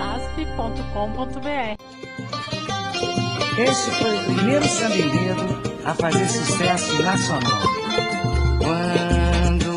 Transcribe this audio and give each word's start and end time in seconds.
asp.com.br 0.00 1.76
Este 3.58 3.90
foi 3.90 4.16
o 4.16 4.24
primeiro 4.24 4.66
samba 4.66 4.96
enredo 4.96 5.62
a 5.84 5.94
fazer 5.94 6.26
sucesso 6.28 7.02
nacional. 7.02 7.62
Quando 8.58 9.74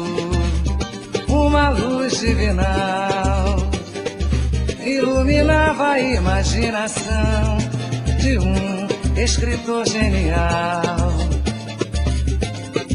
uma 1.27 1.69
luz 1.69 2.19
divinal 2.19 3.57
iluminava 4.85 5.91
a 5.91 5.99
imaginação 5.99 7.57
de 8.21 8.39
um 8.39 8.87
escritor 9.21 9.85
genial. 9.85 11.11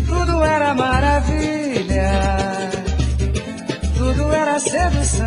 Tudo 0.06 0.42
era 0.42 0.74
maravilha, 0.74 2.41
tudo 4.14 4.32
era 4.32 4.58
sedução. 4.58 5.26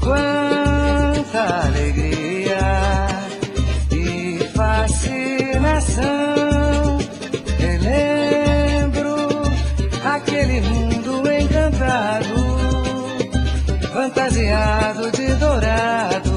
Quanta 0.00 1.66
alegria 1.66 2.58
e 3.92 4.38
fascinação. 4.54 6.04
Relembro 7.58 9.28
aquele 10.04 10.60
mundo 10.62 11.22
encantado, 11.30 12.34
fantasiado 13.92 15.10
de 15.12 15.34
dourado. 15.34 16.36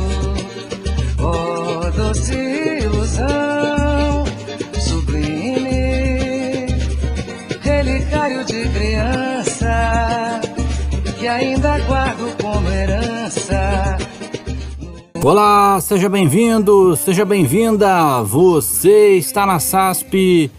Oh, 1.19 1.91
doce 1.91 2.33
ilusão 2.83 3.48
ainda 11.39 11.79
guardo 11.79 12.35
como 12.41 12.69
herança. 12.69 13.97
Olá, 15.23 15.79
seja 15.79 16.09
bem-vindo, 16.09 16.97
seja 16.97 17.23
bem-vinda. 17.23 18.21
Você 18.23 19.15
está 19.15 19.45
na 19.45 19.57
SASP 19.57 20.51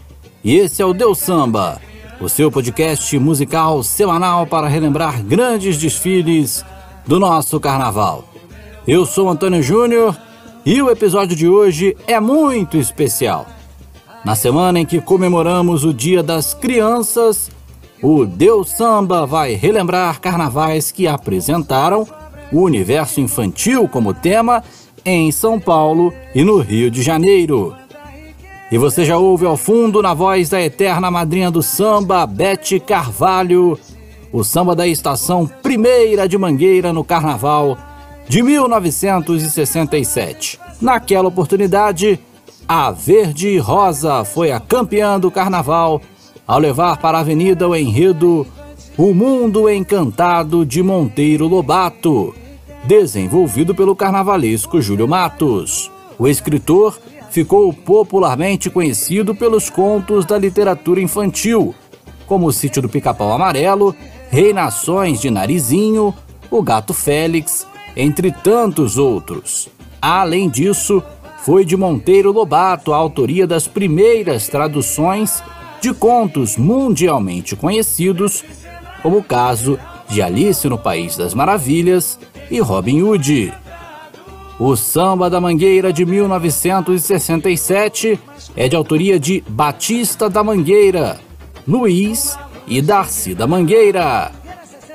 e 0.43 0.57
esse 0.57 0.81
é 0.81 0.85
o 0.85 0.93
Deus 0.93 1.19
Samba, 1.19 1.79
o 2.19 2.27
seu 2.27 2.51
podcast 2.51 3.17
musical 3.19 3.83
semanal 3.83 4.47
para 4.47 4.67
relembrar 4.67 5.23
grandes 5.23 5.77
desfiles 5.77 6.65
do 7.05 7.19
nosso 7.19 7.59
carnaval. 7.59 8.27
Eu 8.87 9.05
sou 9.05 9.29
Antônio 9.29 9.61
Júnior 9.61 10.17
e 10.65 10.81
o 10.81 10.89
episódio 10.89 11.35
de 11.35 11.47
hoje 11.47 11.95
é 12.07 12.19
muito 12.19 12.75
especial. 12.77 13.45
Na 14.25 14.33
semana 14.33 14.79
em 14.79 14.85
que 14.85 14.99
comemoramos 14.99 15.83
o 15.83 15.93
Dia 15.93 16.23
das 16.23 16.55
Crianças, 16.55 17.51
o 18.01 18.25
Deus 18.25 18.71
Samba 18.71 19.27
vai 19.27 19.53
relembrar 19.53 20.19
carnavais 20.19 20.91
que 20.91 21.07
apresentaram 21.07 22.07
o 22.51 22.61
universo 22.61 23.21
infantil 23.21 23.87
como 23.87 24.11
tema 24.13 24.63
em 25.05 25.31
São 25.31 25.57
Paulo 25.59 26.11
e 26.33 26.43
no 26.43 26.57
Rio 26.59 26.89
de 26.89 27.03
Janeiro. 27.03 27.75
E 28.71 28.77
você 28.77 29.05
já 29.05 29.17
ouve 29.17 29.45
ao 29.45 29.57
fundo, 29.57 30.01
na 30.01 30.13
voz 30.13 30.47
da 30.49 30.61
eterna 30.61 31.11
madrinha 31.11 31.51
do 31.51 31.61
samba, 31.61 32.25
Bete 32.25 32.79
Carvalho, 32.79 33.77
o 34.31 34.41
samba 34.43 34.73
da 34.73 34.87
estação 34.87 35.45
Primeira 35.45 36.25
de 36.27 36.35
Mangueira 36.37 36.93
no 36.93 37.03
Carnaval 37.03 37.77
de 38.27 38.41
1967. 38.41 40.59
Naquela 40.79 41.27
oportunidade, 41.27 42.17
a 42.67 42.91
Verde 42.91 43.57
Rosa 43.57 44.23
foi 44.23 44.51
a 44.51 44.59
campeã 44.59 45.19
do 45.19 45.29
Carnaval 45.29 46.01
ao 46.51 46.59
levar 46.59 46.97
para 46.97 47.17
a 47.17 47.21
avenida 47.21 47.65
o 47.65 47.73
enredo 47.73 48.45
O 48.97 49.13
Mundo 49.13 49.69
Encantado 49.69 50.65
de 50.65 50.83
Monteiro 50.83 51.47
Lobato, 51.47 52.35
desenvolvido 52.83 53.73
pelo 53.73 53.95
carnavalesco 53.95 54.81
Júlio 54.81 55.07
Matos. 55.07 55.89
O 56.19 56.27
escritor 56.27 56.99
ficou 57.29 57.71
popularmente 57.71 58.69
conhecido 58.69 59.33
pelos 59.33 59.69
contos 59.69 60.25
da 60.25 60.37
literatura 60.37 60.99
infantil, 60.99 61.73
como 62.27 62.47
O 62.47 62.51
Sítio 62.51 62.81
do 62.81 62.89
Pica-Pau 62.89 63.31
Amarelo, 63.31 63.95
Reinações 64.29 65.21
de 65.21 65.31
Narizinho, 65.31 66.13
O 66.51 66.61
Gato 66.61 66.93
Félix, 66.93 67.65
entre 67.95 68.29
tantos 68.29 68.97
outros. 68.97 69.69
Além 70.01 70.49
disso, 70.49 71.01
foi 71.45 71.63
de 71.63 71.77
Monteiro 71.77 72.29
Lobato 72.29 72.91
a 72.91 72.97
autoria 72.97 73.47
das 73.47 73.69
primeiras 73.69 74.49
traduções 74.49 75.41
de 75.81 75.93
contos 75.93 76.55
mundialmente 76.57 77.55
conhecidos, 77.55 78.43
como 79.01 79.17
o 79.17 79.23
caso 79.23 79.79
de 80.07 80.21
Alice 80.21 80.69
no 80.69 80.77
País 80.77 81.17
das 81.17 81.33
Maravilhas 81.33 82.19
e 82.49 82.59
Robin 82.59 83.01
Hood. 83.01 83.51
O 84.59 84.75
Samba 84.75 85.29
da 85.29 85.39
Mangueira 85.41 85.91
de 85.91 86.05
1967 86.05 88.19
é 88.55 88.69
de 88.69 88.75
autoria 88.75 89.19
de 89.19 89.43
Batista 89.47 90.29
da 90.29 90.43
Mangueira, 90.43 91.19
Luiz 91.67 92.37
e 92.67 92.79
Darcy 92.79 93.33
da 93.33 93.47
Mangueira. 93.47 94.31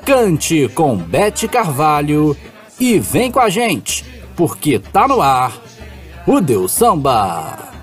Cante 0.05 0.69
com 0.69 0.97
Bete 0.97 1.49
Carvalho 1.49 2.37
e 2.79 3.01
vem 3.01 3.33
com 3.33 3.41
a 3.41 3.49
gente, 3.49 4.05
porque 4.37 4.79
tá 4.79 5.09
no 5.09 5.21
ar 5.21 5.61
o 6.25 6.41
Deus 6.41 6.71
Samba. 6.71 7.76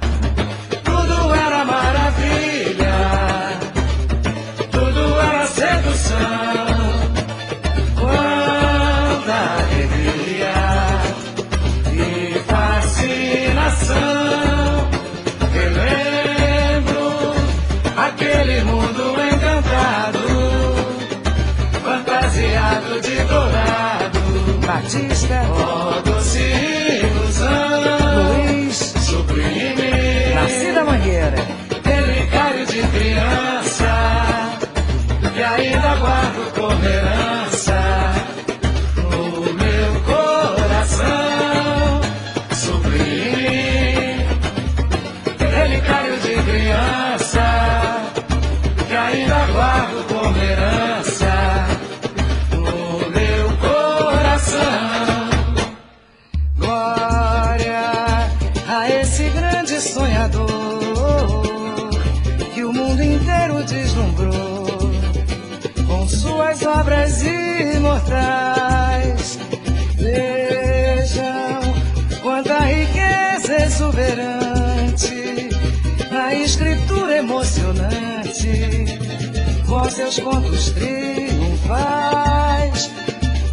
Seus 80.14 80.20
contos 80.20 80.70
triunfais, 80.72 82.12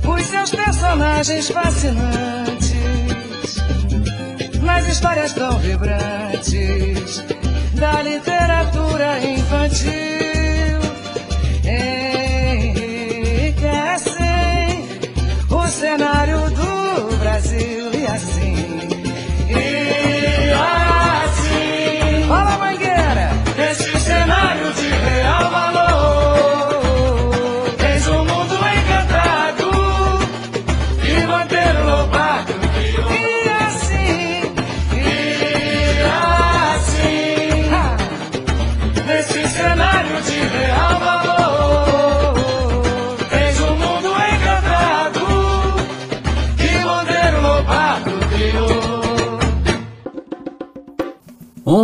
os 0.06 0.26
seus 0.26 0.50
personagens 0.50 1.48
fascinantes. 1.48 2.70
Nas 4.62 4.86
histórias 4.88 5.32
tão 5.32 5.58
vibrantes 5.58 7.24
da 7.74 8.02
literatura 8.02 9.24
infantil 9.24 10.39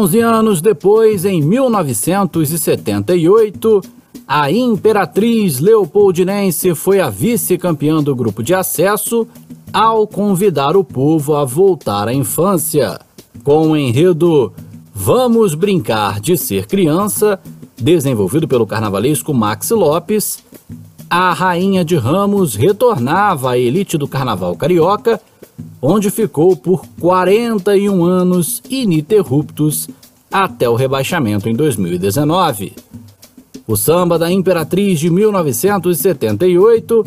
11 0.06 0.20
anos 0.20 0.60
depois, 0.60 1.24
em 1.24 1.42
1978, 1.42 3.80
a 4.24 4.52
Imperatriz 4.52 5.58
Leopoldinense 5.58 6.76
foi 6.76 7.00
a 7.00 7.10
vice-campeã 7.10 8.00
do 8.00 8.14
grupo 8.14 8.40
de 8.40 8.54
acesso 8.54 9.26
ao 9.72 10.06
convidar 10.06 10.76
o 10.76 10.84
povo 10.84 11.34
a 11.34 11.44
voltar 11.44 12.06
à 12.06 12.14
infância. 12.14 13.00
Com 13.42 13.70
o 13.70 13.76
enredo 13.76 14.52
Vamos 14.94 15.56
Brincar 15.56 16.20
de 16.20 16.36
Ser 16.36 16.66
Criança, 16.66 17.40
desenvolvido 17.76 18.46
pelo 18.46 18.64
carnavalesco 18.64 19.34
Max 19.34 19.70
Lopes, 19.70 20.38
a 21.10 21.32
Rainha 21.32 21.84
de 21.84 21.96
Ramos 21.96 22.54
retornava 22.54 23.50
à 23.50 23.58
elite 23.58 23.98
do 23.98 24.06
carnaval 24.06 24.54
carioca 24.54 25.20
onde 25.80 26.10
ficou 26.10 26.56
por 26.56 26.84
41 27.00 28.04
anos 28.04 28.62
ininterruptos 28.68 29.88
até 30.30 30.68
o 30.68 30.74
rebaixamento 30.74 31.48
em 31.48 31.54
2019. 31.54 32.74
O 33.66 33.76
samba 33.76 34.18
da 34.18 34.30
Imperatriz 34.30 35.00
de 35.00 35.10
1978 35.10 37.04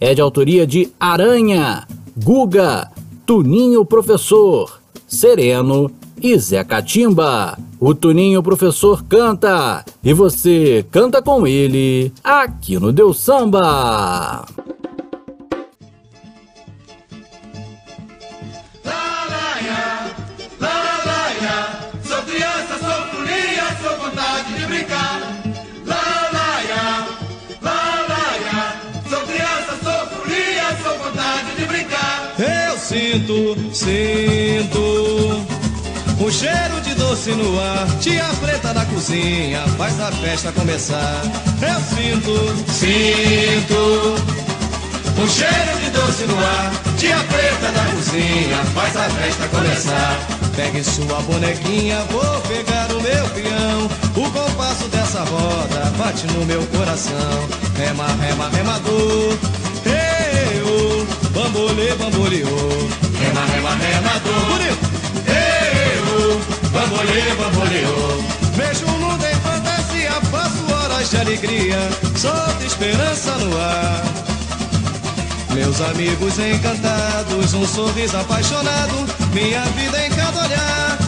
é 0.00 0.14
de 0.14 0.20
autoria 0.20 0.66
de 0.66 0.88
Aranha, 1.00 1.86
Guga, 2.16 2.90
Tuninho 3.24 3.84
Professor, 3.84 4.80
Sereno 5.06 5.90
e 6.20 6.38
Zé 6.38 6.62
Catimba. 6.64 7.58
O 7.80 7.94
Tuninho 7.94 8.42
Professor 8.42 9.04
canta 9.04 9.84
e 10.02 10.12
você 10.12 10.84
canta 10.90 11.20
com 11.20 11.46
ele 11.46 12.12
aqui 12.22 12.78
no 12.78 12.92
Deus 12.92 13.20
Samba. 13.20 14.44
Sinto, 32.86 33.56
sinto 33.72 34.78
um 36.20 36.30
cheiro 36.30 36.80
de 36.82 36.94
doce 36.94 37.32
no 37.32 37.58
ar. 37.60 37.86
Tia 38.00 38.24
preta 38.40 38.72
na 38.72 38.84
cozinha 38.86 39.60
faz 39.76 40.00
a 40.00 40.12
festa 40.12 40.52
começar. 40.52 41.22
Eu 41.62 41.80
sinto, 41.96 42.32
sinto 42.72 44.14
um 45.20 45.28
cheiro 45.28 45.80
de 45.82 45.90
doce 45.90 46.26
no 46.26 46.38
ar. 46.38 46.72
Tia 46.96 47.16
preta 47.16 47.72
na 47.72 47.84
cozinha 47.90 48.64
faz 48.72 48.96
a 48.96 49.10
festa 49.10 49.48
começar. 49.48 50.18
Pegue 50.54 50.84
sua 50.84 51.20
bonequinha, 51.22 51.98
vou 52.10 52.40
pegar 52.42 52.90
o 52.92 53.02
meu 53.02 53.28
peão. 53.30 53.90
O 54.16 54.30
compasso 54.30 54.86
dessa 54.88 55.24
roda 55.24 55.92
bate 55.98 56.24
no 56.28 56.46
meu 56.46 56.64
coração. 56.68 57.48
Rema, 57.76 58.06
rema, 58.22 58.48
remador. 58.50 59.36
Eu, 59.84 60.05
bambolê, 61.46 61.94
bamboleou. 61.94 62.88
Rema, 63.18 63.44
rema, 63.46 63.74
remador. 63.76 64.46
Bonito 64.46 64.96
bambolê, 66.72 67.34
bamboleou. 67.38 68.24
Vejo 68.54 68.86
o 68.86 68.98
mundo 68.98 69.24
em 69.24 69.34
fantasia, 69.36 70.12
passo 70.30 70.74
horas 70.74 71.10
de 71.10 71.16
alegria, 71.16 71.78
solta 72.16 72.64
esperança 72.64 73.32
no 73.38 73.56
ar. 73.58 74.04
Meus 75.54 75.80
amigos 75.80 76.38
encantados, 76.38 77.54
um 77.54 77.66
sorriso 77.66 78.16
apaixonado, 78.18 79.06
minha 79.32 79.62
vida 79.62 80.06
em 80.06 80.10
cada 80.10 80.44
olhar. 80.44 81.05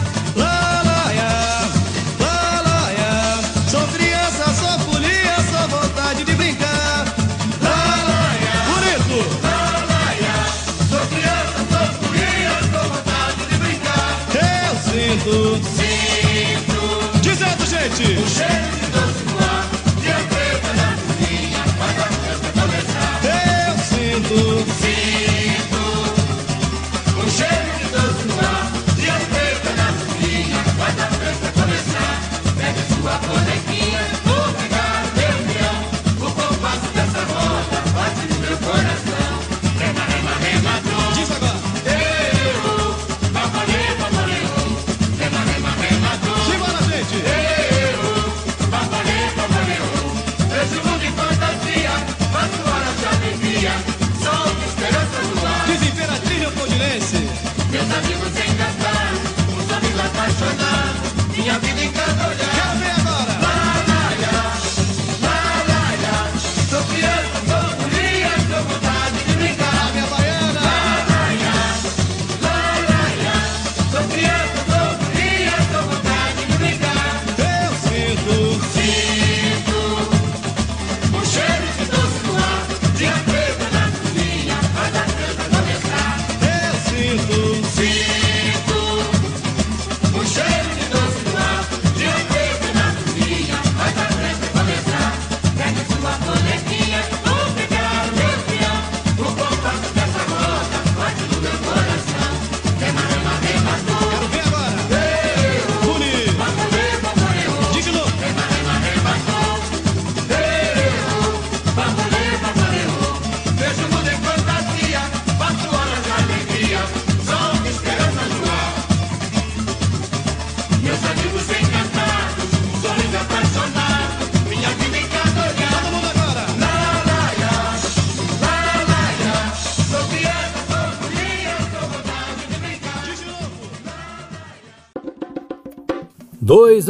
Gente. 17.99 18.78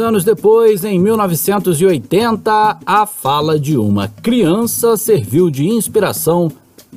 Anos 0.00 0.24
depois, 0.24 0.82
em 0.82 0.98
1980, 0.98 2.78
a 2.86 3.06
fala 3.06 3.60
de 3.60 3.76
uma 3.76 4.08
criança 4.08 4.96
serviu 4.96 5.50
de 5.50 5.68
inspiração 5.68 6.50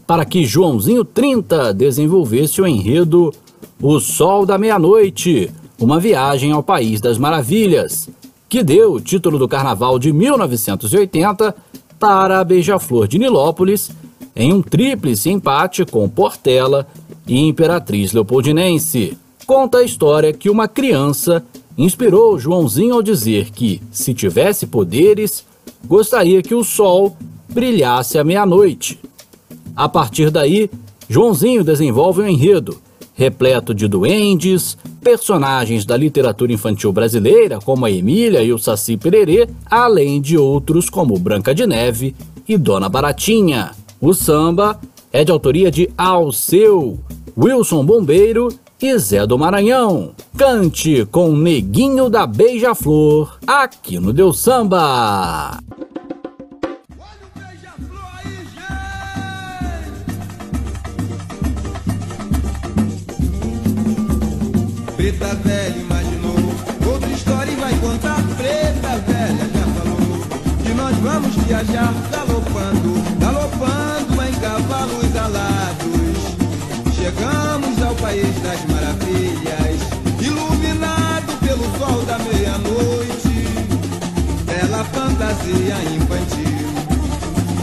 para 0.07 0.23
que 0.23 0.45
Joãozinho 0.45 1.03
30 1.03 1.73
desenvolvesse 1.73 2.61
o 2.61 2.67
enredo 2.67 3.33
O 3.81 3.99
Sol 3.99 4.45
da 4.45 4.57
Meia-Noite, 4.57 5.51
uma 5.79 5.99
viagem 5.99 6.53
ao 6.53 6.63
País 6.63 7.01
das 7.01 7.17
Maravilhas, 7.17 8.09
que 8.47 8.63
deu 8.63 8.93
o 8.93 9.01
título 9.01 9.37
do 9.37 9.49
carnaval 9.49 9.99
de 9.99 10.13
1980 10.13 11.53
para 11.99 12.39
a 12.39 12.43
Beija-Flor 12.43 13.07
de 13.07 13.19
Nilópolis, 13.19 13.91
em 14.33 14.53
um 14.53 14.61
tríplice 14.61 15.29
empate 15.29 15.85
com 15.85 16.07
Portela 16.07 16.87
e 17.27 17.37
Imperatriz 17.37 18.13
Leopoldinense. 18.13 19.17
Conta 19.45 19.79
a 19.79 19.83
história 19.83 20.31
que 20.31 20.49
uma 20.49 20.69
criança 20.69 21.43
inspirou 21.77 22.37
Joãozinho 22.37 22.95
ao 22.95 23.01
dizer 23.01 23.51
que, 23.51 23.81
se 23.91 24.13
tivesse 24.13 24.67
poderes, 24.67 25.45
gostaria 25.85 26.41
que 26.41 26.53
o 26.53 26.63
sol 26.63 27.15
brilhasse 27.49 28.17
à 28.17 28.23
meia-noite. 28.23 28.99
A 29.75 29.89
partir 29.89 30.29
daí, 30.29 30.69
Joãozinho 31.09 31.63
desenvolve 31.63 32.21
um 32.21 32.27
enredo 32.27 32.77
repleto 33.15 33.73
de 33.73 33.87
duendes, 33.87 34.77
personagens 35.01 35.85
da 35.85 35.95
literatura 35.95 36.51
infantil 36.51 36.91
brasileira, 36.91 37.59
como 37.59 37.85
a 37.85 37.91
Emília 37.91 38.41
e 38.41 38.51
o 38.51 38.57
Saci 38.57 38.97
Pererê, 38.97 39.47
além 39.69 40.19
de 40.19 40.37
outros 40.37 40.89
como 40.89 41.17
Branca 41.19 41.53
de 41.53 41.67
Neve 41.67 42.15
e 42.47 42.57
Dona 42.57 42.89
Baratinha. 42.89 43.71
O 44.01 44.13
samba 44.13 44.79
é 45.11 45.23
de 45.23 45.31
autoria 45.31 45.69
de 45.69 45.89
Alceu, 45.97 46.99
Wilson 47.37 47.85
Bombeiro 47.85 48.49
e 48.83 48.97
Zé 48.99 49.25
do 49.25 49.39
Maranhão. 49.39 50.13
Cante 50.37 51.05
com 51.05 51.31
Neguinho 51.31 52.09
da 52.09 52.27
Beija-Flor, 52.27 53.39
aqui 53.47 53.97
no 53.97 54.11
Deus 54.11 54.41
Samba. 54.41 55.57
Preta 64.97 65.35
velha 65.35 65.77
imaginou 65.77 66.35
outra 66.85 67.09
história 67.09 67.51
e 67.51 67.55
vai 67.55 67.73
contar. 67.79 68.21
Preta 68.35 68.97
velha 69.07 69.49
já 69.53 69.65
falou 69.79 70.25
que 70.61 70.73
nós 70.73 70.97
vamos 70.97 71.35
viajar 71.35 71.93
galopando, 72.11 72.93
galopando 73.17 74.23
em 74.23 74.33
cavalos 74.41 75.15
alados. 75.15 75.93
Chegamos 76.95 77.35
ao 77.35 77.42
país 78.13 78.43
das 78.43 78.63
maravilhas, 78.65 79.79
iluminado 80.21 81.33
pelo 81.39 81.63
sol 81.79 82.05
da 82.05 82.19
meia-noite. 82.19 83.47
Bela 84.45 84.83
fantasia 84.83 85.77
infantil, 85.95 86.69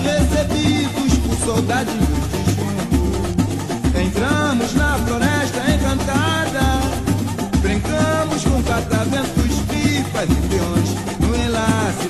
recebidos 0.02 1.18
por 1.18 1.36
soldadinhos 1.46 2.26
de 2.32 2.42
chumbo. 2.52 3.96
Entramos 3.96 4.74
na 4.74 4.98
floresta 4.98 5.70
encantada 5.72 6.80
Brincamos 7.60 8.42
com 8.44 8.62
cataventos, 8.62 9.56
pipas 9.68 10.28
e 10.30 10.48
peões 10.48 10.90
No 11.20 11.34
enlace 11.34 12.09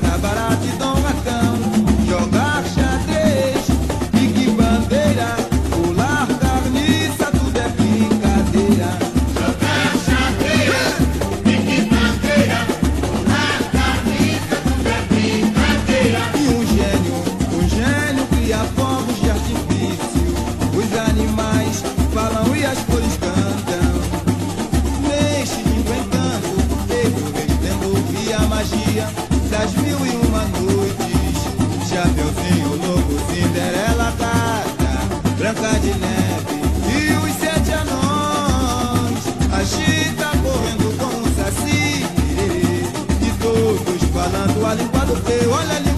falando 45.16 45.88
a 45.88 45.89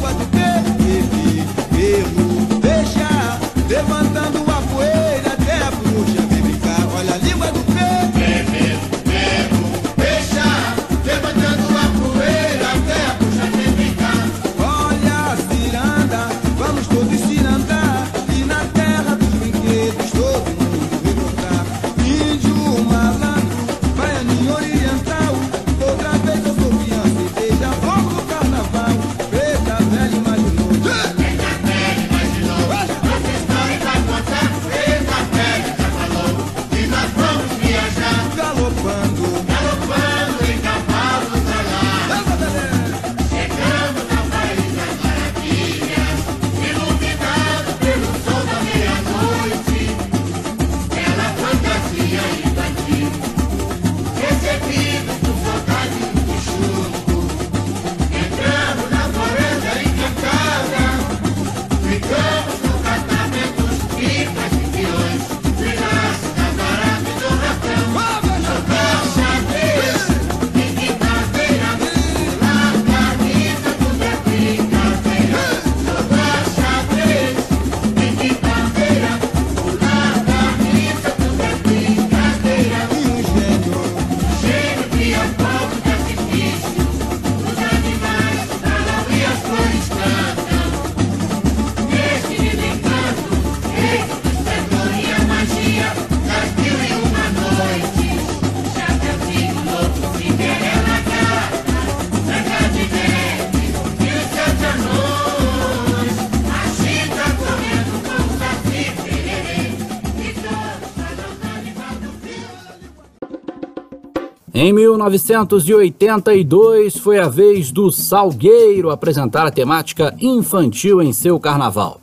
Em 114.63 114.73
1982 114.73 116.97
foi 116.97 117.19
a 117.19 117.29
vez 117.29 117.73
do 117.73 117.91
Salgueiro 117.91 118.91
apresentar 118.91 119.45
a 119.45 119.51
temática 119.51 120.15
infantil 120.21 121.03
em 121.03 121.13
seu 121.13 121.41
carnaval. 121.41 122.01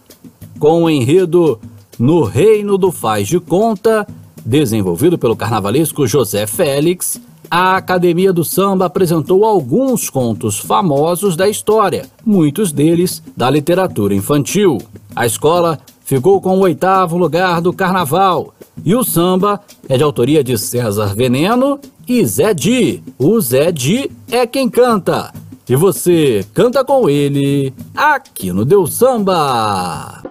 Com 0.59 0.83
o 0.83 0.89
enredo 0.89 1.57
No 1.97 2.25
Reino 2.25 2.77
do 2.77 2.91
Faz 2.91 3.29
de 3.29 3.39
Conta, 3.39 4.05
desenvolvido 4.45 5.17
pelo 5.17 5.37
carnavalesco 5.37 6.05
José 6.05 6.45
Félix, 6.45 7.21
a 7.49 7.77
Academia 7.77 8.33
do 8.33 8.43
Samba 8.43 8.87
apresentou 8.87 9.45
alguns 9.45 10.09
contos 10.09 10.59
famosos 10.59 11.37
da 11.37 11.47
história, 11.47 12.07
muitos 12.25 12.73
deles 12.73 13.23
da 13.37 13.49
literatura 13.49 14.13
infantil. 14.13 14.79
A 15.15 15.25
escola 15.25 15.79
ficou 16.03 16.41
com 16.41 16.57
o 16.57 16.63
oitavo 16.63 17.17
lugar 17.17 17.61
do 17.61 17.71
carnaval 17.71 18.53
e 18.83 18.93
o 18.95 19.03
samba 19.03 19.61
é 19.87 19.95
de 19.95 20.03
autoria 20.03 20.43
de 20.43 20.57
César 20.57 21.15
Veneno 21.15 21.79
e 22.09 22.25
Zé 22.25 22.55
Di. 22.55 23.03
O 23.19 23.39
Zé 23.39 23.71
Di 23.71 24.09
é 24.31 24.47
quem 24.47 24.67
canta. 24.67 25.31
E 25.69 25.75
você 25.75 26.43
canta 26.55 26.83
com 26.83 27.07
ele 27.07 27.71
aqui 27.95 28.51
no 28.51 28.65
Deus 28.65 28.93
Samba. 28.93 30.23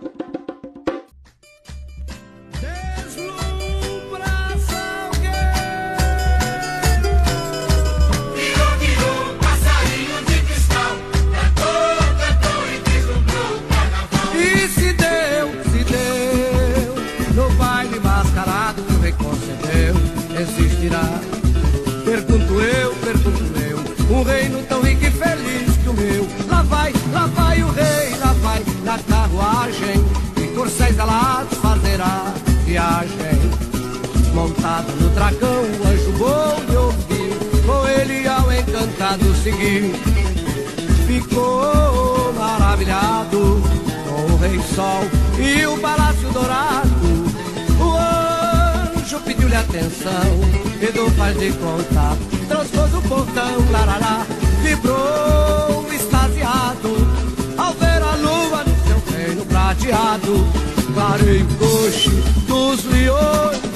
Dragão, 35.19 35.63
o 35.63 35.89
anjo 35.89 36.13
bom 36.13 36.61
me 36.69 36.77
ouviu, 36.77 37.31
com 37.67 37.89
ele 37.89 38.29
ao 38.29 38.53
encantado 38.53 39.35
seguir. 39.43 39.93
Ficou 41.09 42.33
maravilhado 42.35 43.61
com 44.07 44.33
o 44.33 44.37
rei 44.39 44.61
sol 44.75 45.03
e 45.39 45.67
o 45.67 45.77
palácio 45.79 46.29
dourado. 46.31 47.09
O 47.81 48.97
anjo 48.97 49.19
pediu-lhe 49.25 49.57
atenção, 49.57 50.29
Pedro 50.79 51.11
faz 51.13 51.37
de 51.37 51.53
conta, 51.55 52.17
transpôs 52.49 52.95
o 52.95 53.03
portão, 53.03 53.71
larará, 53.73 54.25
vibrou 54.63 55.85
extasiado 55.93 56.95
ao 57.57 57.73
ver 57.73 58.03
a 58.03 58.15
lua 58.15 58.65
no 58.65 58.77
seu 58.87 59.17
reino 59.17 59.45
prateado. 59.47 60.69
Clareio 60.95 61.47
coxe 61.59 62.11
dos 62.47 62.85
leões, 62.85 63.68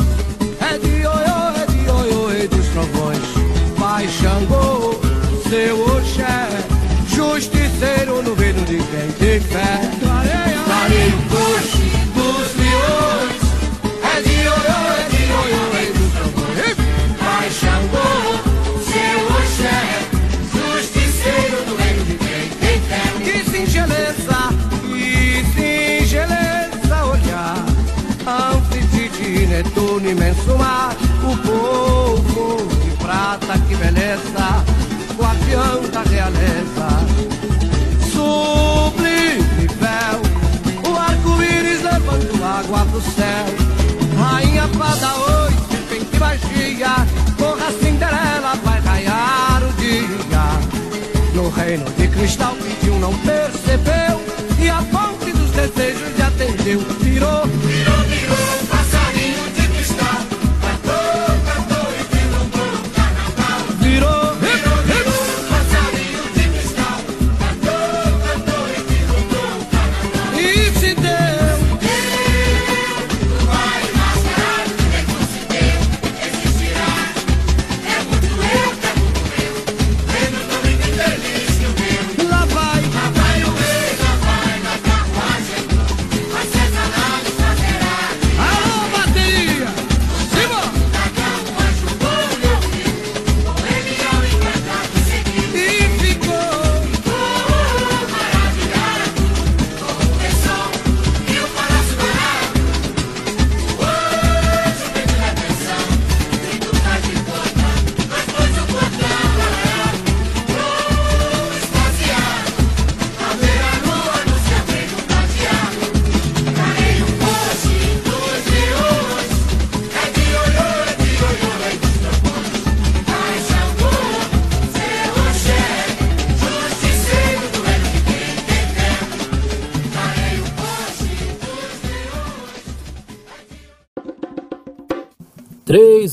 quem 9.53 10.02
céu. 43.03 43.47
Rainha 44.19 44.69
fada 44.69 45.15
oi, 45.45 45.53
serpente 45.71 46.19
magia. 46.19 47.07
Corra 47.37 47.73
Cinderela, 47.73 48.55
vai 48.65 48.81
raiar 48.81 49.63
o 49.63 49.73
dia. 49.81 50.03
No 51.35 51.49
reino 51.49 51.85
de 51.97 52.09
cristal 52.09 52.55
pediu, 52.57 52.99
não 52.99 53.13
percebeu 53.19 54.21
E 54.59 54.69
a 54.69 54.83
fonte 54.83 55.33
dos 55.33 55.51
desejos 55.51 56.17
lhe 56.17 56.23
atendeu 56.23 57.02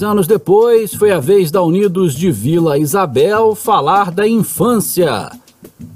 anos 0.09 0.25
depois, 0.25 0.93
foi 0.93 1.11
a 1.11 1.19
vez 1.19 1.51
da 1.51 1.61
Unidos 1.61 2.15
de 2.15 2.31
Vila 2.31 2.79
Isabel 2.79 3.53
falar 3.53 4.09
da 4.09 4.27
infância. 4.27 5.31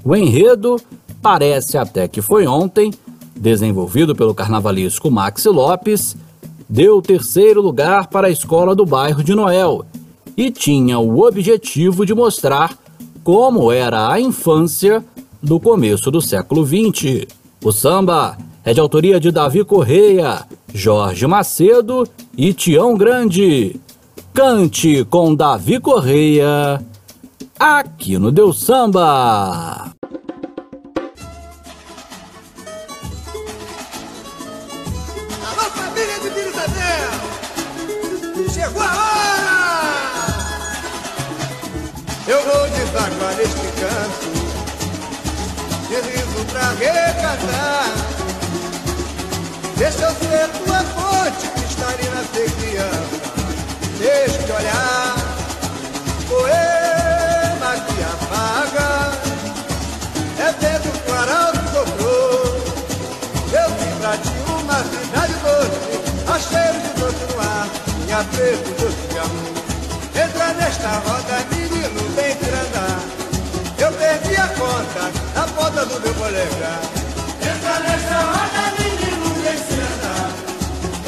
O 0.04 0.14
enredo 0.14 0.80
parece 1.20 1.76
até 1.76 2.06
que 2.06 2.22
foi 2.22 2.46
ontem, 2.46 2.92
desenvolvido 3.34 4.14
pelo 4.14 4.32
carnavalesco 4.32 5.10
Maxi 5.10 5.48
Lopes, 5.48 6.16
deu 6.68 7.02
terceiro 7.02 7.60
lugar 7.60 8.06
para 8.06 8.28
a 8.28 8.30
escola 8.30 8.72
do 8.72 8.86
bairro 8.86 9.24
de 9.24 9.34
Noel 9.34 9.84
e 10.36 10.48
tinha 10.48 10.98
o 10.98 11.20
objetivo 11.26 12.06
de 12.06 12.14
mostrar 12.14 12.78
como 13.24 13.72
era 13.72 14.12
a 14.12 14.20
infância 14.20 15.04
do 15.42 15.58
começo 15.58 16.08
do 16.10 16.20
século 16.20 16.64
XX. 16.64 17.26
O 17.64 17.72
samba 17.72 18.38
é 18.64 18.72
de 18.72 18.78
autoria 18.78 19.18
de 19.18 19.32
Davi 19.32 19.64
Correia, 19.64 20.46
Jorge 20.72 21.26
Macedo 21.26 22.06
e 22.36 22.52
Tião 22.52 22.94
Grande. 22.94 23.80
Cante 24.34 25.04
com 25.04 25.32
Davi 25.32 25.78
Correia, 25.78 26.84
aqui 27.56 28.18
no 28.18 28.32
Deus 28.32 28.64
Samba. 28.64 29.94
Alô, 35.40 35.70
família 35.70 36.18
de 36.18 36.30
Vila! 36.30 36.64
Chegou 38.52 38.82
a 38.82 38.86
hora! 38.86 39.54
Eu 42.26 42.42
vou 42.42 42.68
desaguar 42.70 43.36
neste 43.36 43.68
canto 43.78 44.34
De 45.88 45.94
riso 46.10 46.44
pra 46.50 46.72
recantar 46.72 47.94
Deixa 49.76 50.02
eu 50.02 50.10
ser 50.10 50.48
tua 50.64 50.80
fonte 50.82 51.46
Cristalina 51.50 52.24
ser 52.32 52.50
criança 52.50 53.23
Deixa 53.98 54.40
eu 54.48 54.56
olhar. 54.56 55.16
Poema 56.28 57.76
que 57.86 58.02
apaga. 58.02 59.12
É 60.38 60.52
vento 60.60 60.90
que 61.00 61.10
o 61.10 61.14
arauto 61.14 61.58
soprou 61.72 62.44
Eu 63.52 63.68
vim 63.78 63.94
pra 64.00 64.16
ti 64.18 64.34
uma 64.48 64.78
cidade 64.84 65.34
doce. 65.44 65.84
A 66.26 66.38
cheiro 66.38 66.80
de 66.80 67.00
doce 67.00 67.24
no 67.32 67.40
ar. 67.40 67.68
E 68.08 68.12
a 68.12 68.24
preto 68.24 68.70
doce 68.80 69.08
de 69.08 69.18
amor. 69.18 69.54
Entra 70.16 70.52
nesta 70.54 70.88
roda, 70.88 71.44
menino, 71.50 72.00
vem 72.14 72.36
vir 72.36 72.54
andar 72.54 73.00
Eu 73.78 73.92
perdi 73.92 74.36
a 74.36 74.46
conta 74.46 75.10
na 75.34 75.46
ponta 75.48 75.84
do 75.86 76.00
meu 76.00 76.14
polegar. 76.14 76.80
Entra 77.40 77.80
nesta 77.80 78.14
roda, 78.20 78.62
menino, 78.78 79.34
vem 79.42 79.58
se 79.58 79.74
andar 79.74 80.30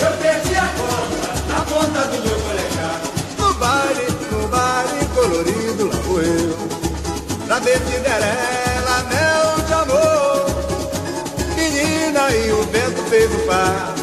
Eu 0.00 0.12
perdi 0.18 0.56
a 0.56 0.66
conta 0.76 1.52
na 1.52 1.60
ponta 1.60 2.00
do 2.08 2.28
meu 2.28 2.40
polegar 2.40 2.55
Pra 7.56 7.64
ver 7.64 7.80
Cinderela, 7.86 9.02
mel 9.08 9.64
de 9.66 9.72
amor. 9.72 10.44
Menina 11.56 12.30
e 12.30 12.52
o 12.52 12.62
vento 12.64 13.02
fez 13.08 13.32
o 13.32 13.38
par 13.46 13.94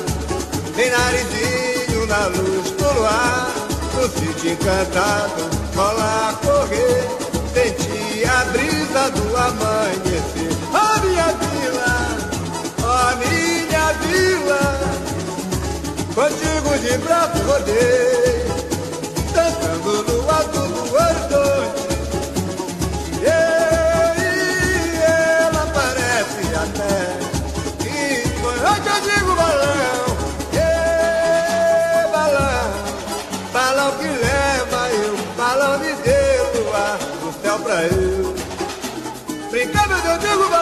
Tem 0.75 0.89
narizinho 0.89 2.07
na 2.07 2.25
luz 2.29 2.71
do 2.71 2.93
luar. 2.99 3.51
No 3.93 4.09
sítio 4.09 4.53
encantado, 4.53 5.49
rola 5.75 6.33
correr. 6.43 7.07
Senti 7.53 8.25
a 8.25 8.43
brisa 8.45 9.11
do 9.11 9.37
amanhecer. 9.37 10.49
Ó 10.73 10.99
minha 11.05 11.27
vila, 11.43 11.93
ó 12.81 13.15
minha 13.17 13.93
vila. 14.01 14.63
Contigo 16.15 16.79
de 16.79 16.97
braço 17.05 17.37
rodei. 17.43 18.47
Dançando 19.31 20.11
no 20.11 20.31
alto 20.31 20.62
Vem 40.21 40.52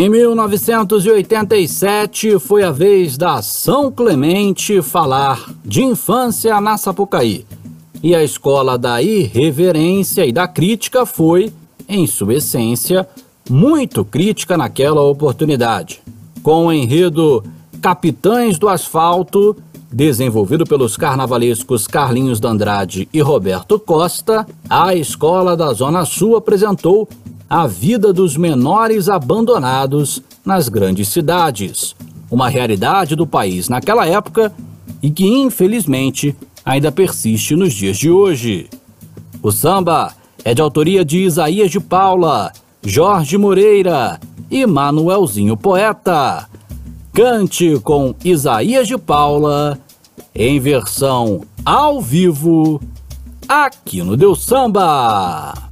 Em 0.00 0.08
1987 0.08 2.38
foi 2.38 2.62
a 2.62 2.70
vez 2.70 3.18
da 3.18 3.42
São 3.42 3.92
Clemente 3.92 4.80
falar 4.80 5.52
de 5.62 5.84
infância 5.84 6.58
na 6.58 6.78
Sapucaí. 6.78 7.44
E 8.02 8.14
a 8.14 8.24
escola 8.24 8.78
da 8.78 9.02
irreverência 9.02 10.24
e 10.24 10.32
da 10.32 10.48
crítica 10.48 11.04
foi, 11.04 11.52
em 11.86 12.06
sua 12.06 12.36
essência, 12.36 13.06
muito 13.46 14.02
crítica 14.02 14.56
naquela 14.56 15.02
oportunidade. 15.02 16.00
Com 16.42 16.68
o 16.68 16.72
enredo 16.72 17.44
Capitães 17.82 18.58
do 18.58 18.70
Asfalto, 18.70 19.54
desenvolvido 19.92 20.64
pelos 20.64 20.96
carnavalescos 20.96 21.86
Carlinhos 21.86 22.40
D'Andrade 22.40 23.06
e 23.12 23.20
Roberto 23.20 23.78
Costa, 23.78 24.46
a 24.66 24.94
escola 24.94 25.54
da 25.54 25.70
Zona 25.74 26.06
Sul 26.06 26.36
apresentou 26.36 27.06
a 27.50 27.66
vida 27.66 28.12
dos 28.12 28.36
menores 28.36 29.08
abandonados 29.08 30.22
nas 30.46 30.68
grandes 30.68 31.08
cidades, 31.08 31.96
uma 32.30 32.48
realidade 32.48 33.16
do 33.16 33.26
país 33.26 33.68
naquela 33.68 34.06
época 34.06 34.52
e 35.02 35.10
que 35.10 35.26
infelizmente 35.26 36.36
ainda 36.64 36.92
persiste 36.92 37.56
nos 37.56 37.72
dias 37.72 37.98
de 37.98 38.08
hoje. 38.08 38.70
O 39.42 39.50
samba 39.50 40.14
é 40.44 40.54
de 40.54 40.62
autoria 40.62 41.04
de 41.04 41.24
Isaías 41.24 41.72
de 41.72 41.80
Paula, 41.80 42.52
Jorge 42.84 43.36
Moreira 43.36 44.20
e 44.48 44.64
Manuelzinho 44.64 45.56
Poeta. 45.56 46.48
Cante 47.12 47.80
com 47.80 48.14
Isaías 48.24 48.86
de 48.86 48.96
Paula 48.96 49.76
em 50.32 50.60
versão 50.60 51.40
ao 51.64 52.00
vivo 52.00 52.80
aqui 53.48 54.02
no 54.02 54.16
Deus 54.16 54.44
Samba. 54.44 55.69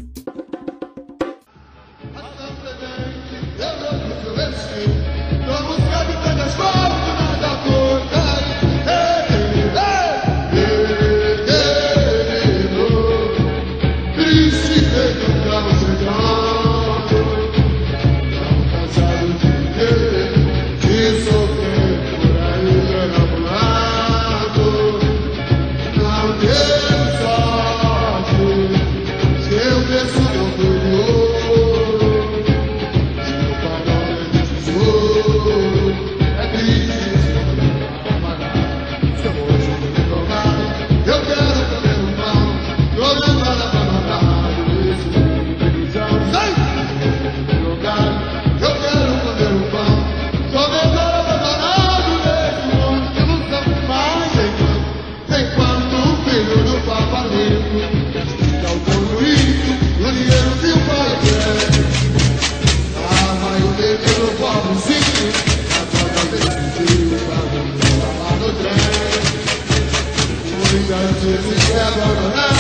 Road 71.98 72.16
around. 72.32 72.57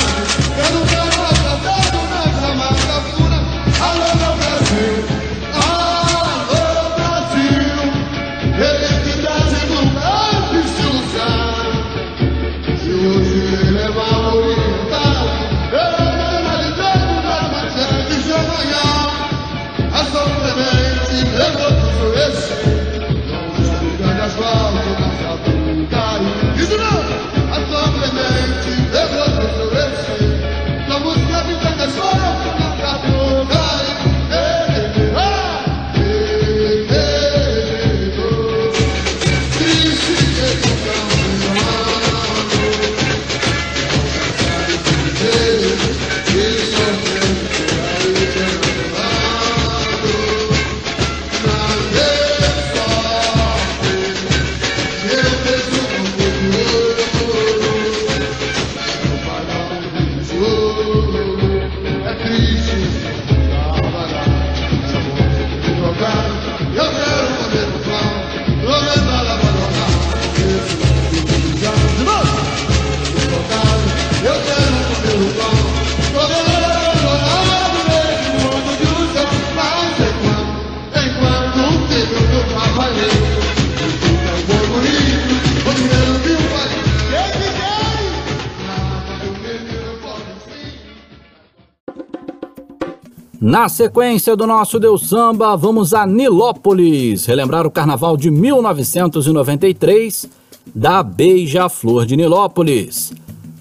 Na 93.48 93.66
sequência 93.66 94.36
do 94.36 94.46
nosso 94.46 94.78
Deus 94.78 95.08
Samba, 95.08 95.56
vamos 95.56 95.94
a 95.94 96.04
Nilópolis, 96.06 97.24
relembrar 97.24 97.66
o 97.66 97.70
carnaval 97.70 98.14
de 98.14 98.30
1993 98.30 100.28
da 100.74 101.02
Beija-Flor 101.02 102.04
de 102.04 102.14
Nilópolis. 102.14 103.10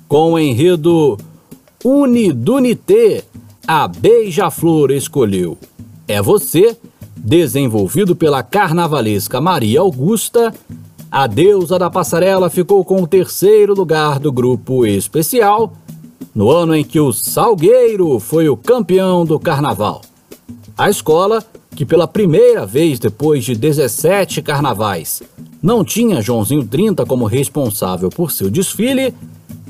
Com 0.06 0.34
o 0.34 0.40
enredo 0.40 1.18
Unidunité, 1.86 3.24
a 3.66 3.88
Beija-Flor 3.88 4.92
escolheu 4.92 5.58
É 6.06 6.22
Você, 6.22 6.76
desenvolvido 7.16 8.14
pela 8.14 8.44
carnavalesca 8.44 9.40
Maria 9.40 9.80
Augusta. 9.80 10.54
A 11.10 11.28
deusa 11.28 11.80
da 11.80 11.90
passarela 11.90 12.50
ficou 12.50 12.84
com 12.84 13.04
o 13.04 13.08
terceiro 13.08 13.74
lugar 13.74 14.20
do 14.20 14.34
grupo 14.34 14.86
especial 14.86 15.72
no 16.34 16.52
ano 16.52 16.76
em 16.76 16.84
que 16.84 17.00
o 17.00 17.12
Salgueiro 17.12 18.20
foi 18.20 18.50
o 18.50 18.58
campeão 18.58 19.26
do 19.26 19.40
carnaval. 19.40 20.02
A 20.78 20.90
escola, 20.90 21.44
que 21.76 21.86
pela 21.86 22.08
primeira 22.08 22.66
vez 22.66 23.00
depois 23.00 23.44
de 23.44 23.56
17 23.56 24.42
carnavais 24.42 25.24
não 25.62 25.84
tinha 25.84 26.22
Joãozinho 26.22 26.64
30 26.66 27.06
como 27.06 27.26
responsável 27.26 28.10
por 28.10 28.32
seu 28.32 28.50
desfile, 28.50 29.14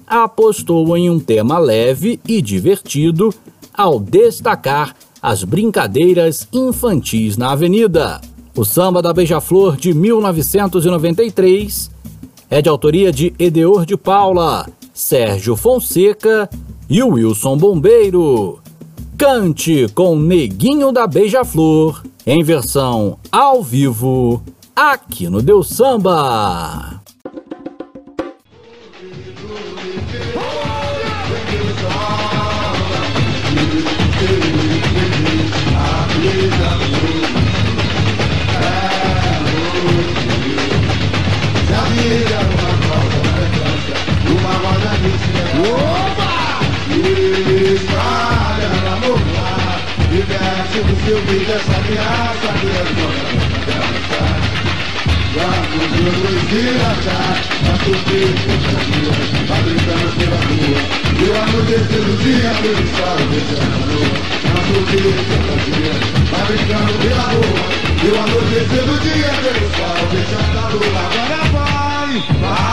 apostou 0.05 0.95
em 0.97 1.09
um 1.09 1.19
tema 1.19 1.57
leve 1.57 2.19
e 2.27 2.41
divertido 2.41 3.33
ao 3.73 3.99
destacar 3.99 4.95
as 5.21 5.43
brincadeiras 5.43 6.47
infantis 6.51 7.37
na 7.37 7.51
avenida. 7.51 8.21
O 8.55 8.63
samba 8.65 9.01
da 9.01 9.13
Beija-Flor 9.13 9.77
de 9.77 9.93
1993 9.93 11.91
é 12.49 12.61
de 12.61 12.69
autoria 12.69 13.11
de 13.11 13.33
Edeor 13.37 13.85
de 13.85 13.97
Paula 13.97 14.65
Sérgio 14.97 15.55
Fonseca 15.55 16.49
e 16.89 17.03
Wilson 17.03 17.55
Bombeiro. 17.55 18.57
Cante 19.15 19.87
com 19.93 20.15
Neguinho 20.15 20.91
da 20.91 21.05
Beija-Flor, 21.05 22.03
em 22.25 22.43
versão 22.43 23.19
ao 23.31 23.61
vivo, 23.61 24.41
aqui 24.75 25.29
no 25.29 25.39
Deus 25.39 25.69
Samba. 25.69 26.99
Do 50.83 50.95
seu 51.05 51.19
vídeo 51.23 51.55
essa 51.55 51.81
criança 51.83 52.49
dança 53.65 54.21
Vamos 55.33 55.89
juntos 55.97 56.43
viajar 56.51 57.35
Na 57.63 57.73
surpresa 57.83 58.53
da 58.63 58.77
rua 58.85 59.13
Vai 59.47 59.61
brincando 59.63 60.09
pela 60.17 60.39
rua 60.45 60.79
E 61.17 61.23
o 61.23 61.35
anoitecer 61.41 62.01
do 62.01 62.13
dia 62.21 62.51
Pelo 62.61 62.85
sol 62.95 63.17
beijando 63.29 63.73
a 63.73 63.87
lua 63.87 64.17
Na 64.43 64.57
surpresa 64.67 65.35
da 65.47 65.55
dia 65.65 65.95
Vai 66.31 66.43
brincando 66.45 66.93
pela 67.01 67.27
rua 67.33 67.65
E 67.87 68.07
o 68.07 68.19
anoitecer 68.19 68.83
do 68.85 68.95
dia 69.01 69.31
Pelo 69.41 69.65
sol 69.77 70.01
beijando 70.11 70.57
a 70.57 70.69
lua 70.69 70.99
Agora 71.07 71.41
vai, 71.53 72.11
vai 72.41 72.67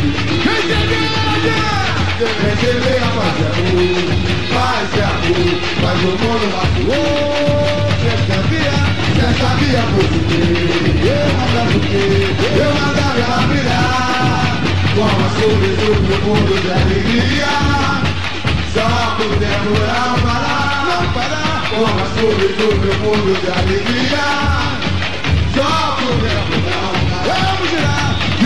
Receber 1.45 3.03
a 3.03 3.09
paz 3.09 3.37
é 3.41 3.49
amor, 3.53 4.09
paz 4.55 4.93
é 4.97 5.05
amor, 5.05 5.53
faz 5.83 6.01
o 6.01 6.13
mundo 6.23 6.47
machuou. 6.55 7.85
Você 7.91 8.13
sabia, 8.29 8.77
você 9.11 9.29
sabia 9.41 9.83
por? 9.93 10.09
Eu 11.05 11.29
mandava 11.35 11.69
o 11.69 11.81
quê? 11.81 12.05
Eu 12.57 12.71
brilhar, 13.49 14.63
com 14.95 15.05
a 15.05 15.29
sorriso 15.39 15.91
no 16.01 16.17
mundo 16.25 16.55
de 16.63 16.71
alegria. 16.71 17.53
Só 18.73 18.89
pudemos 19.17 19.79
não 19.79 20.15
parar, 20.23 20.73
não 20.87 21.05
parar, 21.13 21.61
a 21.85 22.07
sorriso 22.19 22.69
no 22.75 22.93
mundo 23.05 23.33
de 23.41 23.49
alegria. 23.51 24.25
Só 25.55 25.71
vamos 26.01 26.44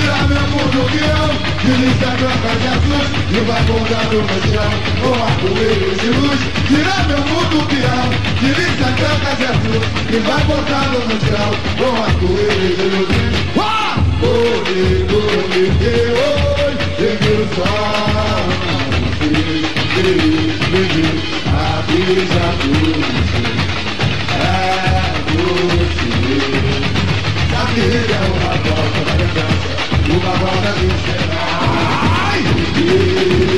girar 0.09 0.29
meu 0.29 0.41
mundo 0.41 0.81
que 0.91 0.99
eu 0.99 1.29
Dirija 1.59 2.11
branca 2.17 2.53
Jesus 2.63 3.09
e 3.31 3.41
vai 3.45 3.63
bordando 3.65 4.19
no 4.23 4.39
chão. 4.49 4.73
Com 5.03 5.13
arco-íris 5.23 5.99
de 6.01 6.09
luz, 6.09 6.41
tira 6.67 6.97
meu 7.09 7.19
mundo 7.19 7.57
peão 7.69 8.09
Dirija 8.41 8.89
branca 8.97 9.31
Jesus 9.37 9.83
e 10.09 10.19
vai 10.21 10.43
bordando 10.45 10.99
no 11.05 11.17
chão. 11.27 11.51
Com 11.77 11.91
arco-íris 12.03 12.75
de 12.77 12.87
luz. 12.97 13.09
Oi, 14.21 14.35
oi, 14.79 15.27
oi, 15.89 16.73
pegue 16.97 17.33
o 17.33 17.45
sol 17.55 17.79
A 21.47 21.83
brisa 21.87 22.47
do 22.63 22.75
É 24.33 24.47
você 25.29 26.09
A 27.55 27.65
vida 27.65 28.15
é 28.15 28.17
uma 28.17 28.55
volta 28.57 29.01
da 29.35 29.58
Uma 30.19 30.35
volta 30.35 30.73
do 30.73 30.89
céu 31.07 31.29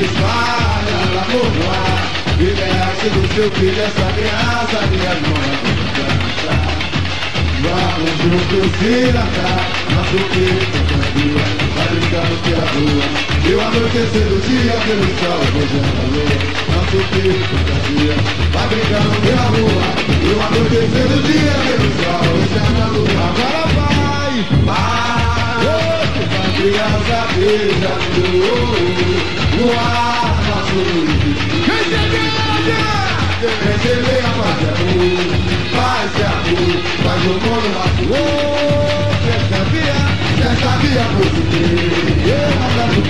espalha 0.03 0.99
lá 1.15 1.25
no 1.31 1.41
ar. 1.71 2.01
E 2.39 2.45
desce 2.53 3.09
do 3.09 3.21
seu 3.33 3.49
filho 3.51 3.81
essa 3.81 4.07
criança 4.13 4.77
Minha 4.91 5.13
mãe. 5.21 5.51
Vamos 7.63 8.13
juntos 8.21 8.69
se 8.77 9.09
andar 9.09 9.61
Nosso 9.95 10.17
peito 10.33 10.79
tranquila 10.87 11.45
Vai 11.75 11.87
brincando 11.89 12.35
pela 12.43 12.67
rua. 12.71 13.05
E 13.43 13.53
o 13.53 13.61
anoitecer 13.61 14.25
do 14.25 14.37
dia 14.47 14.75
Pelo 14.85 15.09
sol 15.19 15.41
beijando 15.53 15.97
a 15.97 16.09
lua. 16.13 16.37
Nosso 16.75 16.99
peito 17.09 17.55
tranquila 17.65 18.17
Vai 18.53 18.67
brincando 18.67 19.11
pela 19.21 19.45
rua 19.47 20.10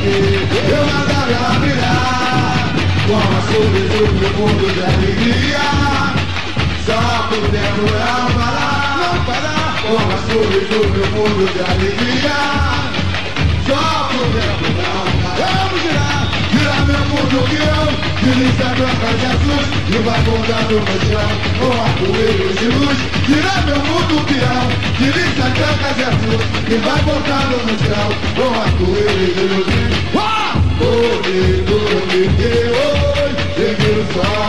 quê? 0.01 0.17
Eu 0.69 0.85
mandava 0.85 1.59
brilhar, 1.59 2.73
com 3.07 3.17
a 3.17 3.41
sorriso 3.51 4.03
no 4.11 4.29
mundo 4.37 4.65
de 4.73 4.81
alegria. 4.83 5.67
Só 6.85 6.99
pudemos 7.29 7.91
não 7.91 8.25
parar, 8.33 8.97
não 8.97 9.25
parar, 9.25 9.69
com 9.81 9.97
a 9.97 10.17
sorriso 10.27 10.79
no 10.89 11.05
mundo 11.15 11.43
de 11.53 11.59
alegria. 11.59 12.39
Só 13.67 13.83
pudemos 14.11 14.69
não 14.77 15.05
parar, 15.21 15.69
vamos 15.69 15.81
girar 15.81 16.85
meu 16.85 16.99
mundo 16.99 17.47
guião 17.47 18.10
Dirige 18.23 18.61
a 18.61 18.69
branca 18.75 19.09
Jesus 19.17 19.65
e 19.89 19.97
vai 20.03 20.21
bordando 20.21 20.79
no 20.79 20.95
chão 21.07 21.31
Com 21.57 21.71
arco-íris 21.81 22.55
de 22.59 22.67
luz 22.67 22.97
Tira 23.25 23.55
meu 23.65 23.79
mundo 23.79 24.15
peão 24.27 24.67
Dirige 24.99 25.41
a 25.41 25.49
branca 25.49 25.89
Jesus 25.97 26.41
e 26.67 26.75
vai 26.77 27.01
bordando 27.01 27.57
no 27.65 27.75
chão 27.79 28.09
Com 28.35 28.49
arco-íris 28.61 29.33
de 29.35 29.45
luz 29.53 29.91
Oi, 30.81 31.65
oi, 31.67 31.89
oi, 32.51 33.31
peguei 33.55 33.95
o 33.97 34.03
sol 34.13 34.41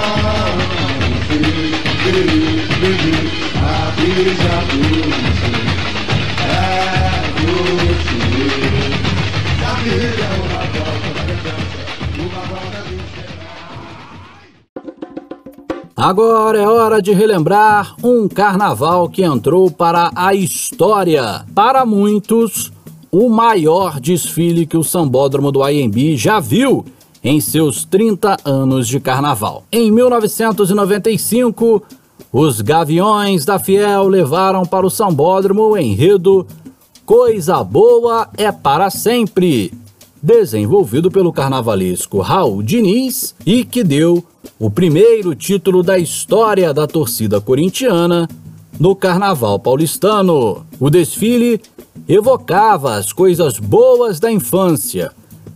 A 3.57 3.91
brisa 3.97 4.57
do 4.69 4.83
É 6.43 6.53
você 7.41 8.21
Sabia 9.61 10.52
Agora 16.03 16.59
é 16.59 16.67
hora 16.67 17.01
de 17.01 17.13
relembrar 17.13 17.95
um 18.03 18.27
carnaval 18.27 19.09
que 19.09 19.23
entrou 19.23 19.71
para 19.71 20.11
a 20.17 20.35
história. 20.35 21.45
Para 21.55 21.87
muitos, 21.87 22.73
o 23.09 23.29
maior 23.29 24.01
desfile 24.01 24.67
que 24.67 24.77
o 24.77 24.83
Sambódromo 24.83 25.53
do 25.53 25.65
IMB 25.65 26.17
já 26.17 26.41
viu 26.41 26.85
em 27.23 27.41
seus 27.41 27.85
30 27.85 28.37
anos 28.45 28.89
de 28.89 28.99
carnaval. 28.99 29.63
Em 29.71 29.93
1995, 29.93 31.81
os 32.33 32.61
Gaviões 32.61 33.45
da 33.45 33.61
Fiel 33.61 34.09
levaram 34.09 34.65
para 34.65 34.85
o 34.85 34.91
Sambódromo 34.91 35.69
o 35.69 35.79
enredo 35.79 36.45
Coisa 37.07 37.63
Boa 37.63 38.29
é 38.37 38.51
para 38.51 38.91
Sempre, 38.91 39.73
desenvolvido 40.23 41.11
pelo 41.11 41.33
carnavalesco 41.33 42.21
Raul 42.21 42.63
Diniz 42.63 43.35
e 43.45 43.65
que 43.65 43.83
deu 43.83 44.25
o 44.59 44.71
primeiro 44.71 45.35
título 45.35 45.83
da 45.83 45.99
história 45.99 46.73
da 46.73 46.87
torcida 46.87 47.41
corintiana 47.41 48.29
no 48.79 48.95
Carnaval 48.95 49.59
Paulistano. 49.59 50.65
O 50.79 50.89
desfile 50.89 51.61
evocava 52.09 52.95
as 52.95 53.13
coisas 53.13 53.59
boas 53.59 54.21
da 54.21 54.31
infância 54.31 55.11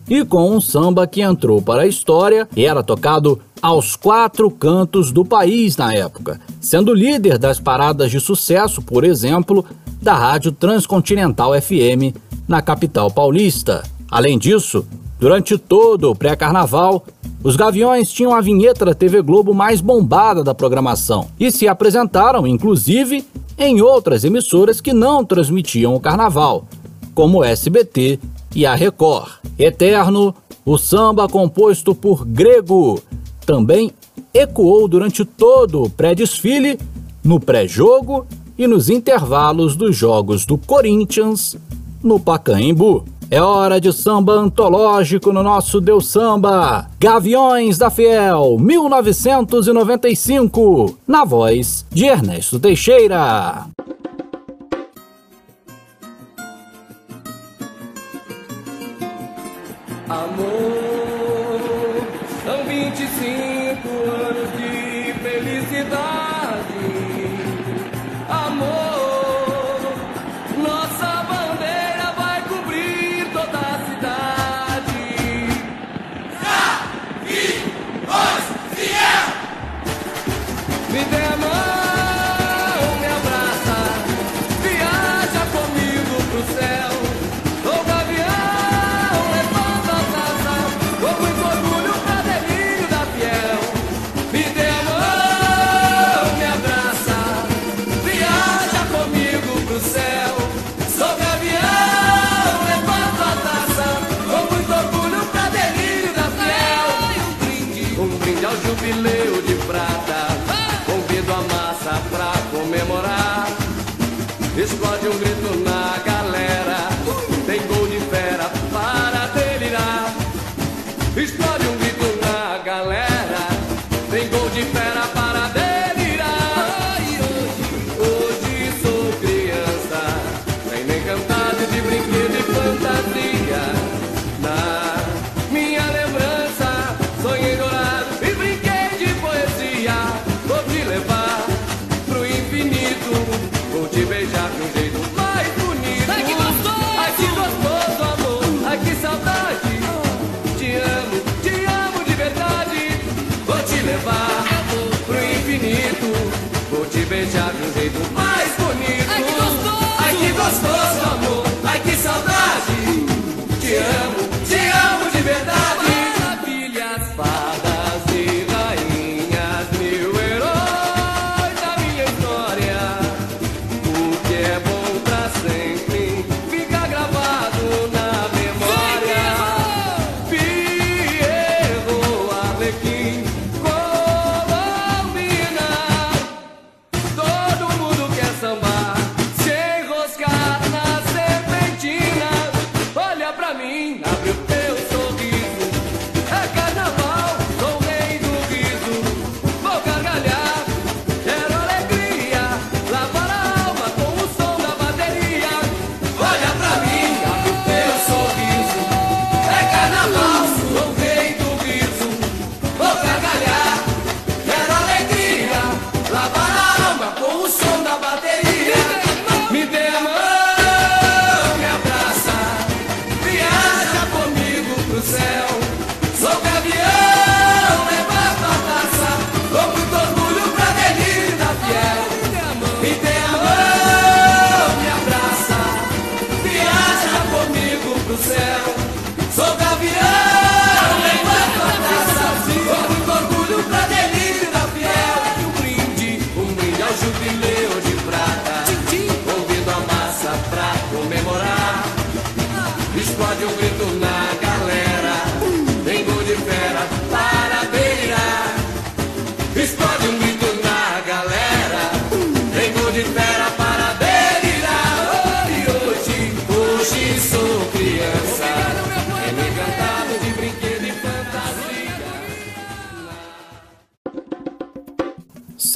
e 0.09 0.25
com 0.25 0.51
um 0.51 0.61
samba 0.61 1.07
que 1.07 1.21
entrou 1.21 1.63
para 1.63 1.83
a 1.83 1.87
história 1.87 2.49
e 2.57 2.65
era 2.65 2.83
tocado 2.83 3.41
aos 3.63 3.97
quatro 3.97 4.51
cantos 4.51 5.11
do 5.11 5.25
país 5.25 5.77
na 5.77 5.95
época, 5.95 6.41
sendo 6.61 6.95
líder 6.95 7.39
das 7.39 7.59
paradas 7.59 8.11
de 8.11 8.21
sucesso, 8.21 8.83
por 8.83 9.03
exemplo, 9.03 9.65
da 10.01 10.15
Rádio 10.15 10.53
Transcontinental 10.53 11.61
FM 11.61 12.15
na 12.47 12.63
capital 12.63 13.11
paulista. 13.11 13.83
Além 14.11 14.39
disso, 14.39 14.87
durante 15.19 15.59
todo 15.59 16.11
o 16.11 16.15
pré-carnaval, 16.15 17.05
os 17.43 17.57
Gaviões 17.57 18.11
tinham 18.11 18.35
a 18.35 18.41
vinheta 18.41 18.85
da 18.85 18.95
TV 18.95 19.23
Globo 19.23 19.55
mais 19.55 19.81
bombada 19.81 20.43
da 20.43 20.55
programação 20.55 21.29
e 21.39 21.51
se 21.51 21.69
apresentaram, 21.69 22.47
inclusive, 22.47 23.25
em 23.59 23.81
outras 23.81 24.25
emissoras 24.25 24.81
que 24.81 24.93
não 24.93 25.25
transmitiam 25.25 25.95
o 25.95 26.01
carnaval, 26.01 26.67
como 27.15 27.39
o 27.39 27.45
SBT 27.45 28.19
e 28.55 28.67
a 28.67 28.75
Record. 28.75 29.33
Eterno, 29.59 30.35
o 30.65 30.77
samba 30.77 31.29
composto 31.29 31.95
por 31.95 32.25
Grego, 32.25 33.01
também 33.45 33.93
ecoou 34.35 34.89
durante 34.89 35.25
todo 35.25 35.85
o 35.85 35.91
pré-desfile, 35.91 36.79
no 37.23 37.41
pré-jogo 37.41 38.27
e 38.59 38.67
nos 38.67 38.91
intervalos 38.91 39.77
dos 39.77 39.97
jogos 39.97 40.45
do 40.45 40.59
Corinthians 40.59 41.57
no 42.03 42.19
Pacaembu. 42.19 43.05
É 43.29 43.43
hora 43.43 43.81
de 43.81 43.93
samba 43.93 44.35
antológico 44.35 45.33
no 45.33 45.43
nosso 45.43 45.81
Deus 45.81 46.07
Samba. 46.07 46.89
Gaviões 47.01 47.77
da 47.77 47.91
Fiel, 47.91 48.57
1995, 48.57 50.97
na 51.09 51.25
voz 51.25 51.85
de 51.91 52.05
Ernesto 52.05 52.61
Teixeira. 52.61 53.67
Amor, 60.09 61.16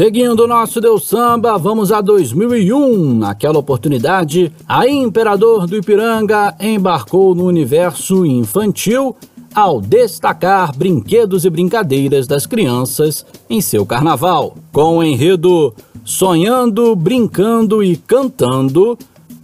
Seguindo 0.00 0.44
o 0.44 0.46
nosso 0.46 0.80
Deus 0.80 1.06
Samba, 1.06 1.58
vamos 1.58 1.92
a 1.92 2.00
2001. 2.00 3.18
Naquela 3.18 3.58
oportunidade, 3.58 4.50
a 4.66 4.88
Imperador 4.88 5.66
do 5.66 5.76
Ipiranga 5.76 6.56
embarcou 6.58 7.34
no 7.34 7.44
universo 7.44 8.24
infantil 8.24 9.14
ao 9.54 9.78
destacar 9.78 10.74
brinquedos 10.74 11.44
e 11.44 11.50
brincadeiras 11.50 12.26
das 12.26 12.46
crianças 12.46 13.26
em 13.50 13.60
seu 13.60 13.84
carnaval. 13.84 14.54
Com 14.72 14.96
o 14.96 15.04
enredo 15.04 15.74
Sonhando, 16.02 16.96
Brincando 16.96 17.84
e 17.84 17.94
Cantando, 17.94 18.96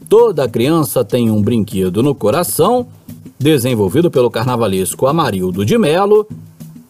toda 0.08 0.48
criança 0.48 1.04
tem 1.04 1.30
um 1.30 1.42
brinquedo 1.42 2.02
no 2.02 2.14
coração, 2.14 2.86
desenvolvido 3.38 4.10
pelo 4.10 4.30
carnavalesco 4.30 5.06
Amarildo 5.06 5.66
de 5.66 5.76
Melo, 5.76 6.26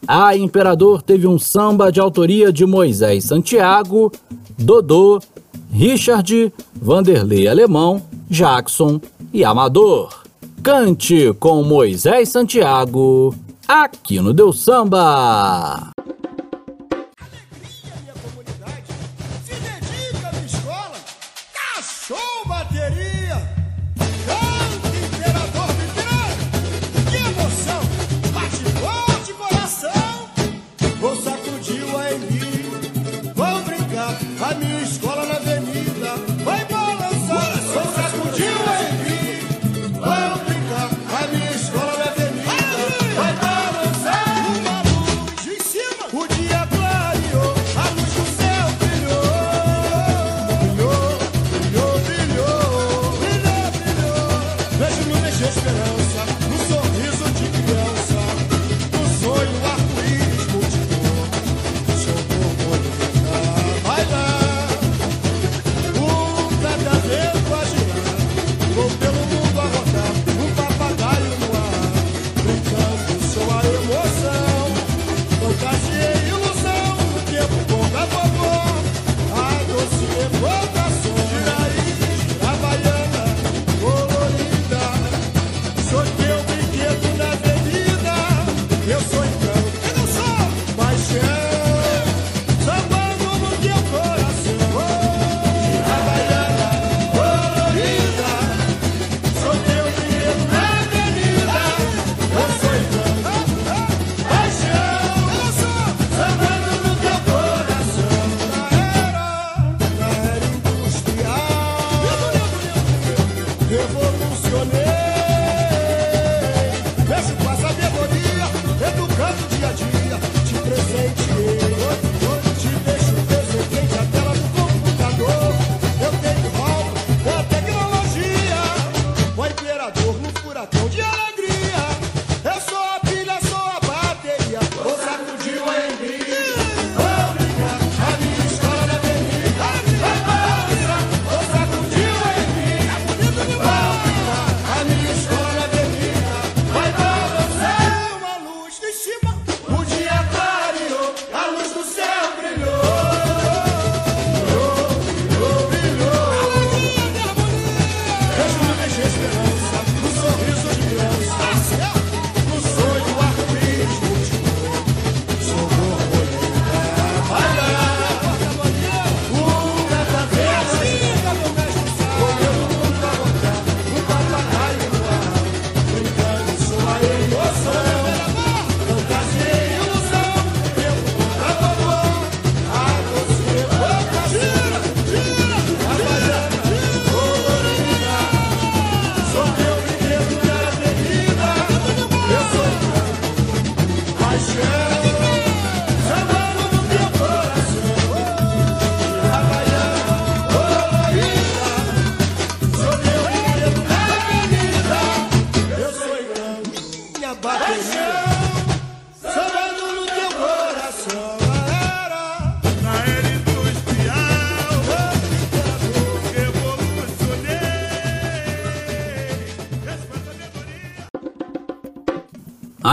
a 0.07 0.36
Imperador 0.36 1.02
teve 1.02 1.26
um 1.26 1.38
samba 1.38 1.90
de 1.90 2.00
autoria 2.00 2.52
de 2.52 2.64
Moisés 2.64 3.24
Santiago, 3.24 4.12
Dodô, 4.59 5.20
Richard, 5.70 6.52
Vanderlei 6.80 7.48
Alemão, 7.48 8.02
Jackson 8.28 9.00
e 9.32 9.44
Amador. 9.44 10.22
Cante 10.62 11.32
com 11.38 11.62
Moisés 11.62 12.28
Santiago, 12.28 13.34
aqui 13.66 14.20
no 14.20 14.32
Deu 14.32 14.52
Samba. 14.52 15.95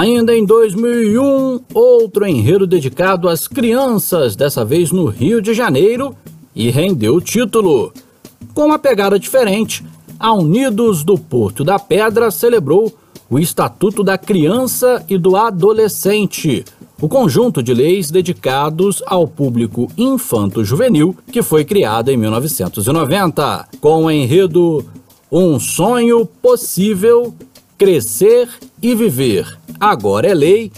Ainda 0.04 0.36
em 0.36 0.43
2001, 0.43 1.62
outro 1.74 2.28
enredo 2.28 2.68
dedicado 2.68 3.30
às 3.30 3.47
crianças, 3.47 4.36
dessa 4.36 4.66
vez 4.66 4.91
no 4.91 5.06
Rio 5.06 5.41
de 5.41 5.54
Janeiro, 5.54 6.14
e 6.54 6.70
rendeu 6.70 7.16
o 7.16 7.22
título. 7.22 7.93
Com 8.54 8.66
uma 8.66 8.78
pegada 8.78 9.18
diferente, 9.18 9.82
a 10.20 10.34
Unidos 10.34 11.06
do 11.06 11.18
Porto 11.18 11.64
da 11.64 11.80
Pedra 11.80 12.32
celebrou 12.32 12.93
o 13.30 13.39
Estatuto 13.39 14.04
da 14.04 14.18
Criança 14.18 15.06
e 15.08 15.18
do 15.18 15.38
Adolescente, 15.38 16.66
o 17.01 17.08
conjunto 17.08 17.64
de 17.64 17.74
leis 17.74 18.12
dedicados 18.12 19.01
ao 19.06 19.26
público 19.26 19.89
infanto-juvenil 19.97 21.16
que 21.32 21.41
foi 21.41 21.64
criado 21.64 22.10
em 22.10 22.18
1990, 22.18 23.70
com 23.80 24.04
o 24.04 24.12
enredo 24.12 24.86
Um 25.32 25.58
Sonho 25.62 26.26
Possível, 26.26 27.34
Crescer 27.84 28.48
e 28.82 28.96
Viver 28.96 29.60
agora 29.78 30.30
é 30.30 30.34
lei. 30.34 30.72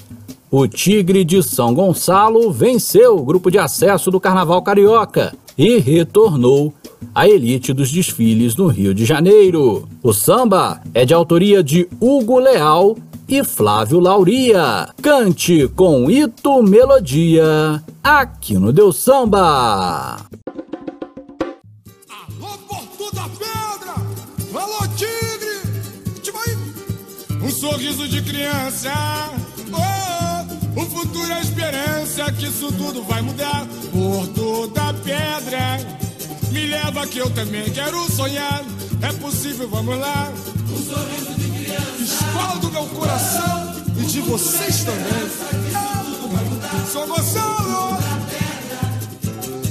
O 0.50 0.68
Tigre 0.68 1.24
de 1.24 1.44
São 1.44 1.72
Gonçalo 1.72 2.52
venceu 2.52 3.16
o 3.16 3.24
grupo 3.24 3.52
de 3.52 3.60
acesso 3.60 4.10
do 4.10 4.20
Carnaval 4.20 4.60
Carioca 4.64 5.32
e 5.56 5.78
retornou 5.78 6.74
à 7.14 7.30
elite 7.30 7.74
dos 7.74 7.92
desfiles 7.92 8.56
no 8.56 8.66
Rio 8.66 8.92
de 8.92 9.06
Janeiro. 9.06 9.88
O 10.02 10.12
samba 10.14 10.82
é 10.96 11.06
de 11.06 11.14
autoria 11.14 11.62
de 11.64 11.88
Hugo 12.02 12.40
Leal 12.40 12.98
e 13.28 13.44
Flávio 13.44 14.00
Lauria. 14.00 14.90
Cante 15.00 15.68
com 15.76 16.10
Ito 16.10 16.64
Melodia, 16.64 17.84
aqui 18.04 18.56
no 18.56 18.74
Deus 18.74 18.98
Samba. 18.98 20.26
Um 27.46 27.52
sorriso 27.52 28.08
de 28.08 28.24
criança! 28.24 28.92
Oh, 29.72 30.82
o 30.82 30.86
futuro 30.88 31.32
é 31.32 31.36
a 31.36 31.42
esperança 31.42 32.32
que 32.32 32.48
isso 32.48 32.72
tudo 32.72 33.04
vai 33.04 33.22
mudar. 33.22 33.68
Porto 33.94 34.66
da 34.74 34.92
Pedra! 34.92 35.78
Me 36.52 36.66
leva 36.66 37.06
que 37.06 37.20
eu 37.20 37.30
também 37.30 37.66
quero 37.66 38.12
sonhar. 38.12 38.66
É 39.00 39.12
possível, 39.14 39.70
vamos 39.70 39.96
lá. 39.96 40.34
Um 40.72 40.84
sorriso 40.84 41.34
de 41.36 41.52
criança. 41.52 42.04
Escola 42.04 42.60
do 42.60 42.72
meu 42.72 42.86
coração 42.88 43.76
e 43.96 44.06
de 44.06 44.22
vocês 44.22 44.84
também. 44.84 45.30
Sou 46.92 47.06
Gonçalo. 47.06 47.98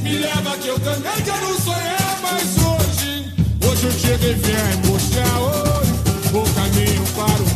Me 0.00 0.18
leva 0.18 0.56
que 0.58 0.68
eu 0.68 0.78
também 0.78 1.22
quero 1.24 1.60
sonhar, 1.60 2.20
mas 2.22 2.56
hoje, 2.56 3.32
hoje 3.68 3.86
o 3.88 3.90
dia 3.90 4.16
vem 4.18 4.92
mostrar 4.92 5.40
hoje 5.40 5.94
o 6.34 6.54
caminho 6.54 7.04
para 7.14 7.42
o 7.42 7.53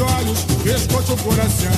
olhos, 0.00 0.46
o 1.12 1.16
coração. 1.18 1.70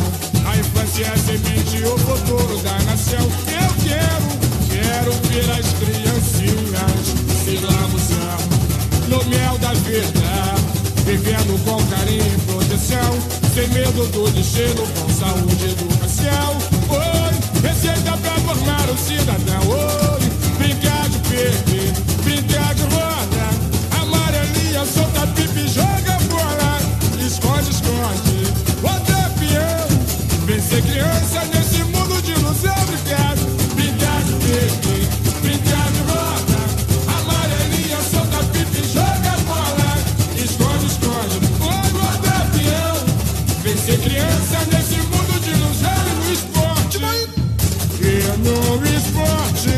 A 0.46 0.56
infância 0.56 1.04
é 1.04 1.08
a 1.08 1.16
semente, 1.16 1.82
o 1.84 1.98
futuro 1.98 2.58
da 2.58 2.78
nação. 2.84 3.20
Eu 3.20 3.70
quero, 3.82 4.26
quero 4.70 5.12
ver 5.28 5.50
as 5.50 5.72
criancinhas 5.78 7.22
se 7.44 7.56
lambuzando 7.56 8.62
no 9.08 9.24
mel 9.30 9.58
da 9.58 9.72
vida. 9.74 10.72
Vivendo 11.04 11.58
com 11.64 11.84
carinho 11.88 12.24
e 12.24 12.40
proteção, 12.42 13.18
sem 13.54 13.68
medo 13.68 14.06
do 14.08 14.30
destino, 14.30 14.86
com 14.86 15.08
saúde 15.12 15.66
e 15.66 15.72
educação. 15.72 16.56
Oi, 16.90 17.68
receita 17.68 18.16
pra 18.18 18.34
formar 18.40 18.88
o 18.88 18.96
cidadão. 18.96 19.62
Oi, 19.68 20.20
brincar 20.58 21.01
criança 31.02 31.44
nesse 31.52 31.82
mundo 31.84 32.22
de 32.22 32.30
ilusão, 32.32 32.74
obrigado. 32.82 33.42
Perder, 33.74 34.70
brincar 35.42 35.90
de 35.90 36.00
roda. 36.10 36.60
Amarelinha, 37.18 37.98
solta 38.10 38.44
pipi, 38.52 38.82
joga 38.86 39.34
bola. 39.46 39.90
Esconde, 40.36 40.86
esconde, 40.86 41.36
oi, 41.60 41.90
bota 41.90 42.34
peão. 42.54 42.96
Vencer 43.62 43.98
criança 43.98 44.58
nesse 44.70 44.98
mundo 45.10 45.40
de 45.40 45.50
ilusão 45.50 46.02
e 46.06 46.14
no 46.14 46.32
esporte. 46.32 46.98
E 48.00 48.14
no 48.38 48.56
esporte, 48.96 49.74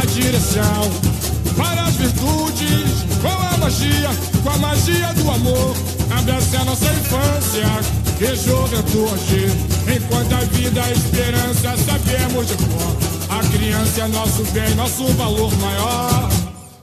a 0.00 0.06
direção 0.06 1.13
para 1.56 1.82
as 1.82 1.94
virtudes, 1.94 3.04
com 3.20 3.28
a 3.28 3.56
magia, 3.58 4.10
com 4.42 4.50
a 4.50 4.58
magia 4.58 5.12
do 5.14 5.30
amor. 5.30 5.76
Abraça 6.18 6.60
a 6.60 6.64
nossa 6.64 6.86
infância 6.86 8.04
e 8.20 8.36
juventude. 8.36 9.52
Enquanto 9.94 10.32
a 10.34 10.40
vida 10.56 10.80
é 10.80 10.92
esperança, 10.92 11.76
sabemos 11.84 12.48
de 12.48 12.54
cor. 12.56 12.96
A 13.30 13.42
criança 13.56 14.02
é 14.02 14.08
nosso 14.08 14.44
bem, 14.52 14.74
nosso 14.74 15.04
valor 15.14 15.52
maior. 15.58 16.30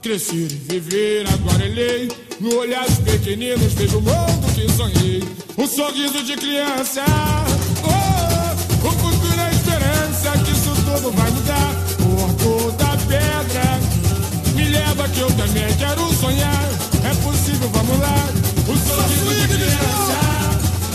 Crescer 0.02 0.34
e 0.34 0.80
viver, 0.80 1.26
agora 1.32 1.64
é 1.64 1.68
lei. 1.68 2.12
No 2.40 2.56
olhar 2.56 2.84
dos 2.84 2.98
pequeninos, 2.98 3.72
vejo 3.74 3.98
o 3.98 4.02
mundo 4.02 4.54
que 4.54 4.70
sonhei. 4.72 5.22
Um 5.56 5.66
sorriso 5.66 6.24
de 6.24 6.36
criança. 6.36 7.04
Oh, 7.84 8.88
o 8.88 8.90
futuro 8.90 9.40
é 9.40 9.50
esperança, 9.50 10.30
que 10.44 10.50
isso 10.50 10.70
tudo 10.84 11.12
vai 11.12 11.30
mudar. 11.30 11.74
Porto 11.98 12.72
da 12.72 12.96
pedra. 13.06 14.01
Me 14.72 14.78
leva 14.78 15.06
que 15.06 15.20
eu 15.20 15.30
também 15.32 15.76
quero 15.76 16.14
sonhar. 16.14 16.64
É 17.04 17.14
possível, 17.22 17.68
vamos 17.74 17.98
lá. 17.98 18.14
O 18.66 18.74
sorriso 18.74 19.34
de 19.34 19.48
criança. 19.48 20.18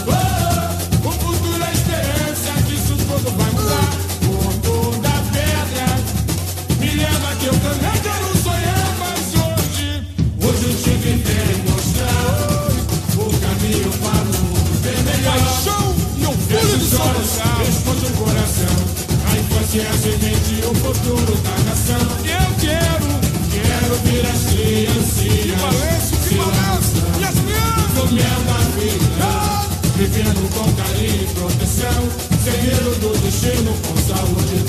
Oh, 0.07 1.07
o 1.07 1.11
futuro 1.11 1.63
é 1.63 1.71
esperança, 1.73 2.53
que 2.65 2.73
isso 2.73 2.95
tudo 2.97 3.29
vai 3.37 3.51
mudar. 3.51 3.93
Porto 4.25 4.99
da 5.01 5.13
pedra. 5.31 5.89
Me 6.79 6.89
leva 6.95 7.35
que 7.35 7.45
eu 7.45 7.53
também 7.53 8.01
quero 8.01 8.27
sonhar, 8.41 8.95
mas 8.97 9.25
hoje, 9.45 9.89
hoje 10.41 10.65
eu 10.65 10.97
vem 10.97 11.17
mostrar 11.69 12.25
hoje 12.49 12.81
o 13.15 13.29
caminho 13.39 13.91
para 14.01 14.23
o 14.23 14.41
mundo 14.41 14.73
bem 14.81 15.03
melhor. 15.03 15.37
Paixão 15.37 15.95
e 16.17 16.25
orgulho 16.25 16.77
de 16.79 16.85
São 16.89 17.13
Responde 17.59 18.05
o 18.07 18.09
coração, 18.25 18.75
a 19.29 19.37
infância 19.37 19.81
é 19.81 19.87
a 19.87 19.93
semente, 19.93 20.65
o 20.65 20.73
futuro 20.73 21.36
vivendo 30.17 30.49
com 30.49 30.73
carinho 30.73 31.21
e 31.21 31.33
proteção, 31.35 32.03
medo 32.43 32.99
do 32.99 33.17
destino, 33.21 33.71
com 33.85 33.97
saúde 33.97 34.66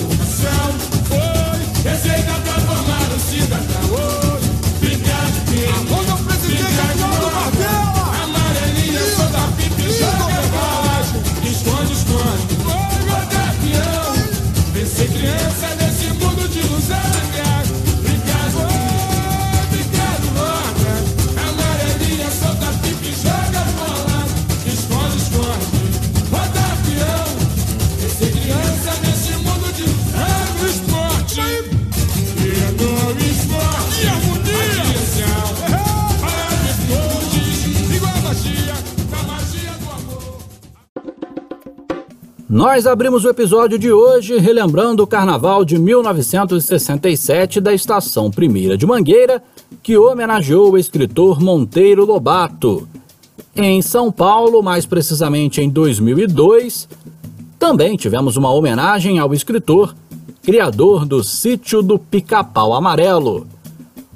Nós 42.70 42.86
abrimos 42.86 43.24
o 43.24 43.30
episódio 43.30 43.78
de 43.78 43.90
hoje 43.90 44.36
relembrando 44.36 45.02
o 45.02 45.06
carnaval 45.06 45.64
de 45.64 45.78
1967 45.78 47.62
da 47.62 47.72
Estação 47.72 48.30
Primeira 48.30 48.76
de 48.76 48.84
Mangueira, 48.84 49.42
que 49.82 49.96
homenageou 49.96 50.72
o 50.72 50.76
escritor 50.76 51.40
Monteiro 51.40 52.04
Lobato. 52.04 52.86
Em 53.56 53.80
São 53.80 54.12
Paulo, 54.12 54.62
mais 54.62 54.84
precisamente 54.84 55.62
em 55.62 55.70
2002, 55.70 56.86
também 57.58 57.96
tivemos 57.96 58.36
uma 58.36 58.52
homenagem 58.52 59.18
ao 59.18 59.32
escritor, 59.32 59.96
criador 60.42 61.06
do 61.06 61.24
Sítio 61.24 61.80
do 61.80 61.98
Pica-Pau 61.98 62.74
Amarelo, 62.74 63.46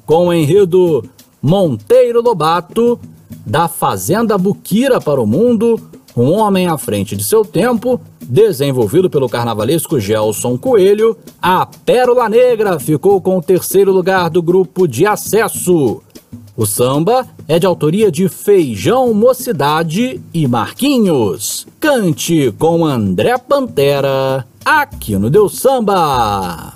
com 0.05 0.27
o 0.27 0.33
enredo 0.35 1.03
Monteiro 1.41 2.21
Lobato, 2.21 3.01
da 3.47 3.67
Fazenda 3.67 4.37
Buquira 4.37 5.01
para 5.01 5.23
o 5.23 5.27
Mundo, 5.27 5.81
um 6.17 6.31
homem 6.33 6.67
à 6.67 6.77
frente 6.77 7.17
de 7.17 7.25
seu 7.25 7.45
tempo, 7.45 8.01
desenvolvido 8.21 9.09
pelo 9.09 9.29
carnavalesco 9.29 9.99
Gelson 9.99 10.59
Coelho, 10.59 11.17
a 11.41 11.67
Pérola 11.67 12.29
Negra 12.29 12.79
ficou 12.79 13.21
com 13.21 13.39
o 13.39 13.43
terceiro 13.43 13.93
lugar 13.93 14.29
do 14.29 14.43
grupo 14.43 14.87
de 14.87 15.07
acesso. 15.07 16.03
O 16.55 16.67
samba 16.67 17.27
é 17.49 17.59
de 17.59 17.67
autoria 17.67 18.13
de 18.13 18.29
Feijão 18.29 19.15
Mocidade 19.15 20.21
e 20.35 20.47
Marquinhos. 20.47 21.67
Cante 21.81 22.53
com 22.59 22.85
André 22.85 23.39
Pantera, 23.39 24.47
aqui 24.63 25.17
no 25.17 25.31
Deus 25.31 25.59
Samba. 25.59 26.75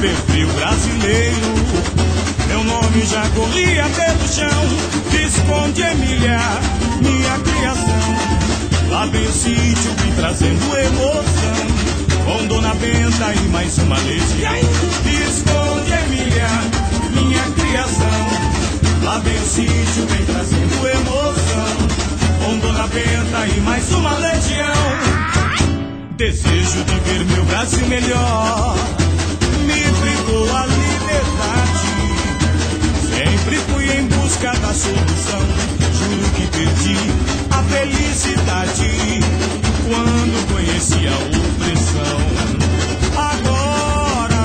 Perfil 0.00 0.48
brasileiro. 0.54 1.54
Meu 2.46 2.64
nome 2.64 3.04
já 3.04 3.28
corria 3.30 3.84
pelo 3.84 4.28
chão, 4.28 4.64
Visconde 5.10 5.82
Emília, 5.82 6.40
minha 7.00 7.38
criação. 7.40 8.88
Lá 8.90 9.06
vem 9.06 9.26
o 9.26 9.32
sítio 9.32 9.92
me 10.04 10.12
trazendo 10.16 10.78
emoção. 10.78 11.68
Com 12.24 12.46
Dona 12.46 12.74
Benta 12.74 13.34
e 13.34 13.48
mais 13.48 13.78
uma 13.78 13.98
legião. 13.98 14.52
Visconde 15.04 15.92
Emília, 15.92 16.48
minha 17.12 17.42
criação. 17.52 18.28
Lá 19.02 19.18
vem 19.18 19.36
o 19.36 19.46
sítio, 19.46 20.06
vem 20.06 20.24
trazendo 20.24 20.88
emoção. 20.88 21.88
Com 22.44 22.58
Dona 22.58 22.86
Benta 22.86 23.46
e 23.46 23.60
mais 23.60 23.92
uma 23.92 24.16
legião. 24.16 25.28
Desejo 26.16 26.84
de 26.84 27.00
ver 27.00 27.24
meu 27.26 27.44
Brasil 27.44 27.86
melhor. 27.86 28.76
Sempre 33.48 33.72
fui 33.72 33.90
em 33.90 34.06
busca 34.08 34.52
da 34.52 34.74
solução. 34.74 35.40
Juro 35.94 36.30
que 36.34 36.46
perdi 36.48 36.96
a 37.48 37.62
felicidade 37.62 39.20
quando 39.88 40.52
conheci 40.52 41.08
a 41.08 41.16
opressão. 41.16 42.20
Agora, 43.16 44.44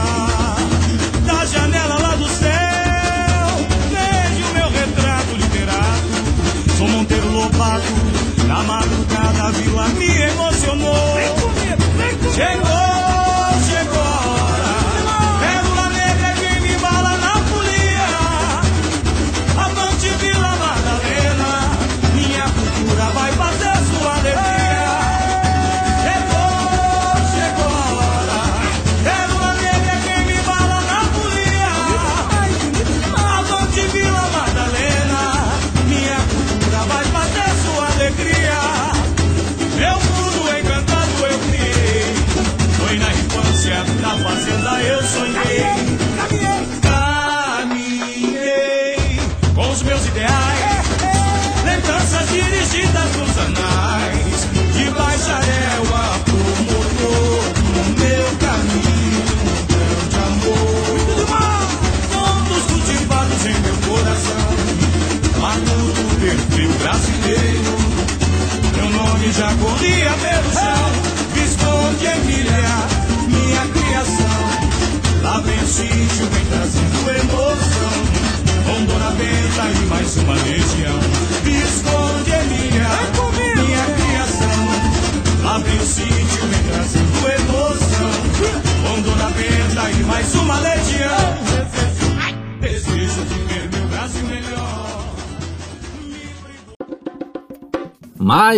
da 1.25 1.45
janela 1.45 1.97
lá 1.99 2.15
do 2.15 2.29
céu, 2.29 3.67
vejo 3.91 4.53
meu 4.53 4.69
retrato 4.69 5.35
literado. 5.35 6.77
Sou 6.77 6.87
Monteiro 6.87 7.29
Lobato, 7.29 7.83
na 8.47 8.63
madrugada 8.63 9.43
a 9.43 9.51
vila 9.51 9.89
me 9.89 10.17
emocionou. 10.21 11.19
Chegou, 12.33 12.92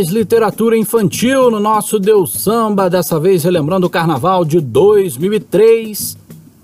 Mais 0.05 0.13
literatura 0.13 0.77
infantil 0.77 1.49
no 1.49 1.59
nosso 1.59 1.97
Deus 1.97 2.33
Samba, 2.33 2.87
dessa 2.87 3.19
vez 3.19 3.43
relembrando 3.43 3.87
o 3.87 3.89
carnaval 3.89 4.45
de 4.45 4.61
2003 4.61 6.15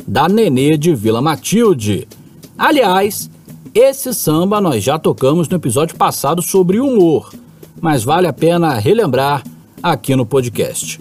da 0.07 0.29
Nenê 0.29 0.77
de 0.77 0.93
Vila 0.93 1.23
Matilde. 1.23 2.07
Aliás, 2.55 3.31
esse 3.73 4.13
samba 4.13 4.61
nós 4.61 4.83
já 4.83 4.99
tocamos 4.99 5.49
no 5.49 5.57
episódio 5.57 5.95
passado 5.95 6.39
sobre 6.43 6.79
humor, 6.79 7.33
mas 7.81 8.03
vale 8.03 8.27
a 8.27 8.33
pena 8.33 8.75
relembrar 8.75 9.43
aqui 9.81 10.15
no 10.15 10.23
podcast. 10.23 10.99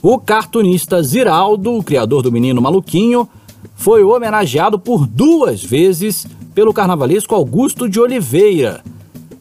O 0.00 0.18
cartunista 0.18 1.02
Ziraldo, 1.02 1.76
o 1.76 1.82
criador 1.82 2.22
do 2.22 2.32
Menino 2.32 2.62
Maluquinho, 2.62 3.28
foi 3.74 4.02
homenageado 4.02 4.78
por 4.78 5.06
duas 5.06 5.62
vezes 5.62 6.26
pelo 6.54 6.72
carnavalesco 6.72 7.34
Augusto 7.34 7.86
de 7.86 8.00
Oliveira. 8.00 8.82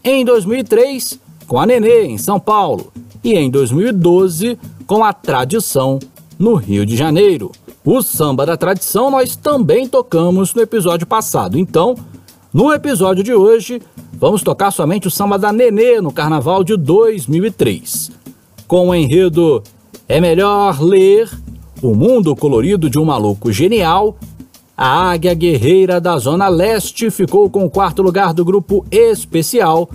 Em 0.04 0.26
2003, 0.26 1.21
com 1.52 1.60
a 1.60 1.66
Nenê, 1.66 2.06
em 2.06 2.18
São 2.18 2.40
Paulo, 2.40 2.94
e 3.22 3.34
em 3.34 3.50
2012, 3.50 4.58
com 4.88 5.04
a 5.04 5.12
Tradição, 5.12 6.00
no 6.40 6.56
Rio 6.56 6.86
de 6.86 6.96
Janeiro. 6.96 7.52
O 7.84 8.02
samba 8.02 8.46
da 8.46 8.56
tradição 8.56 9.12
nós 9.12 9.36
também 9.36 9.86
tocamos 9.86 10.54
no 10.54 10.62
episódio 10.62 11.06
passado. 11.06 11.60
Então, 11.60 11.94
no 12.54 12.72
episódio 12.72 13.22
de 13.22 13.34
hoje, 13.34 13.82
vamos 14.14 14.44
tocar 14.44 14.72
somente 14.72 15.10
o 15.10 15.12
samba 15.12 15.38
da 15.38 15.52
Nenê 15.52 16.00
no 16.00 16.14
carnaval 16.14 16.64
de 16.64 16.78
2003. 16.78 18.12
Com 18.66 18.88
o 18.88 18.96
enredo 18.96 19.62
É 20.08 20.22
Melhor 20.22 20.82
Ler 20.82 21.30
O 21.82 21.94
Mundo 21.94 22.34
Colorido 22.34 22.90
de 22.90 22.98
um 22.98 23.04
Maluco 23.04 23.52
Genial, 23.52 24.16
a 24.84 25.12
Águia 25.12 25.34
Guerreira 25.34 26.00
da 26.00 26.18
Zona 26.18 26.48
Leste 26.48 27.12
ficou 27.12 27.50
com 27.50 27.66
o 27.66 27.70
quarto 27.70 28.02
lugar 28.02 28.34
do 28.34 28.46
grupo 28.46 28.86
especial, 28.90 29.90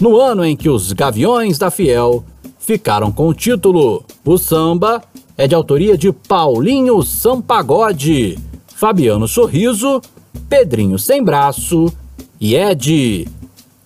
no 0.00 0.20
ano 0.20 0.44
em 0.44 0.56
que 0.56 0.68
os 0.68 0.92
Gaviões 0.92 1.58
da 1.58 1.70
Fiel 1.70 2.24
ficaram 2.58 3.10
com 3.12 3.28
o 3.28 3.34
título. 3.34 4.04
O 4.24 4.36
samba 4.38 5.02
é 5.36 5.46
de 5.46 5.54
autoria 5.54 5.96
de 5.96 6.12
Paulinho 6.12 7.02
Sampagode, 7.02 8.38
Fabiano 8.74 9.28
Sorriso, 9.28 10.00
Pedrinho 10.48 10.98
Sem 10.98 11.22
Braço 11.22 11.92
e 12.40 12.54
Ed. 12.54 13.28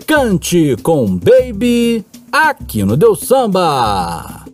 Cante 0.07 0.77
com 0.83 1.07
Baby 1.07 2.05
aqui 2.33 2.85
no 2.85 2.97
Deus 2.97 3.21
Samba. 3.21 4.45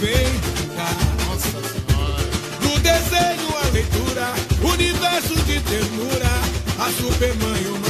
Vem 0.00 0.26
cá. 0.76 0.88
Do 2.60 2.78
desenho 2.80 3.56
à 3.56 3.68
leitura, 3.72 4.34
universo 4.62 5.34
de 5.44 5.60
ternura. 5.60 6.30
A 6.78 6.90
supermãe, 6.92 7.85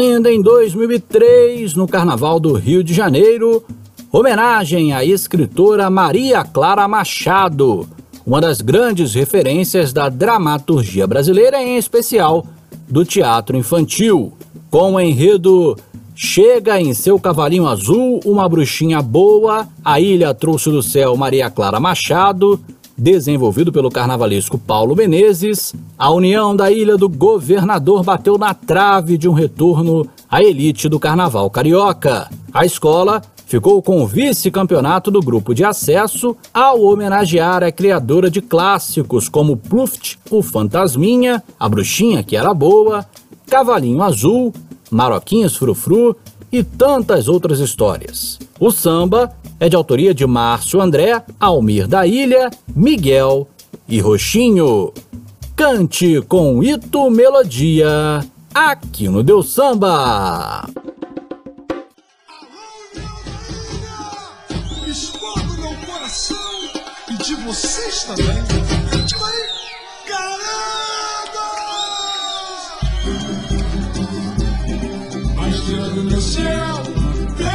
Ainda 0.00 0.32
em 0.32 0.40
2003, 0.40 1.74
no 1.74 1.86
Carnaval 1.86 2.40
do 2.40 2.54
Rio 2.54 2.82
de 2.82 2.94
Janeiro, 2.94 3.62
homenagem 4.10 4.94
à 4.94 5.04
escritora 5.04 5.90
Maria 5.90 6.42
Clara 6.42 6.88
Machado, 6.88 7.86
uma 8.24 8.40
das 8.40 8.62
grandes 8.62 9.12
referências 9.12 9.92
da 9.92 10.08
dramaturgia 10.08 11.06
brasileira, 11.06 11.62
em 11.62 11.76
especial 11.76 12.46
do 12.88 13.04
teatro 13.04 13.58
infantil, 13.58 14.32
com 14.70 14.94
o 14.94 15.00
enredo 15.00 15.76
Chega 16.14 16.80
em 16.80 16.94
seu 16.94 17.20
cavalinho 17.20 17.68
azul, 17.68 18.20
uma 18.24 18.48
bruxinha 18.48 19.02
boa, 19.02 19.68
a 19.84 20.00
ilha 20.00 20.32
trouxe 20.32 20.70
do 20.70 20.82
céu 20.82 21.14
Maria 21.14 21.50
Clara 21.50 21.78
Machado, 21.78 22.58
desenvolvido 22.96 23.70
pelo 23.70 23.90
carnavalesco 23.90 24.56
Paulo 24.58 24.96
Menezes, 24.96 25.74
a 26.00 26.10
união 26.10 26.56
da 26.56 26.70
Ilha 26.70 26.96
do 26.96 27.10
Governador 27.10 28.02
bateu 28.02 28.38
na 28.38 28.54
trave 28.54 29.18
de 29.18 29.28
um 29.28 29.34
retorno 29.34 30.08
à 30.30 30.42
elite 30.42 30.88
do 30.88 30.98
carnaval 30.98 31.50
carioca. 31.50 32.30
A 32.54 32.64
escola 32.64 33.20
ficou 33.44 33.82
com 33.82 34.00
o 34.00 34.06
vice-campeonato 34.06 35.10
do 35.10 35.20
grupo 35.20 35.54
de 35.54 35.62
acesso 35.62 36.34
ao 36.54 36.80
homenagear 36.80 37.62
a 37.62 37.70
criadora 37.70 38.30
de 38.30 38.40
clássicos 38.40 39.28
como 39.28 39.58
Pluft, 39.58 40.18
o 40.30 40.42
Fantasminha, 40.42 41.42
a 41.58 41.68
Bruxinha 41.68 42.22
que 42.22 42.34
era 42.34 42.54
boa, 42.54 43.04
Cavalinho 43.46 44.02
Azul, 44.02 44.54
Maroquinhos 44.90 45.54
Frufru 45.54 46.16
e 46.50 46.64
tantas 46.64 47.28
outras 47.28 47.58
histórias. 47.58 48.38
O 48.58 48.70
samba 48.70 49.36
é 49.60 49.68
de 49.68 49.76
autoria 49.76 50.14
de 50.14 50.26
Márcio 50.26 50.80
André, 50.80 51.22
Almir 51.38 51.86
da 51.86 52.06
Ilha, 52.06 52.48
Miguel 52.74 53.46
e 53.86 54.00
Roxinho. 54.00 54.94
Cante 55.60 56.22
com 56.22 56.62
Ito 56.62 57.10
Melodia, 57.10 58.24
aqui 58.54 59.10
no 59.10 59.22
Deu 59.22 59.42
Samba. 59.42 60.66
Explode 64.86 65.60
meu 65.60 65.74
coração 65.86 66.36
e 67.10 67.22
de 67.22 67.34
vocês 67.34 68.04
também. 68.04 68.24
Tipo 69.04 69.22
aí, 69.22 69.42
galera! 70.08 70.40
A 75.42 75.48
estrela 75.50 75.90
do 75.90 76.04
meu 76.04 76.22
céu, 76.22 76.76
vem 77.36 77.48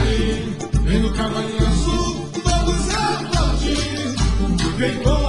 aí, 0.00 0.56
vem 0.82 0.98
no 0.98 1.12
cavalinho 1.14 1.64
azul, 1.68 2.28
vamos 2.42 2.88
aplaudir. 2.92 4.16
Vem 4.76 5.00
com 5.04 5.21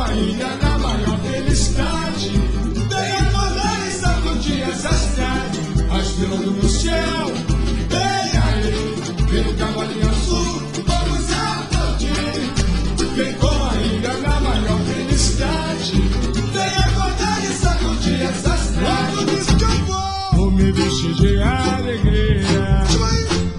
Vestir 20.74 21.14
de 21.14 21.42
alegria. 21.42 22.84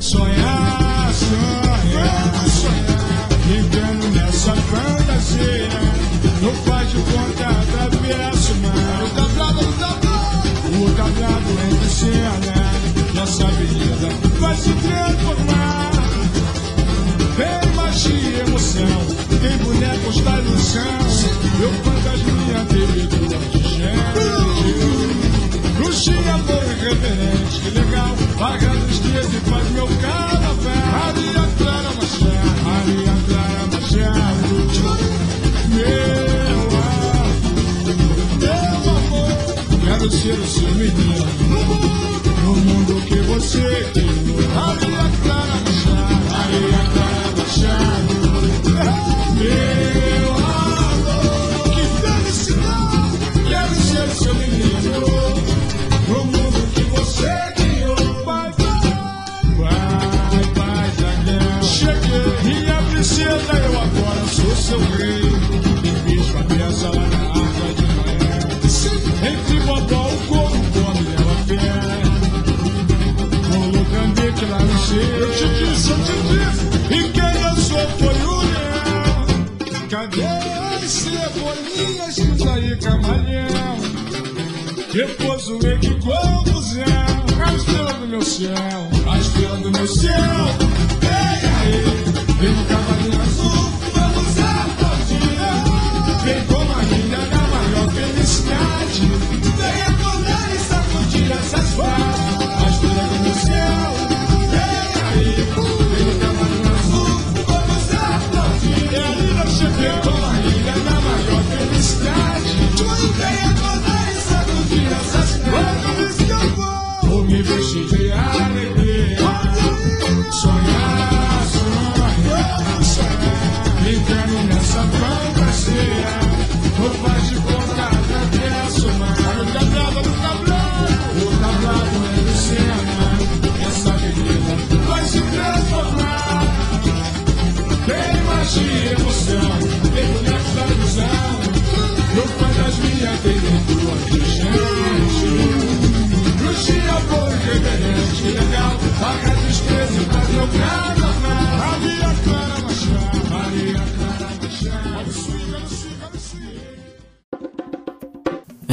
Sonhar, 0.01 1.13
sonhar, 1.13 2.49
sonhar. 2.49 3.29
Vivendo 3.47 4.15
nessa 4.15 4.55
fantasia. 4.55 5.69
Não 6.43 6.53
faz 6.65 6.91
de 6.91 6.97
conta, 6.97 7.49
atravesso 7.49 8.53
o 8.53 8.57
mar. 8.57 9.05
O 9.05 9.11
tablado, 9.11 9.61
o 9.61 9.73
tablado. 9.75 10.49
O 10.83 10.91
tablado 10.97 11.51
entre 11.71 11.89
cena. 11.89 13.15
Nossa 13.15 13.47
avenida 13.47 14.09
vai 14.41 14.57
se 14.57 14.73
transformar. 14.73 15.93
Vem 17.37 17.75
magia 17.77 18.15
e 18.15 18.41
emoção. 18.41 19.07
Tem 19.41 19.57
bonecos 19.59 20.21
da 20.21 20.39
ilusão. 20.39 20.83
Eu 21.61 21.73
fantasminha 21.85 22.65
dele 22.65 23.07
do 23.07 23.25
gente. 23.69 25.14
Bruxinha 25.77 26.39
foi 26.47 26.67
reverente, 26.89 27.61
que 27.61 27.71
legal. 27.71 28.15
Largando 28.39 28.85
os 28.87 29.03
dias 29.03 29.27
e 29.27 29.41
faz 29.51 29.71
meu 29.71 29.87
carnaval. 29.87 30.73
Maria 30.93 31.49
Clara 31.59 31.91
Machado, 31.95 32.63
Maria 32.65 33.15
Clara 33.29 33.65
Machado. 33.73 34.55
Meu 35.75 36.65
amor, 36.85 37.35
meu 38.41 38.83
amor. 38.97 39.33
Quero 39.85 40.11
ser 40.11 40.39
o 40.39 40.47
seu 40.47 40.71
menino. 40.75 41.27
No 42.45 42.55
mundo 42.57 43.01
que 43.07 43.17
você 43.23 43.91
criou. 43.93 44.43
Maria 44.55 45.05
Clara 45.23 45.57
Machado, 45.65 46.15
Maria 46.31 46.83
Clara 46.93 47.31
Machado. 47.37 48.15
Meu 49.35 49.84
sou 64.75 64.81
seu 64.81 64.81
rei. 64.97 65.23
Fiz 66.05 66.31
cabeça 66.31 66.89
lá 66.89 67.07
na 67.09 67.21
arca 67.41 67.67
de 67.75 67.87
Noé. 67.95 68.39
Entre 69.31 69.57
botó 69.61 70.01
o 70.09 70.19
couro, 70.27 70.61
come 70.73 71.07
ela 71.15 71.37
pé. 71.47 71.67
Colocando 73.51 74.25
lá 74.51 74.59
no 74.59 74.79
seu. 74.79 75.01
Eu 75.01 75.31
te 75.33 75.47
disse, 75.49 75.91
eu 75.91 75.99
te 75.99 76.17
disse. 76.31 76.63
E 76.91 76.99
quem 77.13 77.35
eu 77.43 77.57
sou 77.57 77.87
foi 77.99 78.19
o 78.23 78.37
leão. 78.53 79.27
Cadê 79.91 80.25
as 80.25 80.91
cebolinhas 80.91 82.15
que 82.15 82.45
tá 82.45 82.55
aí, 82.55 82.77
camalhão? 82.77 83.77
Depois 84.93 85.49
o 85.49 85.59
meio 85.59 85.79
que 85.79 85.95
confusão. 86.01 86.85
A 87.45 87.55
estrela 87.55 87.93
do 87.95 88.07
meu 88.07 88.23
céu, 88.23 88.91
a 89.13 89.19
estrela 89.19 89.59
do 89.59 89.71
meu 89.71 89.87
céu. 89.87 90.54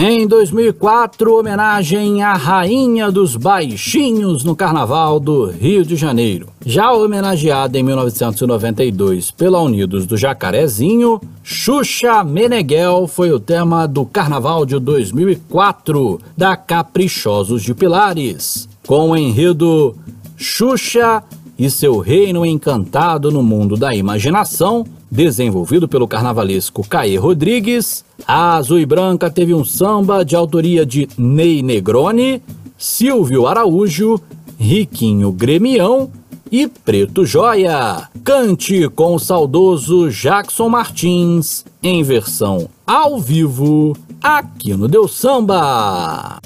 Em 0.03 0.25
2004, 0.25 1.37
homenagem 1.37 2.23
à 2.23 2.33
Rainha 2.33 3.11
dos 3.11 3.35
Baixinhos 3.35 4.43
no 4.43 4.55
Carnaval 4.55 5.19
do 5.19 5.45
Rio 5.45 5.85
de 5.85 5.95
Janeiro. 5.95 6.47
Já 6.65 6.91
homenageada 6.91 7.77
em 7.77 7.83
1992 7.83 9.29
pela 9.29 9.61
Unidos 9.61 10.07
do 10.07 10.17
Jacarezinho, 10.17 11.21
Xuxa 11.43 12.23
Meneghel 12.23 13.05
foi 13.07 13.31
o 13.31 13.39
tema 13.39 13.87
do 13.87 14.03
Carnaval 14.03 14.65
de 14.65 14.79
2004 14.79 16.19
da 16.35 16.55
Caprichosos 16.55 17.61
de 17.61 17.75
Pilares, 17.75 18.67
com 18.87 19.11
o 19.11 19.15
enredo 19.15 19.95
Xuxa 20.41 21.23
e 21.57 21.69
seu 21.69 21.99
reino 21.99 22.43
encantado 22.43 23.31
no 23.31 23.43
mundo 23.43 23.77
da 23.77 23.93
imaginação, 23.93 24.83
desenvolvido 25.09 25.87
pelo 25.87 26.07
carnavalesco 26.07 26.83
Caê 26.87 27.15
Rodrigues, 27.15 28.03
a 28.27 28.55
Azul 28.55 28.79
e 28.79 28.85
Branca 28.85 29.29
teve 29.29 29.53
um 29.53 29.63
samba 29.63 30.25
de 30.25 30.35
autoria 30.35 30.83
de 30.83 31.07
Ney 31.15 31.61
Negroni, 31.61 32.41
Silvio 32.77 33.45
Araújo, 33.45 34.19
Riquinho 34.57 35.31
Gremião 35.31 36.09
e 36.51 36.67
Preto 36.67 37.23
Joia. 37.23 38.09
Cante 38.23 38.89
com 38.89 39.15
o 39.15 39.19
saudoso 39.19 40.09
Jackson 40.09 40.69
Martins, 40.69 41.63
em 41.83 42.01
versão 42.01 42.67
ao 42.85 43.19
vivo, 43.19 43.95
aqui 44.21 44.73
no 44.73 44.87
Deu 44.87 45.07
Samba. 45.07 46.39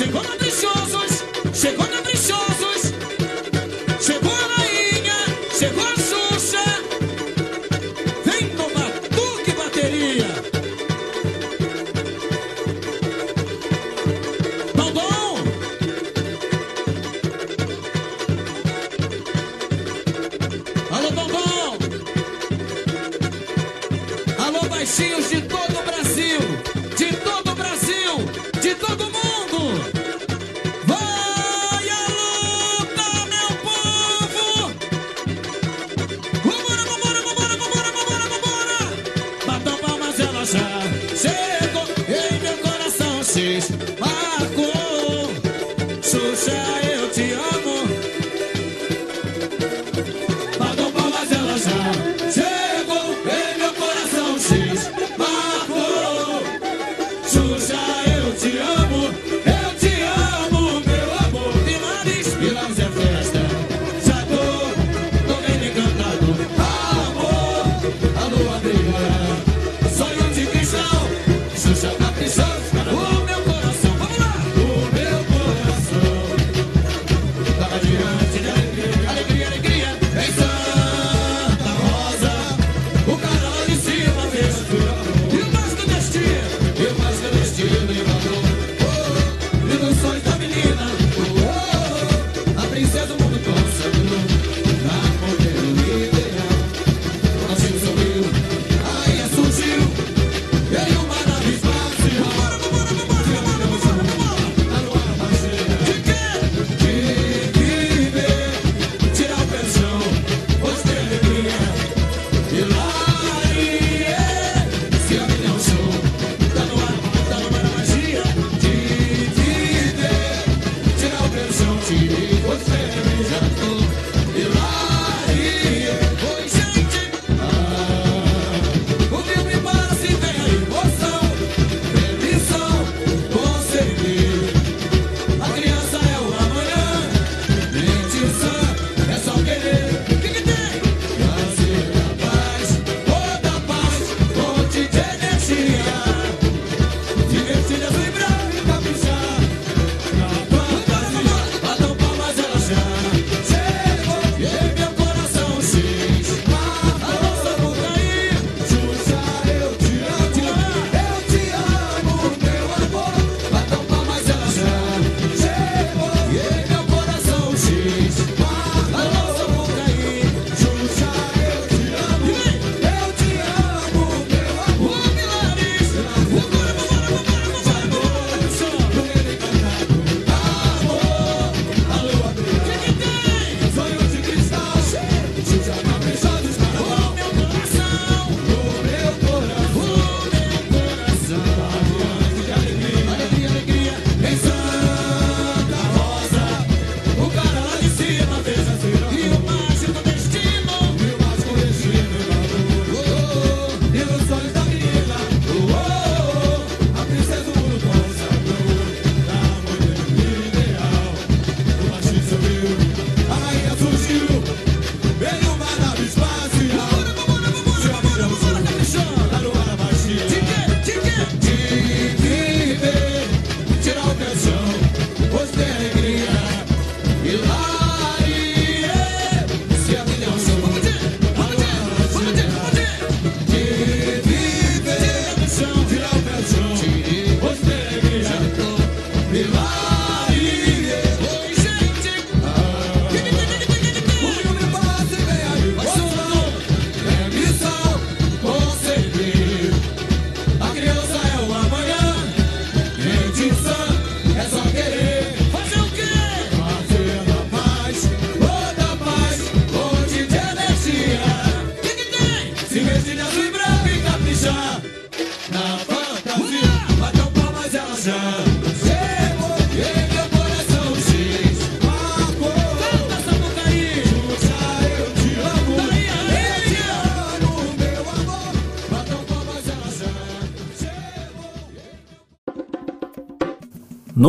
Chegou 0.00 0.22
noticiosos, 0.22 1.24
chegou 1.52 1.89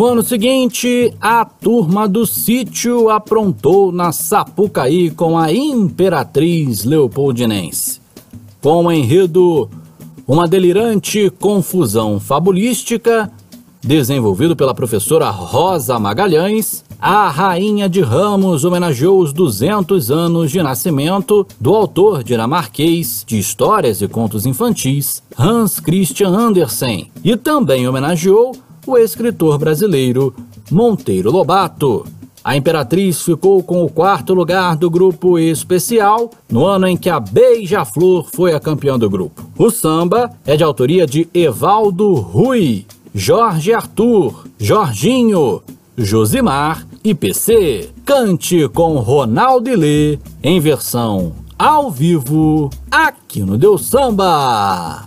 No 0.01 0.07
ano 0.07 0.23
seguinte, 0.23 1.13
a 1.21 1.45
turma 1.45 2.07
do 2.07 2.25
sítio 2.25 3.07
aprontou 3.07 3.91
na 3.91 4.11
Sapucaí 4.11 5.11
com 5.11 5.37
a 5.37 5.53
Imperatriz 5.53 6.83
Leopoldinense. 6.83 8.01
Com 8.59 8.85
o 8.85 8.91
enredo 8.91 9.69
Uma 10.27 10.47
Delirante 10.47 11.29
Confusão 11.29 12.19
Fabulística, 12.19 13.31
desenvolvido 13.79 14.55
pela 14.55 14.73
professora 14.73 15.29
Rosa 15.29 15.99
Magalhães, 15.99 16.83
a 16.99 17.29
Rainha 17.29 17.87
de 17.87 18.01
Ramos 18.01 18.65
homenageou 18.65 19.19
os 19.19 19.31
200 19.31 20.09
anos 20.09 20.49
de 20.49 20.63
nascimento 20.63 21.45
do 21.59 21.75
autor 21.75 22.23
dinamarquês 22.23 23.23
de 23.27 23.37
histórias 23.37 24.01
e 24.01 24.07
contos 24.07 24.47
infantis, 24.47 25.21
Hans 25.37 25.79
Christian 25.79 26.29
Andersen, 26.29 27.11
e 27.23 27.37
também 27.37 27.87
homenageou 27.87 28.55
o 28.85 28.97
escritor 28.97 29.57
brasileiro 29.57 30.33
Monteiro 30.69 31.31
Lobato. 31.31 32.05
A 32.43 32.57
Imperatriz 32.57 33.21
ficou 33.21 33.61
com 33.61 33.83
o 33.83 33.89
quarto 33.89 34.33
lugar 34.33 34.75
do 34.75 34.89
grupo 34.89 35.37
especial 35.37 36.31
no 36.49 36.65
ano 36.65 36.87
em 36.87 36.97
que 36.97 37.09
a 37.09 37.19
Beija-Flor 37.19 38.27
foi 38.33 38.53
a 38.53 38.59
campeã 38.59 38.97
do 38.97 39.09
grupo. 39.09 39.43
O 39.57 39.69
samba 39.69 40.31
é 40.45 40.57
de 40.57 40.63
autoria 40.63 41.05
de 41.05 41.27
Evaldo 41.33 42.13
Rui, 42.15 42.85
Jorge 43.13 43.73
Arthur, 43.73 44.47
Jorginho, 44.57 45.61
Josimar 45.95 46.87
e 47.03 47.13
PC. 47.13 47.89
Cante 48.03 48.67
com 48.69 48.95
Ronaldo 48.95 49.69
Lê 49.75 50.17
em 50.41 50.59
versão 50.59 51.33
ao 51.61 51.91
vivo 51.91 52.71
aqui 52.89 53.41
no 53.41 53.55
Deus 53.55 53.85
Samba. 53.85 55.05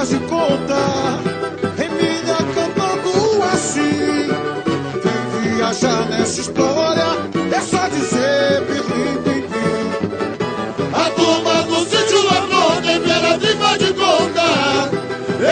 Faz 0.00 0.08
de 0.08 0.18
conta. 0.20 1.20
Emília 1.76 2.36
cantando 2.54 3.42
assim. 3.52 4.28
Quem 5.02 5.56
viajar 5.56 6.08
nessa 6.08 6.40
história 6.40 7.04
é 7.54 7.60
só 7.60 7.86
dizer 7.88 8.62
pirlim, 8.66 9.16
pim, 9.24 9.42
pim. 9.42 9.74
A 10.94 11.10
turma 11.10 11.62
do 11.64 11.84
sítio 11.84 12.20
apronta, 12.28 12.88
a 12.88 12.96
imperatriz 12.96 13.78
de 13.78 13.92
conta. 13.92 14.48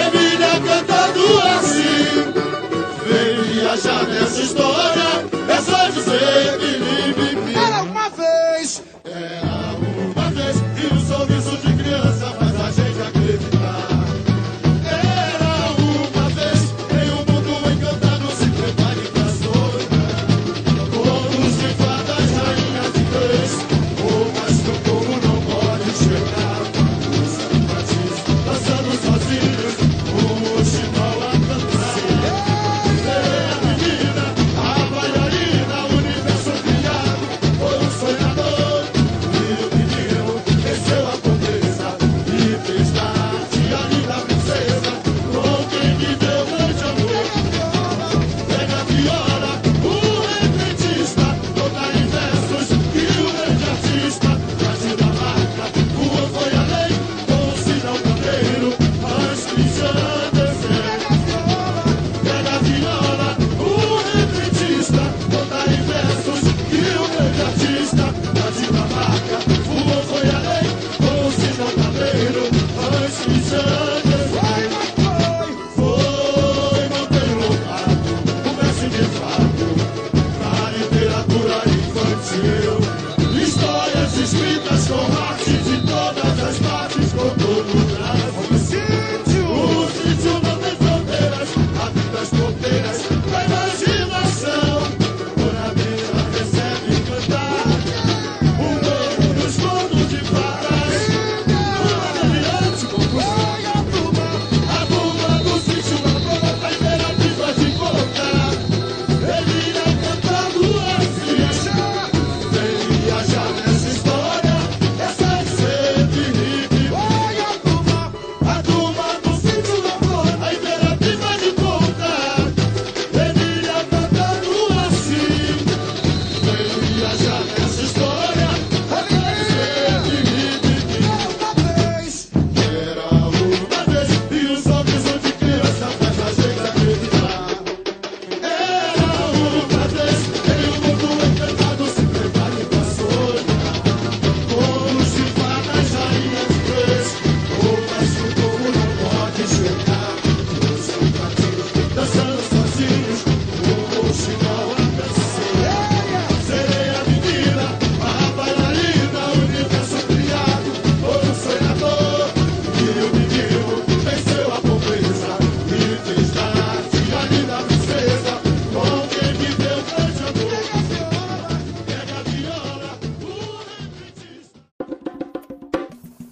Emília 0.07 0.55
cantando 0.66 1.24
assim. 1.59 2.09
Vem 3.07 3.42
viajar 3.53 4.07
nessa 4.07 4.40
história, 4.40 5.26
é 5.49 5.61
só 5.61 5.90
dizer 5.90 6.59
que 6.59 6.77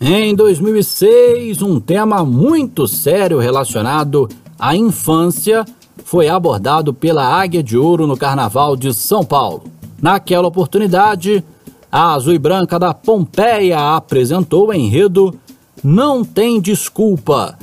Em 0.08 0.36
2006, 0.36 1.62
um 1.62 1.80
tema 1.80 2.24
muito 2.24 2.86
sério 2.86 3.40
relacionado 3.40 4.28
à 4.56 4.76
infância 4.76 5.64
foi 6.04 6.28
abordado 6.28 6.94
pela 6.94 7.26
Águia 7.26 7.60
de 7.60 7.76
Ouro 7.76 8.06
no 8.06 8.16
Carnaval 8.16 8.76
de 8.76 8.94
São 8.94 9.24
Paulo. 9.24 9.64
Naquela 10.00 10.46
oportunidade, 10.46 11.42
a 11.90 12.14
Azul 12.14 12.34
e 12.34 12.38
Branca 12.38 12.78
da 12.78 12.94
Pompeia 12.94 13.96
apresentou 13.96 14.68
o 14.68 14.72
enredo 14.72 15.34
Não 15.82 16.24
Tem 16.24 16.60
Desculpa, 16.60 17.58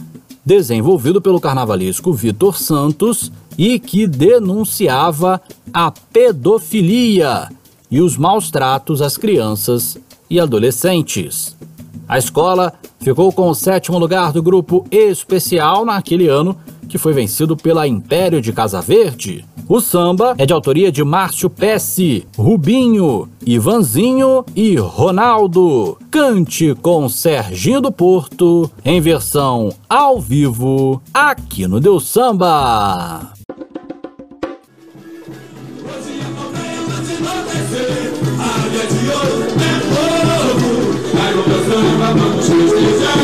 desenvolvido 0.46 1.22
pelo 1.22 1.40
carnavalesco 1.40 2.12
Vitor 2.12 2.58
Santos 2.58 3.32
e 3.58 3.80
que 3.80 4.06
denunciava 4.06 5.42
a 5.74 5.90
pedofilia 5.90 7.48
e 7.90 8.02
os 8.02 8.18
maus 8.18 8.52
tratos 8.52 9.02
às 9.02 9.16
crianças 9.16 9.98
e 10.30 10.42
adolescentes. 10.42 11.56
A 12.08 12.18
escola 12.18 12.74
ficou 13.00 13.32
com 13.32 13.50
o 13.50 13.56
sétimo 13.56 13.98
lugar 13.98 14.32
do 14.32 14.44
grupo 14.44 14.86
especial 14.92 15.86
naquele 15.86 16.28
ano, 16.28 16.58
que 16.88 16.98
foi 16.98 17.14
vencido 17.14 17.56
pela 17.56 17.88
Império 17.88 18.42
de 18.42 18.54
Casa 18.54 18.82
Verde. 18.82 19.46
O 19.68 19.80
samba 19.80 20.36
é 20.38 20.46
de 20.46 20.54
autoria 20.54 20.92
de 20.92 21.04
Márcio 21.04 21.50
Pesce, 21.50 22.28
Rubinho, 22.38 23.30
Ivanzinho 23.46 24.44
e 24.56 24.76
Ronaldo. 24.76 25.98
Cante 26.12 26.76
com 26.82 27.08
Serginho 27.08 27.80
do 27.80 27.92
Porto, 27.92 28.70
em 28.84 29.00
versão 29.00 29.74
ao 29.88 30.20
vivo, 30.20 31.02
aqui 31.14 31.66
no 31.66 31.80
Deus 31.80 32.08
Samba. 32.08 33.34
Vamos 42.50 43.23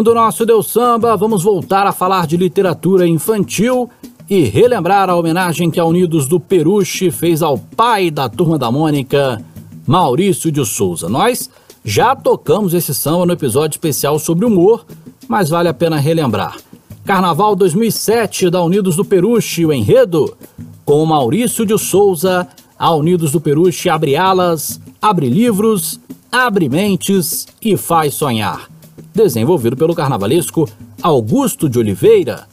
Seguindo 0.00 0.12
o 0.12 0.14
nosso 0.14 0.46
Deus 0.46 0.68
Samba, 0.68 1.14
vamos 1.14 1.42
voltar 1.42 1.86
a 1.86 1.92
falar 1.92 2.26
de 2.26 2.34
literatura 2.34 3.06
infantil 3.06 3.90
e 4.30 4.44
relembrar 4.44 5.10
a 5.10 5.14
homenagem 5.14 5.70
que 5.70 5.78
a 5.78 5.84
Unidos 5.84 6.26
do 6.26 6.40
Peruche 6.40 7.10
fez 7.10 7.42
ao 7.42 7.58
pai 7.58 8.10
da 8.10 8.26
Turma 8.26 8.56
da 8.56 8.72
Mônica, 8.72 9.44
Maurício 9.86 10.50
de 10.50 10.64
Souza. 10.64 11.06
Nós 11.06 11.50
já 11.84 12.16
tocamos 12.16 12.72
esse 12.72 12.94
samba 12.94 13.26
no 13.26 13.34
episódio 13.34 13.76
especial 13.76 14.18
sobre 14.18 14.46
humor, 14.46 14.86
mas 15.28 15.50
vale 15.50 15.68
a 15.68 15.74
pena 15.74 15.98
relembrar. 15.98 16.56
Carnaval 17.04 17.54
2007 17.54 18.48
da 18.48 18.62
Unidos 18.62 18.96
do 18.96 19.04
Peruche, 19.04 19.66
o 19.66 19.72
enredo, 19.72 20.34
com 20.82 21.04
Maurício 21.04 21.66
de 21.66 21.76
Souza, 21.76 22.48
a 22.78 22.94
Unidos 22.94 23.32
do 23.32 23.40
Peruche 23.40 23.90
abre 23.90 24.16
alas, 24.16 24.80
abre 25.02 25.28
livros, 25.28 26.00
abre 26.32 26.70
mentes 26.70 27.46
e 27.60 27.76
faz 27.76 28.14
sonhar. 28.14 28.69
Desenvolvido 29.14 29.76
pelo 29.76 29.94
carnavalesco 29.94 30.68
Augusto 31.02 31.68
de 31.68 31.78
Oliveira. 31.78 32.46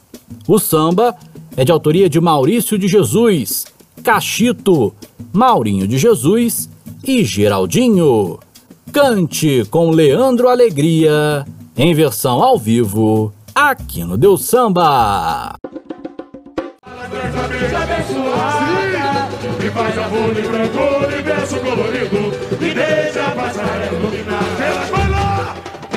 O 0.46 0.58
samba 0.58 1.14
é 1.56 1.64
de 1.64 1.72
autoria 1.72 2.08
de 2.08 2.20
Maurício 2.20 2.78
de 2.78 2.88
Jesus, 2.88 3.66
Cachito, 4.02 4.94
Maurinho 5.32 5.86
de 5.86 5.98
Jesus 5.98 6.68
e 7.04 7.24
Geraldinho. 7.24 8.38
Cante 8.92 9.64
com 9.70 9.90
Leandro 9.90 10.48
Alegria, 10.48 11.46
em 11.76 11.94
versão 11.94 12.42
ao 12.42 12.58
vivo, 12.58 13.32
aqui 13.54 14.02
no 14.04 14.16
Deus 14.16 14.44
Samba. 14.44 15.56
E 19.60 19.70
faz 19.70 19.98
amor 19.98 20.34
de 20.34 20.42
colorido 21.58 22.32
E 22.60 22.74
deixa 22.74 23.26
a 23.26 23.30
passarela 23.32 23.86
iluminar 23.86 24.42
lá, 24.92 25.07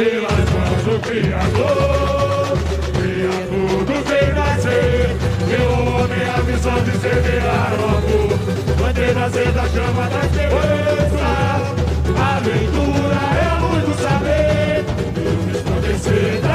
pelas 0.04 0.50
mãos 0.50 0.82
do 0.84 1.00
Criador. 1.02 2.58
Criador 2.98 3.86
vem 4.10 4.34
nascer. 4.34 5.16
E 5.48 5.56
o 5.62 5.66
homem 5.94 6.24
a 6.28 6.42
visão 6.42 6.84
de 6.84 6.92
semear 6.92 7.74
o 7.78 7.84
amor 7.84 8.40
Vai 8.80 8.94
ter 8.94 9.14
nascer 9.14 9.52
da 9.52 9.68
chama 9.70 10.10
da 10.10 10.20
esperança. 10.26 11.30
A 12.18 12.40
leitura 12.44 13.22
é 13.38 13.46
a 13.46 13.60
luz 13.60 13.84
do 13.84 13.94
saber. 14.02 14.86
O 15.28 15.46
resplandecer 15.52 16.42
da 16.42 16.52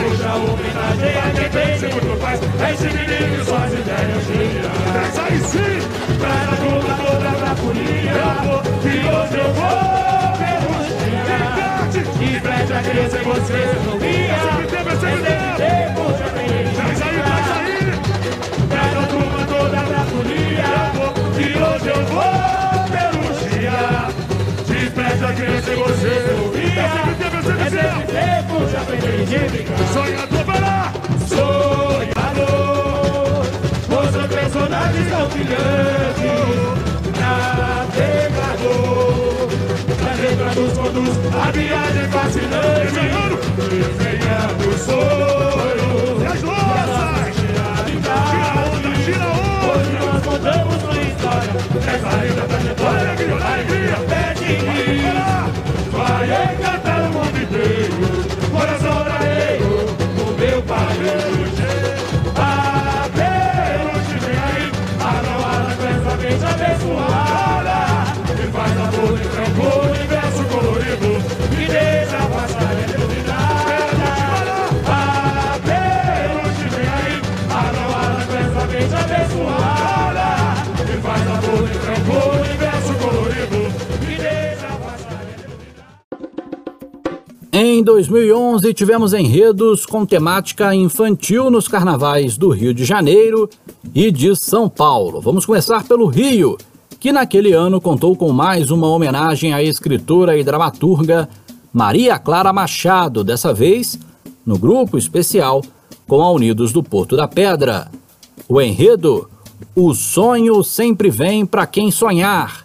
Hoje 0.00 0.24
a 0.24 0.34
homenagem 0.34 1.14
a 1.18 1.30
quem 1.34 1.48
pensa 1.50 1.86
e 1.86 1.92
muito 1.92 2.20
faz 2.20 2.40
Esse 2.72 2.86
menino 2.86 3.44
só 3.44 3.56
as 3.56 3.72
ideias 3.72 4.24
giram. 4.26 4.74
Mas 4.92 5.18
aí 5.18 5.38
sim, 5.40 5.78
traz 6.18 6.46
a 6.48 6.56
turma 6.56 6.94
toda 6.96 7.30
pra 7.38 7.54
folia. 7.54 8.12
Que 8.82 8.94
hoje 9.06 9.36
eu 9.38 9.52
vou 9.52 10.36
perguntar. 10.38 10.69
Que 12.18 12.40
frente 12.40 12.72
a 12.72 12.80
criança 12.82 13.18
você 13.18 13.60
não 13.86 13.98
via. 13.98 14.34
Esse 14.34 14.64
tempo 14.72 16.02
já 16.18 16.28
vem. 16.28 16.48
Traz 16.74 17.00
aí, 17.02 17.18
traz 17.22 17.48
aí. 17.56 17.78
Traz 18.68 18.92
a 18.96 19.02
turma 19.06 19.40
toda 19.46 19.78
pra 19.82 20.02
folia. 20.04 20.70
Que 21.34 21.46
hoje 21.58 21.88
eu 21.88 22.00
vou 22.06 22.32
perguntar. 22.90 24.10
Que 24.66 24.78
frente 24.90 25.24
a 25.24 25.32
criança 25.32 25.72
você 25.76 26.14
não 26.36 26.44
via. 26.50 26.86
Esse 27.66 27.84
tempo 28.06 28.56
já 28.70 28.80
vem. 28.84 29.00
Sonhador, 29.92 30.44
vai 30.44 30.60
lá. 30.60 30.92
Sonhador, 31.28 32.60
os 33.90 34.10
seus 34.10 34.26
personagens 34.26 35.08
são 35.10 35.24
brilhantes. 35.28 36.40
Navegador, 38.00 39.29
dos 40.48 40.72
contos 40.72 41.18
a 41.34 41.50
viagem 41.50 42.08
fascinante. 42.08 42.94
Desenhando 43.68 44.78
sonhos. 44.78 46.22
E 46.22 46.26
as 46.26 46.42
louças? 46.42 47.36
Tira 47.36 47.64
onda, 48.64 48.90
tira 49.04 49.26
onda. 49.26 49.60
Hoje 49.70 49.92
nós 50.00 50.20
contamos 50.24 50.82
uma 50.82 50.96
história. 51.02 51.52
Essa 51.94 52.10
linda 52.24 52.42
trajetória 52.42 53.10
que 53.16 53.24
alegria 53.24 53.98
pede. 54.08 54.50
Vai 55.92 56.24
encantar 56.54 57.00
o 57.02 57.12
mundo 57.12 57.38
inteiro. 57.42 57.94
Coração 58.50 59.04
brasileiro, 59.04 59.70
o 60.16 60.32
meu 60.38 60.62
país. 60.62 61.49
Em 87.80 87.82
2011, 87.82 88.74
tivemos 88.74 89.14
enredos 89.14 89.86
com 89.86 90.04
temática 90.04 90.74
infantil 90.74 91.50
nos 91.50 91.66
carnavais 91.66 92.36
do 92.36 92.50
Rio 92.50 92.74
de 92.74 92.84
Janeiro 92.84 93.48
e 93.94 94.10
de 94.10 94.36
São 94.36 94.68
Paulo. 94.68 95.18
Vamos 95.22 95.46
começar 95.46 95.82
pelo 95.84 96.04
Rio, 96.04 96.58
que 97.00 97.10
naquele 97.10 97.54
ano 97.54 97.80
contou 97.80 98.14
com 98.14 98.30
mais 98.32 98.70
uma 98.70 98.86
homenagem 98.86 99.54
à 99.54 99.62
escritora 99.62 100.36
e 100.36 100.44
dramaturga 100.44 101.26
Maria 101.72 102.18
Clara 102.18 102.52
Machado, 102.52 103.24
dessa 103.24 103.50
vez 103.54 103.98
no 104.44 104.58
grupo 104.58 104.98
especial 104.98 105.62
com 106.06 106.20
a 106.20 106.30
Unidos 106.30 106.72
do 106.72 106.82
Porto 106.82 107.16
da 107.16 107.26
Pedra. 107.26 107.90
O 108.46 108.60
enredo 108.60 109.26
O 109.74 109.94
Sonho 109.94 110.62
Sempre 110.62 111.08
Vem 111.08 111.46
para 111.46 111.66
Quem 111.66 111.90
Sonhar, 111.90 112.62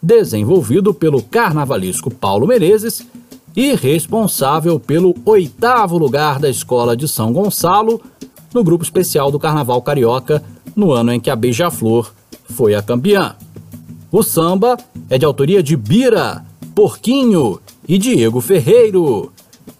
desenvolvido 0.00 0.94
pelo 0.94 1.20
carnavalesco 1.20 2.14
Paulo 2.14 2.46
Menezes 2.46 3.10
e 3.54 3.74
responsável 3.74 4.80
pelo 4.80 5.14
oitavo 5.24 5.98
lugar 5.98 6.38
da 6.38 6.48
Escola 6.48 6.96
de 6.96 7.06
São 7.06 7.32
Gonçalo 7.32 8.00
no 8.52 8.64
grupo 8.64 8.84
especial 8.84 9.30
do 9.30 9.38
Carnaval 9.38 9.80
Carioca 9.82 10.42
no 10.74 10.92
ano 10.92 11.12
em 11.12 11.20
que 11.20 11.30
a 11.30 11.36
Beija-Flor 11.36 12.12
foi 12.44 12.74
a 12.74 12.82
campeã. 12.82 13.36
O 14.10 14.22
samba 14.22 14.76
é 15.08 15.18
de 15.18 15.24
autoria 15.24 15.62
de 15.62 15.76
Bira, 15.76 16.44
Porquinho 16.74 17.60
e 17.88 17.98
Diego 17.98 18.40
Ferreiro. 18.40 19.32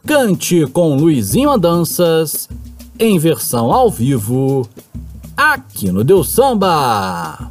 Cante 0.07 0.67
com 0.67 0.97
Luizinho 0.97 1.51
Andanças 1.51 2.49
em 2.99 3.19
versão 3.19 3.73
ao 3.73 3.91
vivo 3.91 4.69
aqui 5.37 5.91
no 5.91 6.05
Deus 6.05 6.31
Samba. 6.31 7.51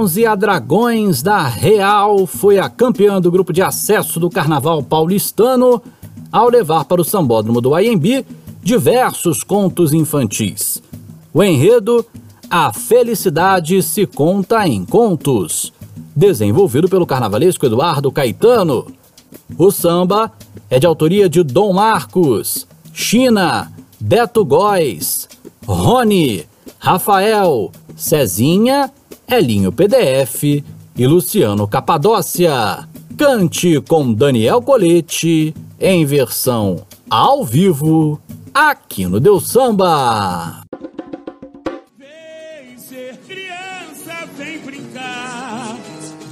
2011, 0.00 0.26
a 0.26 0.34
Dragões 0.34 1.22
da 1.22 1.46
Real 1.46 2.26
foi 2.26 2.58
a 2.58 2.70
campeã 2.70 3.20
do 3.20 3.30
grupo 3.30 3.52
de 3.52 3.60
acesso 3.60 4.18
do 4.18 4.30
Carnaval 4.30 4.82
Paulistano 4.82 5.82
ao 6.32 6.48
levar 6.48 6.84
para 6.86 7.00
o 7.00 7.04
Sambódromo 7.04 7.60
do 7.60 7.78
IMB 7.78 8.24
diversos 8.62 9.42
contos 9.42 9.92
infantis. 9.92 10.82
O 11.34 11.42
enredo 11.42 12.04
A 12.48 12.72
Felicidade 12.72 13.82
se 13.82 14.06
conta 14.06 14.66
em 14.66 14.84
contos, 14.86 15.72
desenvolvido 16.16 16.88
pelo 16.88 17.06
carnavalesco 17.06 17.66
Eduardo 17.66 18.10
Caetano. 18.10 18.86
O 19.58 19.70
samba 19.70 20.32
é 20.70 20.78
de 20.78 20.86
autoria 20.86 21.28
de 21.28 21.42
Dom 21.42 21.74
Marcos, 21.74 22.66
China, 22.92 23.70
Beto 24.00 24.44
Góes, 24.44 25.28
Rony, 25.66 26.46
Rafael, 26.78 27.70
Cezinha, 27.94 28.90
Elinho 29.30 29.70
PDF 29.70 30.42
e 30.96 31.06
Luciano 31.06 31.68
Capadócia. 31.68 32.88
Cante 33.16 33.80
com 33.82 34.12
Daniel 34.12 34.60
Colete 34.60 35.54
em 35.78 36.04
versão 36.04 36.84
ao 37.08 37.44
vivo 37.44 38.20
aqui 38.52 39.06
no 39.06 39.20
Deus 39.20 39.48
Samba. 39.48 40.62
Vem 41.96 42.76
ser 42.76 43.16
criança, 43.28 44.26
vem 44.36 44.58
brincar 44.58 45.78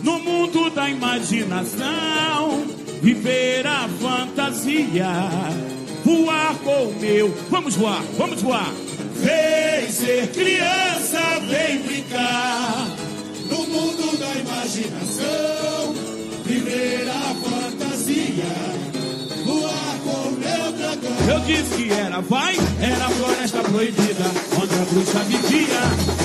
no 0.03 0.19
mundo 0.19 0.69
da 0.71 0.91
imaginação, 0.91 2.65
viver 3.01 3.65
a 3.65 3.89
fantasia, 4.01 5.07
voar 6.05 6.53
com 6.65 6.87
o 6.87 7.01
meu. 7.01 7.33
Vamos 7.49 7.77
voar, 7.77 8.03
vamos 8.17 8.43
voar. 8.43 8.88
Vem 9.21 9.91
ser 9.91 10.29
criança, 10.29 11.21
vem 11.49 11.83
brincar 11.83 12.87
No 13.51 13.67
mundo 13.67 14.17
da 14.19 14.33
imaginação, 14.35 15.95
viver 16.45 17.09
a 17.09 17.35
fantasia, 17.35 18.45
voar 19.45 19.99
com 20.05 20.31
meu 20.31 20.73
dragão. 20.73 21.17
Eu 21.29 21.41
disse 21.41 21.75
que 21.77 21.93
era, 21.93 22.21
vai, 22.21 22.57
era 22.81 23.07
a 23.07 23.11
floresta 23.11 23.59
proibida, 23.63 24.25
onde 24.61 24.75
a 24.75 24.85
bruxa 24.93 25.19
vivia, 25.25 25.81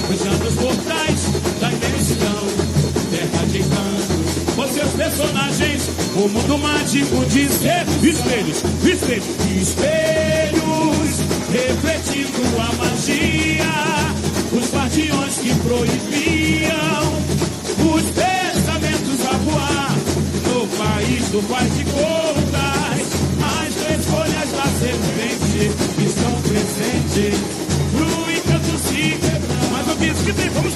fechando 0.08 0.48
os 0.48 0.56
portais 0.56 1.20
da 1.60 1.72
imensidão, 1.72 2.44
terra 3.12 3.46
de 3.48 3.60
encanto. 3.60 4.24
Com 4.56 4.68
seus 4.68 4.92
personagens, 4.92 5.82
o 6.16 6.30
mundo 6.30 6.58
mágico 6.60 7.26
de 7.26 7.48
ser 7.50 7.86
espelhos, 8.04 8.64
espelhos, 8.84 9.26
espelhos, 9.56 10.43
refletindo 11.54 12.42
a 12.60 12.74
magia, 12.74 13.70
os 14.52 14.74
guardiões 14.74 15.36
que 15.36 15.54
proibiam 15.60 17.04
os 17.94 18.04
pensamentos 18.10 19.26
a 19.28 19.38
voar 19.38 19.92
no 20.48 20.68
país 20.68 21.30
do 21.30 21.42
faz 21.44 21.78
de 21.78 21.86
contas. 21.86 23.04
As 23.40 23.74
três 23.76 24.06
folhas 24.06 24.50
da 24.52 24.66
serpente 24.82 25.72
estão 26.04 26.42
presentes 26.42 27.40
pro 27.92 28.32
encanto 28.32 28.78
se 28.88 29.18
quebrar. 29.20 29.70
Mas 29.72 29.88
eu 29.88 29.96
disse 29.96 30.24
que 30.24 30.34
tem, 30.34 30.50
vamos 30.50 30.73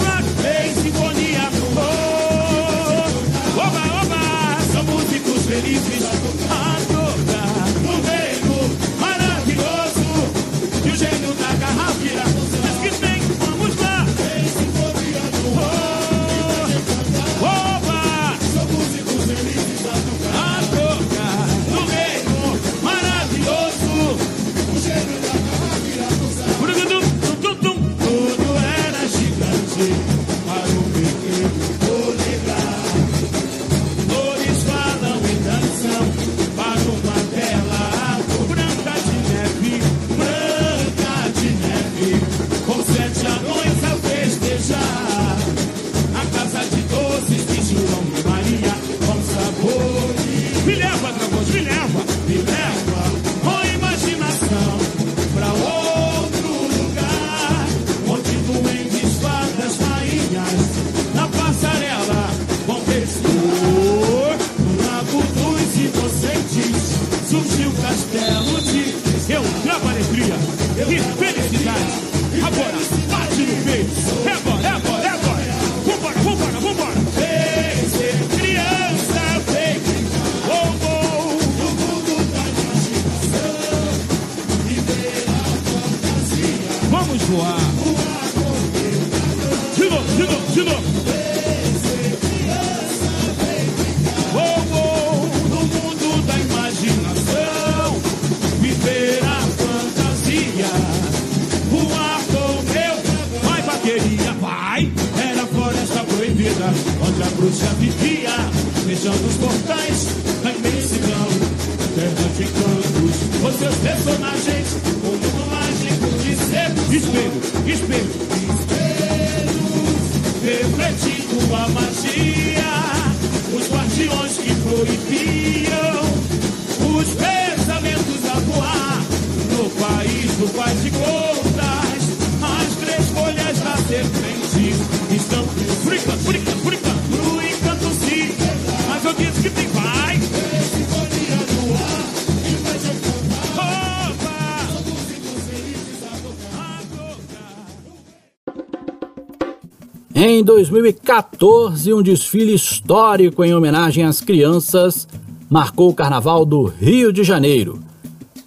2014, 150.69 151.93
um 151.93 152.01
desfile 152.01 152.53
histórico 152.53 153.43
em 153.43 153.53
homenagem 153.53 154.03
às 154.03 154.21
crianças 154.21 155.07
marcou 155.49 155.89
o 155.89 155.93
Carnaval 155.93 156.45
do 156.45 156.65
Rio 156.65 157.11
de 157.13 157.23
Janeiro. 157.23 157.79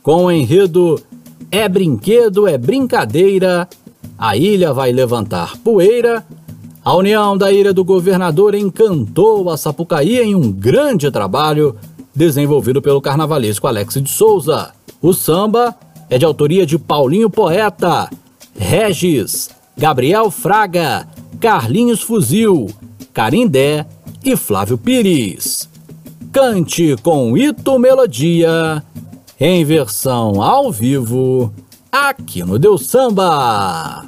Com 0.02 0.26
o 0.26 0.30
enredo 0.30 1.00
É 1.50 1.68
Brinquedo, 1.68 2.46
é 2.46 2.58
Brincadeira, 2.58 3.68
a 4.18 4.36
ilha 4.36 4.72
vai 4.72 4.92
levantar 4.92 5.56
poeira. 5.58 6.24
A 6.84 6.94
União 6.94 7.36
da 7.36 7.50
Ilha 7.52 7.72
do 7.72 7.84
Governador 7.84 8.54
encantou 8.54 9.48
a 9.50 9.56
Sapucaí 9.56 10.18
em 10.18 10.34
um 10.34 10.50
grande 10.50 11.10
trabalho 11.10 11.76
desenvolvido 12.14 12.82
pelo 12.82 13.00
carnavalesco 13.00 13.66
Alex 13.66 13.94
de 13.94 14.10
Souza. 14.10 14.72
O 15.00 15.12
samba 15.12 15.74
é 16.08 16.18
de 16.18 16.24
autoria 16.24 16.66
de 16.66 16.78
Paulinho 16.78 17.30
Poeta, 17.30 18.10
Regis, 18.54 19.50
Gabriel 19.76 20.30
Fraga, 20.30 21.06
Carlinhos 21.40 22.02
Fuzil, 22.02 22.68
Carindé 23.14 23.86
e 24.22 24.36
Flávio 24.36 24.76
Pires. 24.76 25.70
Cante 26.30 26.94
com 27.02 27.36
Ito 27.36 27.78
Melodia, 27.78 28.84
em 29.40 29.64
versão 29.64 30.42
ao 30.42 30.70
vivo, 30.70 31.50
aqui 31.90 32.44
no 32.44 32.58
Deus 32.58 32.86
Samba. 32.86 34.06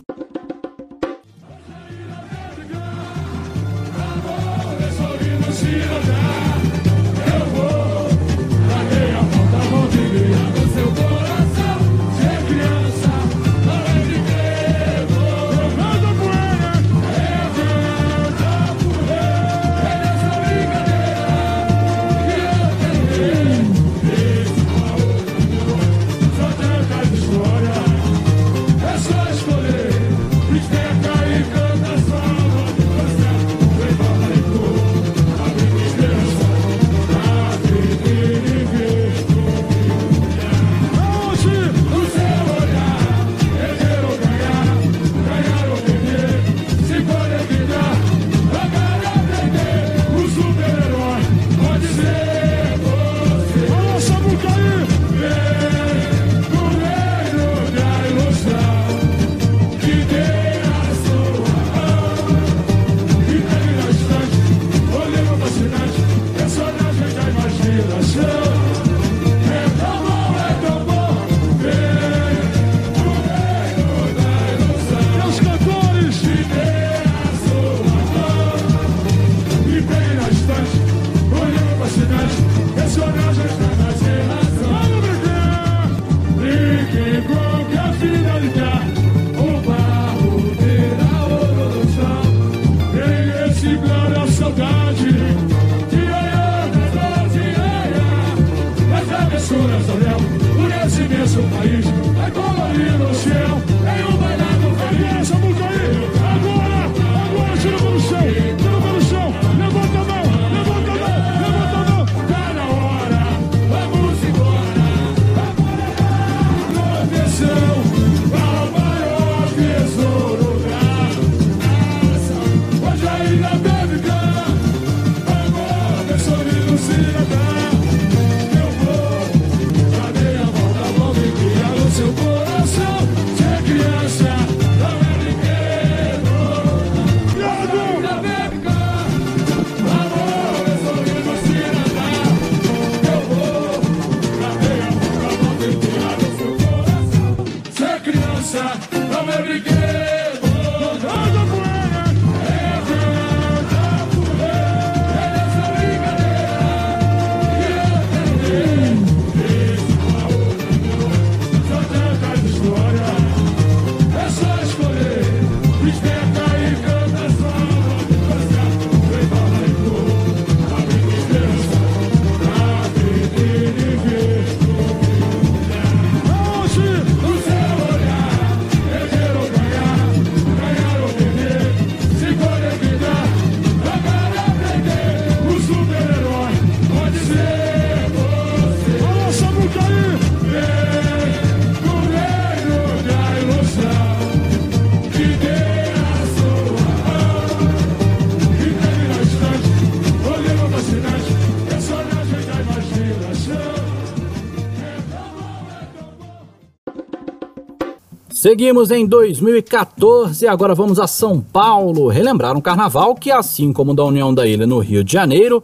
Seguimos 208.42 208.90
em 208.90 209.06
2014 209.06 210.44
e 210.44 210.48
agora 210.48 210.74
vamos 210.74 210.98
a 210.98 211.06
São 211.06 211.40
Paulo 211.40 212.08
relembrar 212.08 212.56
um 212.56 212.60
carnaval 212.60 213.14
que, 213.14 213.30
assim 213.30 213.72
como 213.72 213.94
da 213.94 214.04
União 214.04 214.34
da 214.34 214.44
Ilha 214.44 214.66
no 214.66 214.80
Rio 214.80 215.04
de 215.04 215.12
Janeiro, 215.12 215.62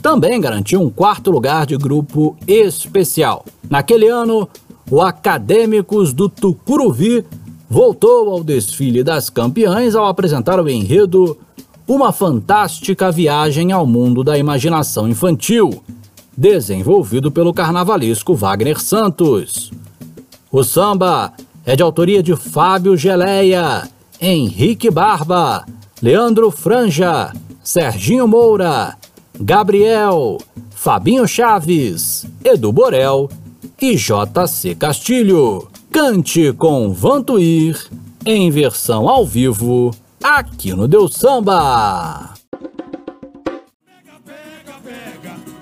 também 0.00 0.40
garantiu 0.40 0.80
um 0.80 0.88
quarto 0.88 1.28
lugar 1.32 1.66
de 1.66 1.76
grupo 1.76 2.36
especial. 2.46 3.44
Naquele 3.68 4.06
ano, 4.06 4.48
o 4.88 5.00
Acadêmicos 5.02 6.12
do 6.12 6.28
Tucuruvi 6.28 7.24
voltou 7.68 8.30
ao 8.30 8.44
desfile 8.44 9.02
das 9.02 9.28
campeãs 9.28 9.96
ao 9.96 10.06
apresentar 10.06 10.60
o 10.60 10.68
enredo 10.68 11.36
Uma 11.84 12.12
Fantástica 12.12 13.10
Viagem 13.10 13.72
ao 13.72 13.84
Mundo 13.84 14.22
da 14.22 14.38
Imaginação 14.38 15.08
Infantil, 15.08 15.82
desenvolvido 16.36 17.32
pelo 17.32 17.52
carnavalesco 17.52 18.36
Wagner 18.36 18.80
Santos. 18.80 19.72
O 20.52 20.62
samba 20.62 21.32
é 21.70 21.76
de 21.76 21.84
autoria 21.84 22.20
de 22.20 22.34
Fábio 22.34 22.96
Geleia, 22.96 23.88
Henrique 24.20 24.90
Barba, 24.90 25.64
Leandro 26.02 26.50
Franja, 26.50 27.32
Serginho 27.62 28.26
Moura, 28.26 28.96
Gabriel, 29.38 30.38
Fabinho 30.72 31.28
Chaves, 31.28 32.26
Edu 32.44 32.72
Borel 32.72 33.28
e 33.80 33.94
JC 33.94 34.74
Castilho. 34.74 35.68
Cante 35.92 36.52
com 36.54 36.92
Vantuir 36.92 37.86
em 38.26 38.50
versão 38.50 39.08
ao 39.08 39.24
vivo 39.24 39.92
aqui 40.20 40.74
no 40.74 40.88
Deus 40.88 41.14
Samba. 41.14 42.34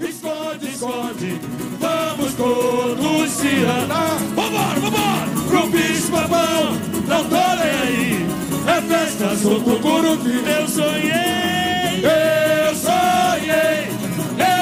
esconde, 0.00 0.68
esconde, 0.68 1.40
vamos 1.78 2.32
todos 2.32 3.30
se 3.30 3.64
andar. 3.64 4.18
Vambora, 4.34 4.80
vambora, 4.80 5.37
bicho 5.70 6.10
babão, 6.10 6.76
não 7.06 7.24
tô 7.24 7.36
nem 7.36 7.74
aí. 7.82 8.26
É 8.66 8.80
festa 8.82 9.36
solto 9.36 9.80
curupi. 9.80 10.42
Eu 10.46 10.68
sonhei, 10.68 12.02
eu 12.02 12.74
sonhei, 12.76 13.88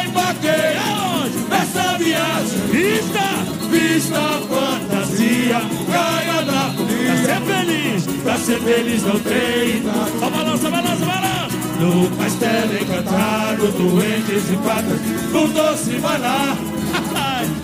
embarquei 0.07 0.77
aonde? 0.79 1.39
Nessa 1.49 1.99
viagem, 1.99 2.61
vista, 2.71 3.27
vista 3.71 4.21
fantasia, 4.49 5.61
caia 5.91 6.43
da 6.45 6.73
folia. 6.77 7.13
Pra 7.13 7.35
ser 7.35 7.41
feliz, 7.41 8.07
pra 8.23 8.37
ser 8.39 8.61
feliz 8.61 9.03
não 9.03 9.19
tem. 9.21 9.83
Só 10.21 10.31
balança, 10.31 10.71
balança, 10.71 11.05
balança. 11.05 11.57
No 11.81 12.09
castelo 12.17 12.75
encantado, 12.83 13.73
doentes 13.73 14.51
e 14.51 14.57
patas, 14.65 15.01
no 15.31 15.49
doce 15.49 15.99
maná. 15.99 16.57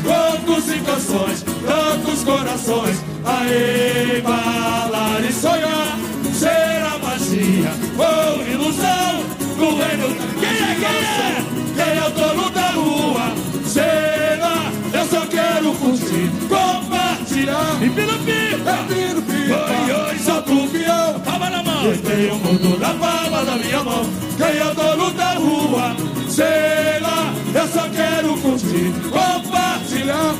Contos 0.02 0.68
e 0.68 0.78
canções, 0.80 1.44
tantos 1.66 2.24
corações, 2.24 3.02
a 3.24 4.18
embalar 4.18 5.24
e 5.28 5.32
sonhar. 5.32 5.98
Ser 6.32 6.82
a 6.82 6.98
magia 6.98 7.72
ou 7.98 8.42
ilusão, 8.46 9.20
o 9.58 9.76
reino. 9.76 10.08
Quem 10.40 10.48
é, 10.48 10.74
quem 10.80 10.98
é? 11.04 11.44
Quem 11.76 11.98
é 11.98 12.06
o 12.06 12.10
dono 12.10 12.50
da 12.50 12.68
rua? 12.70 13.32
Sei 13.66 14.36
lá, 14.40 14.72
eu 14.92 15.06
só 15.06 15.26
quero 15.26 15.72
curtir, 15.74 16.30
compartilhar. 16.48 17.78
E 17.82 17.90
pelo 17.90 18.18
pipa, 18.20 18.78
Piro, 18.88 19.22
pipa. 19.22 19.66
oi, 19.70 20.10
oi, 20.10 20.18
solta 20.18 20.52
o 20.52 20.68
peão. 20.68 21.20
Palma 21.20 21.50
na 21.50 21.62
mão. 21.62 21.84
Eu 21.84 21.98
tenho 21.98 22.34
o 22.34 22.38
mundo 22.38 22.78
na 22.80 22.94
palma 22.94 23.44
da 23.44 23.56
minha 23.56 23.82
mão. 23.84 24.04
Quem 24.36 24.58
é 24.58 24.64
o 24.64 24.74
dono 24.74 25.10
da 25.12 25.34
rua? 25.34 25.96
Sei 26.28 26.98
lá, 27.00 27.32
eu 27.54 27.68
só 27.68 27.88
quero 27.90 28.36
curtir, 28.38 28.92
compartilhar. 29.10 29.41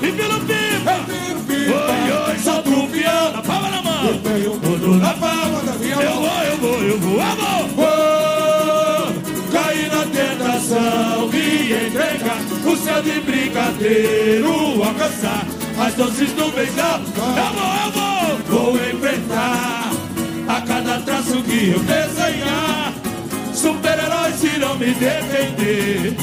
E 0.03 0.13
pelo 0.13 0.41
pipa, 0.41 0.95
pipa. 1.07 1.73
oi, 1.73 2.31
oi, 2.31 2.39
solta 2.39 2.71
o 2.71 2.89
peão. 2.89 3.33
Na 3.33 3.43
palma 3.43 3.71
na 3.71 3.83
mão. 3.83 4.05
Eu 4.07 4.19
tenho 4.19 4.53
o 4.53 4.59
mundo 4.59 4.97
na 4.97 5.15
palma 5.15 5.63
da 5.63 5.73
minha 5.75 5.97
mão. 5.97 6.05
Eu 6.05 6.17
vou, 6.17 6.43
eu 6.43 6.57
vou, 6.57 6.83
eu 6.83 6.99
vou, 6.99 7.21
amor. 7.21 7.69
Vou 7.77 9.53
cair 9.53 9.89
na 9.91 10.05
tentação 10.07 11.31
e 11.33 11.87
entregar 11.87 12.41
o 12.65 12.77
céu 12.77 13.03
de 13.03 13.21
brigadeiro 13.21 14.83
alcançar 14.83 15.47
as 15.79 15.95
doces 15.95 16.35
nuvens 16.35 16.75
da 16.75 16.99
Eu 16.99 17.53
vou, 17.55 17.75
eu 17.85 17.91
vou, 18.51 18.75
vou 18.75 18.89
enfrentar 18.89 19.91
a 20.49 20.61
cada 20.63 20.99
traço 21.01 21.43
que 21.43 21.71
eu 21.71 21.79
desenhar. 21.81 22.93
Super-heróis 23.53 24.43
irão 24.43 24.77
me 24.77 24.93
defender 24.95 26.17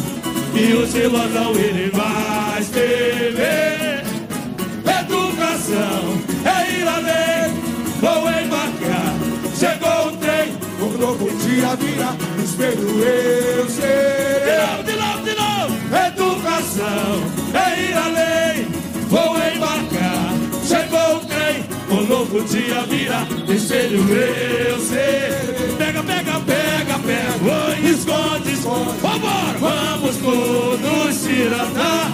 e 0.56 0.74
o 0.74 0.88
silosão 0.88 1.52
ele 1.56 1.92
vai 1.92 2.64
temer. 2.66 4.04
Educação 5.02 6.22
é 6.46 6.72
ir 6.80 6.88
além, 6.88 7.54
vou 8.02 8.30
embarcar. 8.30 9.14
Chegou 9.56 10.08
o 10.08 10.18
trem, 10.18 10.54
Um 10.82 10.98
novo 10.98 11.30
dia 11.38 11.76
virá, 11.76 12.16
espelho 12.44 13.04
eu 13.04 13.66
de 13.66 13.72
serei. 13.72 14.58
novo, 14.58 14.84
de 14.84 14.96
novo, 14.96 15.24
de 15.24 15.36
novo. 15.36 15.74
Educação 16.08 17.24
é 17.54 17.82
ir 17.82 17.94
além, 17.98 18.68
vou 19.10 19.36
embarcar. 19.38 19.99
Chegou 20.70 21.16
o 21.16 21.20
trem, 21.22 21.64
um 21.90 22.06
novo 22.06 22.44
dia 22.44 22.84
virá. 22.84 23.26
Espelho 23.48 24.08
eu 24.08 24.80
serei. 24.80 25.74
Pega, 25.80 26.04
pega, 26.04 26.40
pega, 26.42 27.00
pega. 27.00 27.70
Oi, 27.72 27.90
esconde, 27.90 28.54
esconde. 28.54 29.00
Vambora, 29.02 29.58
vamos 29.60 30.18
todos 30.18 31.24
tirar. 31.24 32.12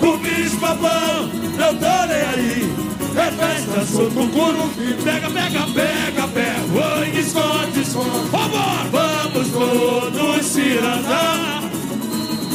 O 0.00 0.16
bicho 0.18 0.56
papão, 0.60 1.28
não 1.58 1.74
tô 1.74 2.06
nem 2.06 2.22
aí. 2.22 2.72
É 3.16 3.30
festa, 3.32 3.98
o 3.98 4.28
couro. 4.28 4.70
Pega, 5.02 5.28
pega, 5.28 5.66
pega, 5.74 6.28
pega. 6.28 6.98
Oi, 7.00 7.18
esconde, 7.18 7.80
esconde. 7.80 8.28
Vambora, 8.30 8.88
vamos 8.92 9.48
todos 9.48 10.46
se 10.46 10.78
andar. 10.78 11.64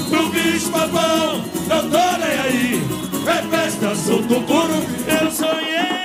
Pro 0.09 0.29
bicho 0.29 0.69
papão, 0.69 1.43
não 1.67 1.89
tô 1.89 2.17
nem 2.17 2.39
aí. 2.39 2.98
É 3.27 3.41
festa, 3.49 3.95
solto 3.95 4.37
o 4.37 4.43
couro. 4.43 4.73
Eu 5.21 5.31
sonhei, 5.31 5.98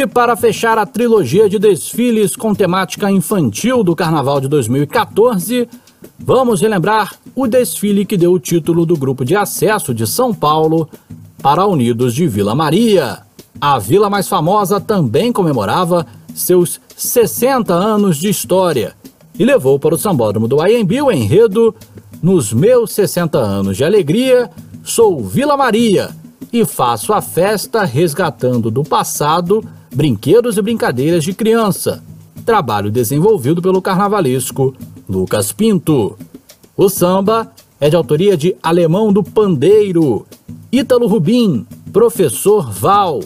E 0.00 0.06
para 0.06 0.34
fechar 0.34 0.78
a 0.78 0.86
trilogia 0.86 1.46
de 1.46 1.58
desfiles 1.58 2.34
com 2.34 2.54
temática 2.54 3.10
infantil 3.10 3.84
do 3.84 3.94
Carnaval 3.94 4.40
de 4.40 4.48
2014, 4.48 5.68
vamos 6.18 6.62
relembrar 6.62 7.16
o 7.34 7.46
desfile 7.46 8.06
que 8.06 8.16
deu 8.16 8.32
o 8.32 8.40
título 8.40 8.86
do 8.86 8.96
grupo 8.96 9.26
de 9.26 9.36
acesso 9.36 9.92
de 9.92 10.06
São 10.06 10.32
Paulo 10.32 10.88
para 11.42 11.66
Unidos 11.66 12.14
de 12.14 12.26
Vila 12.26 12.54
Maria. 12.54 13.18
A 13.60 13.78
vila 13.78 14.08
mais 14.08 14.26
famosa 14.26 14.80
também 14.80 15.34
comemorava 15.34 16.06
seus 16.34 16.80
60 16.96 17.74
anos 17.74 18.16
de 18.16 18.30
história 18.30 18.94
e 19.38 19.44
levou 19.44 19.78
para 19.78 19.94
o 19.94 19.98
sambódromo 19.98 20.48
do 20.48 20.66
IMB 20.66 20.92
o 21.02 21.12
enredo 21.12 21.74
Nos 22.22 22.54
meus 22.54 22.94
60 22.94 23.36
anos 23.36 23.76
de 23.76 23.84
alegria, 23.84 24.50
sou 24.82 25.22
Vila 25.22 25.58
Maria 25.58 26.08
e 26.50 26.64
faço 26.64 27.12
a 27.12 27.20
festa 27.20 27.84
resgatando 27.84 28.70
do 28.70 28.82
passado 28.82 29.62
brinquedos 29.92 30.56
e 30.56 30.62
brincadeiras 30.62 31.24
de 31.24 31.32
criança. 31.32 32.02
Trabalho 32.44 32.90
desenvolvido 32.90 33.60
pelo 33.60 33.82
carnavalesco 33.82 34.74
Lucas 35.08 35.52
Pinto. 35.52 36.16
O 36.76 36.88
samba 36.88 37.50
é 37.80 37.90
de 37.90 37.96
autoria 37.96 38.36
de 38.36 38.56
Alemão 38.62 39.12
do 39.12 39.22
Pandeiro, 39.22 40.26
Ítalo 40.72 41.06
Rubim, 41.06 41.66
Professor 41.92 42.70
Val, 42.70 43.20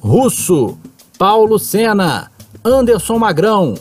Russo, 0.00 0.78
Paulo 1.18 1.58
Sena, 1.58 2.30
Anderson 2.64 3.18
Magrão, 3.18 3.74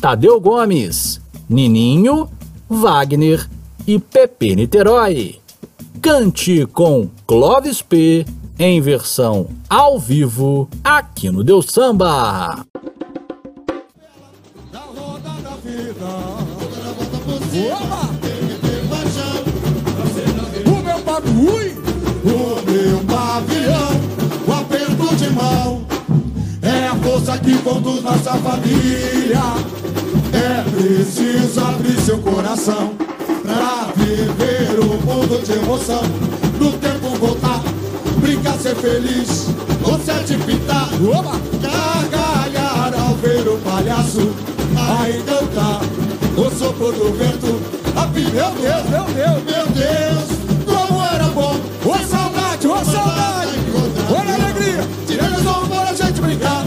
Tadeu 0.00 0.40
Gomes, 0.40 1.20
Nininho, 1.48 2.28
Wagner 2.68 3.48
e 3.86 3.98
Pepe 3.98 4.54
Niterói. 4.54 5.36
Cante 6.00 6.66
com 6.66 7.08
Clóvis 7.26 7.80
P 7.82 8.24
em 8.58 8.80
versão 8.80 9.48
ao 9.68 9.98
vivo 9.98 10.68
aqui 10.82 11.30
no 11.30 11.42
Deus 11.42 11.66
Samba. 11.66 12.64
Da 14.72 14.80
roda 14.80 15.30
da 15.42 15.56
vida. 15.62 16.04
O 20.66 20.82
meu 20.82 20.98
bagulho, 21.04 21.82
o 22.24 22.70
meu 22.70 22.98
pavilhão, 23.04 24.00
o 24.46 24.52
aperto 24.52 25.16
de 25.16 25.30
mão. 25.30 25.84
É 26.62 26.88
a 26.88 26.94
força 26.96 27.38
que 27.38 27.58
conduz 27.58 28.02
nossa 28.02 28.34
família. 28.34 29.42
É 30.32 30.62
preciso 30.70 31.60
abrir 31.60 32.00
seu 32.00 32.18
coração 32.18 32.94
pra 33.42 33.92
viver 33.94 34.80
o 34.80 34.86
mundo 35.04 35.44
de 35.44 35.52
emoção. 35.52 36.02
No 36.58 36.72
tempo 36.72 37.08
voltar, 37.18 37.60
brincar, 38.24 38.58
ser 38.58 38.74
feliz, 38.76 39.48
ou 39.84 39.98
se 39.98 40.36
pintar. 40.38 40.88
Opa! 41.02 41.38
Gargalhar 41.60 42.92
ao 42.98 43.14
ver 43.16 43.46
o 43.46 43.58
palhaço 43.58 44.32
a 44.76 45.10
encantar. 45.10 45.80
sopro 46.58 46.92
do 46.92 47.12
vento. 47.12 47.60
A 47.94 48.06
meu 48.06 48.22
Deus, 48.22 48.88
meu 48.88 49.04
Deus, 49.04 49.44
meu 49.44 49.66
Deus, 49.66 50.24
como 50.64 51.02
era 51.04 51.24
bom. 51.24 51.54
Ô 51.84 51.98
saudade, 52.08 52.66
ô 52.66 52.76
saudade, 52.84 53.52
olha 54.10 54.32
a 54.32 54.34
alegria. 54.34 54.88
Tirando 55.06 55.38
os 55.38 55.46
ombros 55.46 55.68
pra 55.68 55.94
gente 55.94 56.20
brincar. 56.20 56.64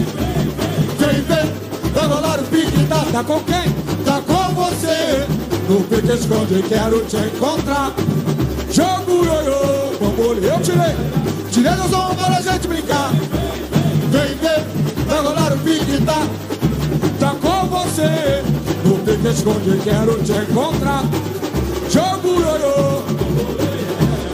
Vem, 0.98 1.22
vem, 1.22 1.52
vai 1.92 2.06
rolar 2.06 2.38
o 2.38 2.44
pique, 2.44 2.84
tá, 2.84 3.04
tá 3.12 3.24
com 3.24 3.40
quem? 3.40 3.72
Tá 4.04 4.22
com 4.26 4.54
você. 4.54 5.26
No 5.68 5.80
pique 5.82 6.12
esconde, 6.12 6.62
quero 6.68 7.04
te 7.04 7.16
encontrar. 7.16 7.92
Jogo 8.70 9.24
ioiô, 9.24 9.98
bambolê, 10.00 10.50
eu 10.50 10.60
tirei. 10.62 11.27
Tirei 11.50 11.72
os 11.72 11.92
ombros 11.92 12.26
pra 12.26 12.40
gente 12.40 12.68
brincar. 12.68 13.10
Vem, 14.10 14.36
vem, 14.36 15.04
vai 15.06 15.18
rolar 15.22 15.52
o 15.52 15.58
pique, 15.58 16.02
tá? 16.04 16.26
Tá 17.18 17.34
com 17.40 17.66
você. 17.68 18.42
No 18.84 18.98
pique 18.98 19.28
esconde, 19.28 19.80
quero 19.82 20.22
te 20.22 20.32
encontrar. 20.32 21.02
Jogo. 21.90 22.28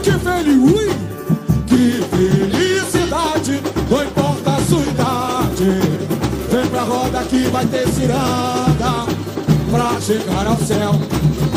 Que 0.03 0.11
feliz, 0.11 0.95
que 1.65 2.03
felicidade. 2.11 3.61
Não 3.89 4.03
importa 4.03 4.51
a 4.51 4.61
sua 4.61 4.81
idade. 4.81 5.79
Vem 6.51 6.67
pra 6.67 6.83
roda 6.83 7.23
que 7.23 7.47
vai 7.47 7.65
ter 7.65 7.87
ciranda. 7.89 9.05
Pra 9.71 9.99
chegar 9.99 10.47
ao 10.47 10.57
céu, 10.57 10.91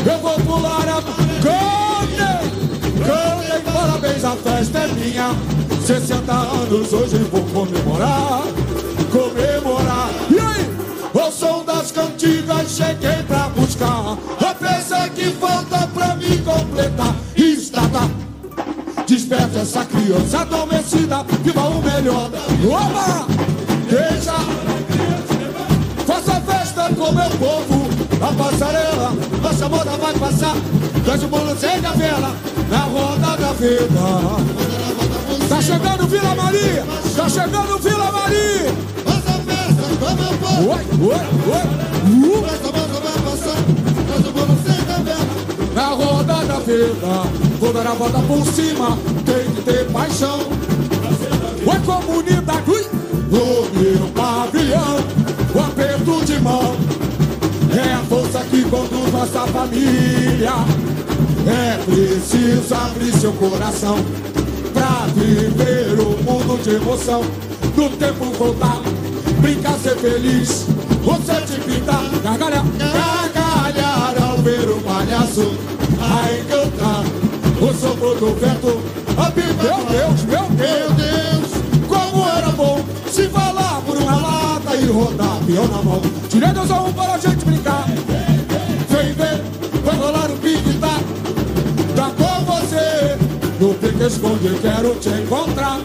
eu 0.06 0.18
vou 0.20 0.40
pular 0.40 0.88
a. 0.88 1.27
Parabéns, 3.88 4.22
a 4.22 4.36
festa 4.36 4.78
é 4.80 4.88
minha. 4.88 5.34
60 5.86 6.30
anos 6.30 6.92
hoje 6.92 7.16
vou 7.32 7.42
comemorar. 7.44 8.42
Comemorar. 9.10 10.10
E 10.30 10.38
aí? 10.38 10.70
O 11.14 11.32
som 11.32 11.64
das 11.64 11.90
cantigas 11.90 12.70
cheguei 12.70 13.22
pra 13.26 13.48
buscar. 13.48 14.18
A 14.46 14.54
peça 14.54 15.08
que 15.08 15.30
falta 15.30 15.86
pra 15.86 16.14
me 16.16 16.36
completar. 16.38 17.16
Está, 17.34 17.80
tá. 17.88 18.10
Desperta 19.06 19.60
essa 19.60 19.82
criança 19.86 20.40
adormecida, 20.40 21.24
viva 21.42 21.62
o 21.62 21.82
melhor. 21.82 22.30
Oba! 22.66 23.26
Deixa! 23.88 24.34
Faça 26.06 26.40
festa 26.42 26.90
com 26.94 27.12
meu 27.12 27.30
povo, 27.38 27.88
a 28.20 28.34
passarela, 28.34 29.12
nossa 29.42 29.68
moda 29.68 29.90
vai 29.92 30.12
passar. 30.12 30.56
O 31.08 31.28
bolo 31.28 31.56
sem 31.56 31.80
vela, 31.80 32.34
na 32.68 32.80
roda 32.80 33.36
da 33.36 33.52
vida. 33.52 33.88
Tá 35.48 35.60
chegando 35.62 36.06
Vila 36.06 36.34
Maria, 36.34 36.84
tá 37.16 37.28
chegando 37.28 37.78
Vila 37.78 38.12
Maria. 38.12 38.74
Oi, 40.60 40.84
oi, 41.00 41.20
oi. 41.54 41.64
Uh. 42.08 42.48
Na 45.74 45.88
roda 45.88 46.44
da 46.44 46.58
vida, 46.58 47.22
vou 47.60 47.72
dar 47.72 47.86
a 47.86 47.94
volta 47.94 48.18
por 48.20 48.44
cima, 48.46 48.98
tem 49.24 49.50
que 49.52 49.62
ter 49.62 49.86
paixão. 49.92 50.40
Oi, 51.66 51.78
comunidade, 51.86 52.70
ui, 52.70 52.84
o 53.30 53.68
meu 53.78 54.08
pavilhão, 54.08 54.98
o 55.54 55.60
aperto 55.60 56.24
de 56.24 56.40
mão, 56.40 56.76
é 57.76 57.94
a 57.94 58.02
força 58.08 58.40
que 58.50 58.62
conduz 58.64 59.12
nossa 59.12 59.46
família. 59.46 60.52
É 61.48 61.78
preciso 61.82 62.74
abrir 62.74 63.12
seu 63.14 63.32
coração 63.32 63.96
pra 64.74 65.06
viver 65.14 65.98
o 65.98 66.22
mundo 66.22 66.62
de 66.62 66.74
emoção. 66.74 67.22
Do 67.74 67.88
tempo 67.96 68.26
voltar, 68.36 68.82
brincar, 69.40 69.78
ser 69.78 69.96
feliz, 69.96 70.66
você 71.02 71.40
te 71.42 71.60
pintar, 71.60 72.02
gargalhar, 72.22 72.64
gargalhar 72.76 74.14
ao 74.22 74.36
ver 74.38 74.68
o 74.68 74.80
palhaço 74.82 75.54
a 76.00 76.32
encantar. 76.34 77.04
O 77.60 77.74
sopro 77.74 78.14
do 78.16 78.34
vento, 78.34 78.80
a 79.16 79.30
Meu 79.30 79.84
Deus, 79.86 80.24
meu 80.24 80.42
Meu 80.42 80.50
Deus, 80.50 80.92
Deus, 80.96 81.88
como 81.88 82.28
era 82.28 82.50
bom 82.50 82.84
se 83.10 83.26
falar 83.28 83.80
por 83.86 83.96
uma 83.96 84.16
lata 84.16 84.76
e 84.76 84.84
rodar 84.86 85.38
pião 85.46 85.66
na 85.66 85.82
mão. 85.82 86.02
Tirei 86.28 86.50
dois 86.52 86.70
a 86.70 86.82
um 86.82 86.92
para 86.92 87.14
a 87.14 87.18
gente 87.18 87.44
brincar. 87.44 87.86
Esconde, 94.08 94.58
quero 94.62 94.94
te 94.94 95.10
encontrar. 95.10 95.80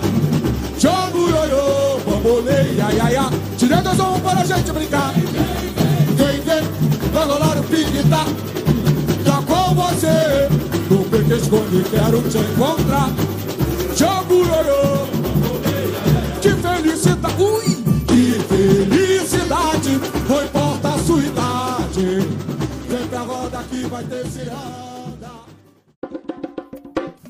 Jogo 0.80 1.30
ioiô, 1.30 2.00
bambolê, 2.06 2.82
ai, 2.82 2.98
ai, 3.02 3.16
ai. 3.18 3.30
Tirei 3.58 3.82
dois 3.82 4.00
a 4.00 4.10
um 4.12 4.20
para 4.22 4.40
a 4.40 4.46
gente 4.46 4.72
brincar. 4.72 5.12
Vem 5.12 6.40
ver, 6.40 6.64
vai 7.12 7.26
rolar 7.28 7.58
o 7.60 7.64
pique, 7.64 8.02
tá? 8.10 8.26
Com 9.46 9.76
você. 9.76 10.48
No 10.90 11.04
pique 11.04 11.34
esconde, 11.34 11.84
quero 11.92 12.22
te 12.22 12.38
encontrar. 12.38 13.10
Jogo 13.94 14.46
ioiô. 14.46 15.06
Que 16.42 16.52
felicidade, 16.52 17.44
ui, 17.44 17.73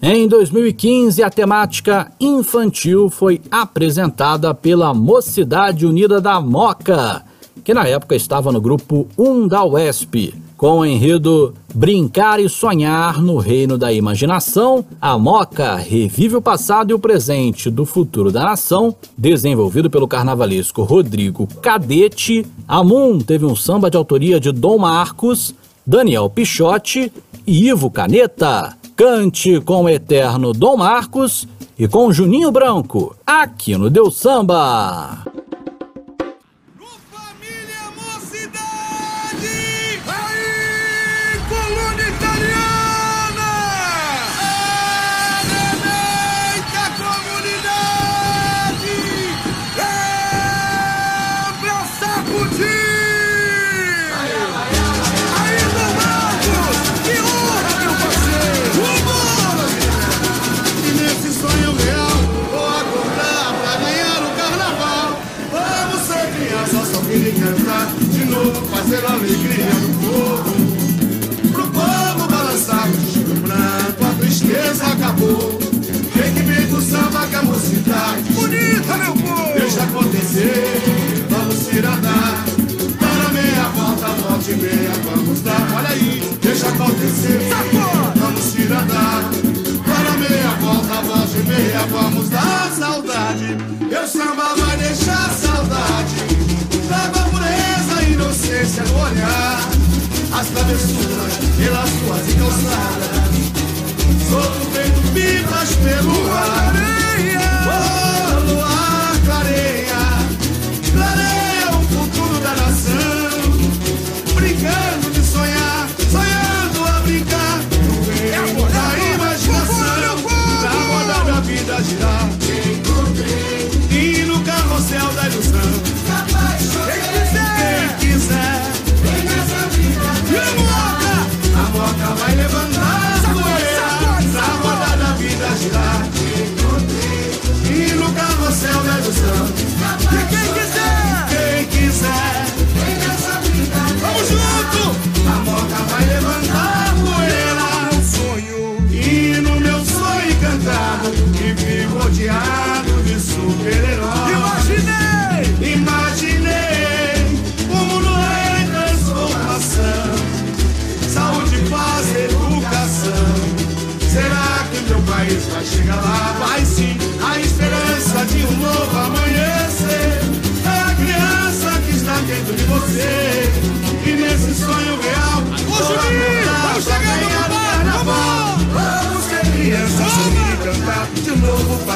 Em 0.05 0.27
2015, 0.27 1.23
a 1.23 1.29
temática 1.29 2.11
infantil 2.19 3.09
foi 3.09 3.39
apresentada 3.49 4.53
pela 4.53 4.93
Mocidade 4.93 5.85
Unida 5.85 6.19
da 6.19 6.41
Moca, 6.41 7.23
que 7.63 7.73
na 7.73 7.87
época 7.87 8.13
estava 8.13 8.51
no 8.51 8.59
grupo 8.59 9.07
1 9.17 9.47
da 9.47 9.63
UESP. 9.63 10.35
Com 10.57 10.79
o 10.79 10.85
enredo 10.85 11.53
Brincar 11.73 12.41
e 12.41 12.49
Sonhar 12.49 13.21
no 13.21 13.37
Reino 13.37 13.77
da 13.77 13.93
Imaginação, 13.93 14.83
a 14.99 15.17
Moca 15.17 15.77
revive 15.77 16.35
o 16.35 16.41
passado 16.41 16.91
e 16.91 16.93
o 16.93 16.99
presente 16.99 17.69
do 17.69 17.85
futuro 17.85 18.29
da 18.29 18.43
nação, 18.43 18.93
desenvolvido 19.17 19.89
pelo 19.89 20.05
carnavalesco 20.05 20.83
Rodrigo 20.83 21.47
Cadete. 21.61 22.45
A 22.67 22.83
Moon 22.83 23.19
teve 23.19 23.45
um 23.45 23.55
samba 23.55 23.89
de 23.89 23.95
autoria 23.95 24.37
de 24.37 24.51
Dom 24.51 24.79
Marcos, 24.79 25.55
Daniel 25.87 26.29
Pichotti 26.29 27.09
e 27.47 27.69
Ivo 27.69 27.89
Caneta. 27.89 28.82
Cante 29.03 29.59
com 29.59 29.83
o 29.83 29.89
eterno 29.89 30.53
Dom 30.53 30.77
Marcos 30.77 31.45
e 31.77 31.89
com 31.89 32.13
Juninho 32.13 32.49
Branco, 32.53 33.13
aqui 33.27 33.75
no 33.75 33.89
Deu 33.89 34.09
Samba. 34.09 35.42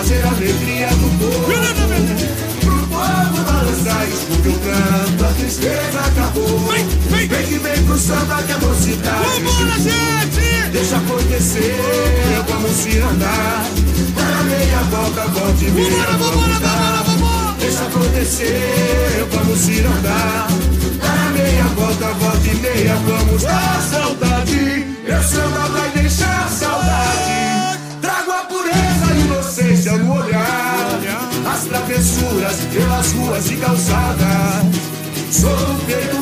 Fazer 0.07 0.23
a 0.25 0.29
alegria 0.29 0.87
do 0.87 1.09
povo. 1.19 1.45
Pro 2.61 2.87
povo 2.87 3.43
balançar, 3.43 4.07
escuta 4.07 4.49
o 4.49 4.59
canto, 4.59 5.25
a 5.25 5.33
tristeza 5.33 5.99
acabou. 5.99 6.59
Vem, 7.09 7.27
que 7.27 7.59
vem 7.59 7.83
pro 7.83 7.97
samba 7.97 8.41
que 8.43 8.51
a 8.53 8.57
mocidade 8.57 9.33
chegou. 9.35 10.71
Deixa 10.71 10.97
acontecer, 10.97 12.43
vamos 12.47 12.71
se 12.71 12.97
andar. 12.99 13.65
Dá 14.15 14.43
meia 14.43 14.79
volta, 14.91 15.27
volte 15.27 15.65
e 15.65 15.71
meia, 15.71 16.05
vamos 16.17 16.59
dar. 16.59 17.57
Deixa 17.59 17.83
acontecer, 17.83 19.27
vamos 19.31 19.59
se 19.59 19.79
andar. 19.81 20.47
Dá 21.01 21.31
meia 21.33 21.63
volta, 21.75 22.13
volte 22.13 22.49
e 22.49 22.55
meia, 22.55 22.95
vamos 22.95 23.43
dar. 23.43 23.81
Saudade, 23.81 24.85
meu 25.05 25.23
samba 25.23 25.67
vai 25.69 25.89
deixar 25.91 26.49
saudade. 26.49 27.36
As 31.67 31.71
travessuras 31.71 32.55
pelas 32.71 33.11
ruas 33.11 33.51
e 33.51 33.57
calçadas. 33.57 34.65
Sou 35.31 35.51
o 35.51 35.79
peito 35.85 36.16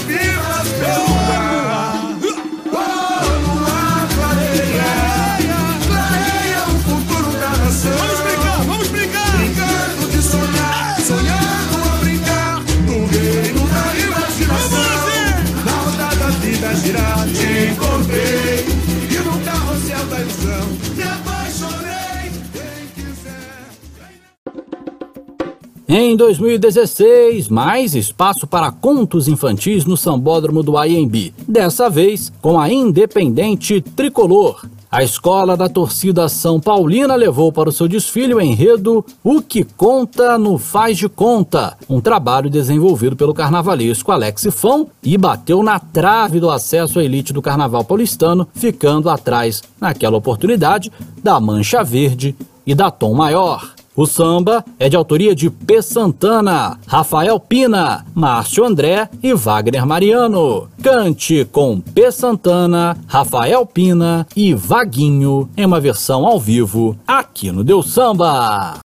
Em 25.97 26.13
2016, 26.17 27.47
mais 27.47 27.95
espaço 27.95 28.45
para 28.45 28.69
contos 28.69 29.29
infantis 29.29 29.85
no 29.85 29.95
Sambódromo 29.95 30.61
do 30.61 30.73
IMB. 30.83 31.33
Dessa 31.47 31.89
vez, 31.89 32.29
com 32.41 32.59
a 32.59 32.69
Independente 32.69 33.79
Tricolor. 33.79 34.65
A 34.91 35.05
escola 35.05 35.55
da 35.55 35.69
torcida 35.69 36.27
São 36.27 36.59
Paulina 36.59 37.15
levou 37.15 37.49
para 37.49 37.69
o 37.69 37.71
seu 37.71 37.87
desfile 37.87 38.33
o 38.33 38.41
enredo 38.41 39.05
O 39.23 39.41
que 39.41 39.63
Conta 39.63 40.37
no 40.37 40.57
Faz 40.57 40.97
de 40.97 41.07
Conta, 41.07 41.77
um 41.87 42.01
trabalho 42.01 42.49
desenvolvido 42.49 43.15
pelo 43.15 43.33
carnavalesco 43.33 44.11
Alex 44.11 44.47
Fão 44.51 44.89
e 45.01 45.17
bateu 45.17 45.63
na 45.63 45.79
trave 45.79 46.41
do 46.41 46.49
acesso 46.49 46.99
à 46.99 47.05
elite 47.05 47.31
do 47.31 47.41
carnaval 47.41 47.85
paulistano, 47.85 48.45
ficando 48.53 49.09
atrás, 49.09 49.63
naquela 49.79 50.17
oportunidade, 50.17 50.91
da 51.23 51.39
Mancha 51.39 51.85
Verde 51.85 52.35
e 52.67 52.75
da 52.75 52.91
Tom 52.91 53.13
Maior. 53.13 53.75
O 53.95 54.05
samba 54.05 54.63
é 54.77 54.89
de 54.89 54.97
autoria 54.97 55.33
de 55.33 55.49
P. 55.49 55.81
Santana, 55.81 56.77
Rafael 56.85 57.39
Pina, 57.39 58.05
Márcio 58.13 58.65
André 58.65 59.09
e 59.23 59.33
Wagner 59.33 59.85
Mariano. 59.85 60.67
Cante 60.83 61.45
com 61.45 61.79
P. 61.79 62.11
Santana, 62.11 62.97
Rafael 63.07 63.65
Pina 63.65 64.27
e 64.35 64.53
Vaguinho 64.53 65.49
em 65.55 65.65
uma 65.65 65.79
versão 65.79 66.25
ao 66.25 66.37
vivo 66.37 66.97
aqui 67.07 67.53
no 67.53 67.63
Deu 67.63 67.81
Samba. 67.81 68.79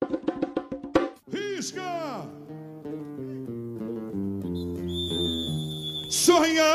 Risca! 1.29 1.83
Sonhar 6.09 6.69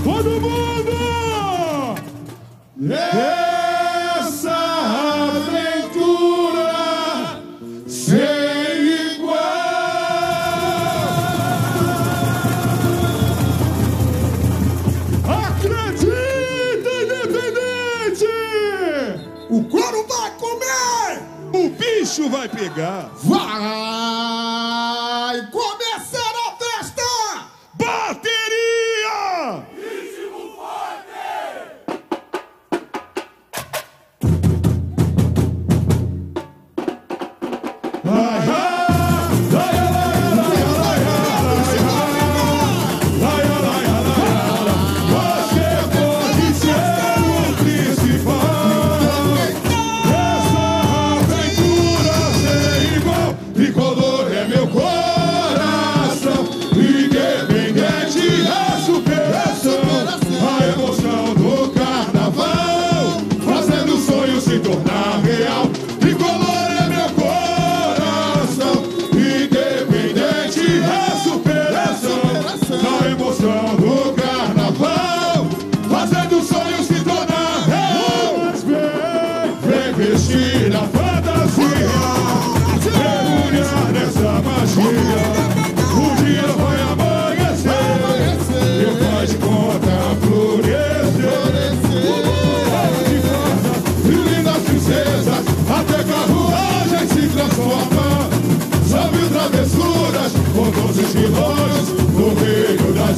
Todo 0.03 0.29
mundo! 0.39 0.67
Essa 2.93 3.46
bicho 22.17 22.29
vai 22.29 22.49
pegar! 22.49 23.09
Vai 23.23 24.06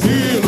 reino 0.02 0.39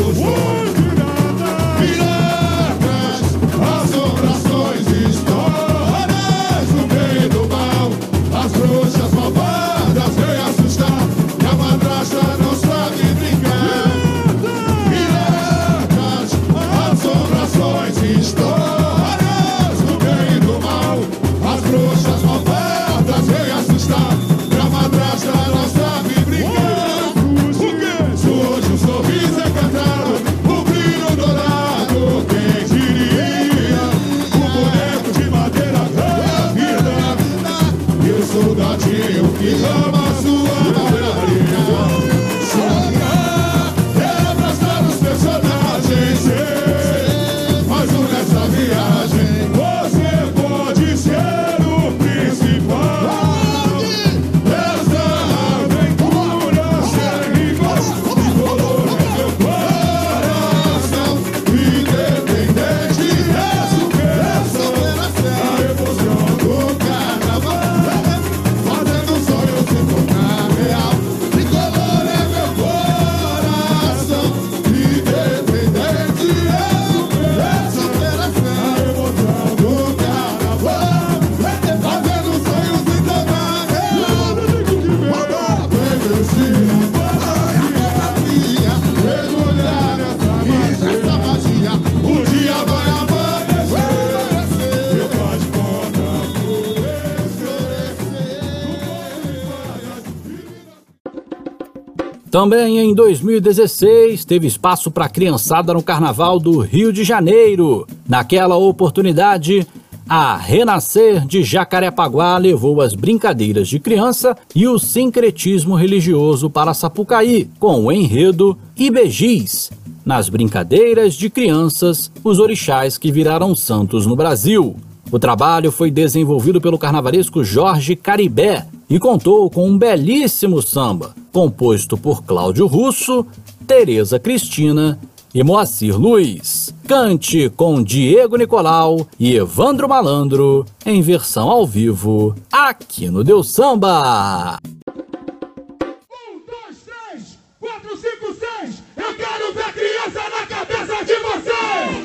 Também 102.33 102.79
em 102.79 102.95
2016 102.95 104.25
teve 104.25 104.47
espaço 104.47 104.89
para 104.89 105.07
criançada 105.07 105.71
no 105.71 105.83
Carnaval 105.83 106.39
do 106.39 106.61
Rio 106.61 106.91
de 106.91 107.03
Janeiro. 107.03 107.85
Naquela 108.09 108.55
oportunidade, 108.55 109.67
a 110.09 110.35
Renascer 110.35 111.27
de 111.27 111.43
Jacarepaguá 111.43 112.35
levou 112.39 112.81
as 112.81 112.95
brincadeiras 112.95 113.67
de 113.67 113.79
criança 113.79 114.35
e 114.55 114.67
o 114.67 114.79
sincretismo 114.79 115.75
religioso 115.75 116.49
para 116.49 116.73
Sapucaí, 116.73 117.47
com 117.59 117.85
o 117.85 117.91
enredo 117.91 118.57
Ibejis. 118.75 119.69
Nas 120.03 120.27
brincadeiras 120.27 121.13
de 121.13 121.29
crianças, 121.29 122.11
os 122.23 122.39
orixás 122.39 122.97
que 122.97 123.11
viraram 123.11 123.53
santos 123.53 124.07
no 124.07 124.15
Brasil. 124.15 124.75
O 125.13 125.19
trabalho 125.19 125.71
foi 125.71 125.91
desenvolvido 125.91 126.59
pelo 126.59 126.79
carnavalesco 126.79 127.43
Jorge 127.43 127.95
Caribé 127.95 128.65
e 128.89 128.97
contou 128.97 129.47
com 129.47 129.69
um 129.69 129.77
belíssimo 129.77 130.59
samba, 130.59 131.13
composto 131.31 131.95
por 131.95 132.23
Cláudio 132.23 132.65
Russo, 132.65 133.23
Tereza 133.67 134.17
Cristina 134.17 134.99
e 135.31 135.43
Moacir 135.43 135.95
Luiz. 136.01 136.73
Cante 136.87 137.47
com 137.55 137.83
Diego 137.83 138.37
Nicolau 138.37 139.05
e 139.19 139.35
Evandro 139.35 139.87
Malandro 139.87 140.65
em 140.83 140.99
versão 140.99 141.47
ao 141.47 141.67
vivo, 141.67 142.35
aqui 142.51 143.07
no 143.07 143.23
Deus 143.23 143.51
Samba. 143.51 144.57
Um, 144.65 146.41
dois, 146.47 146.77
três, 146.87 147.37
quatro, 147.59 147.95
cinco, 147.97 148.33
seis. 148.33 148.81
Eu 148.97 149.13
quero 149.13 149.53
ver 149.53 149.73
criança 149.73 150.21
na 150.27 150.47
cabeça 150.47 151.05
de 151.05 151.13
vocês. 151.19 152.03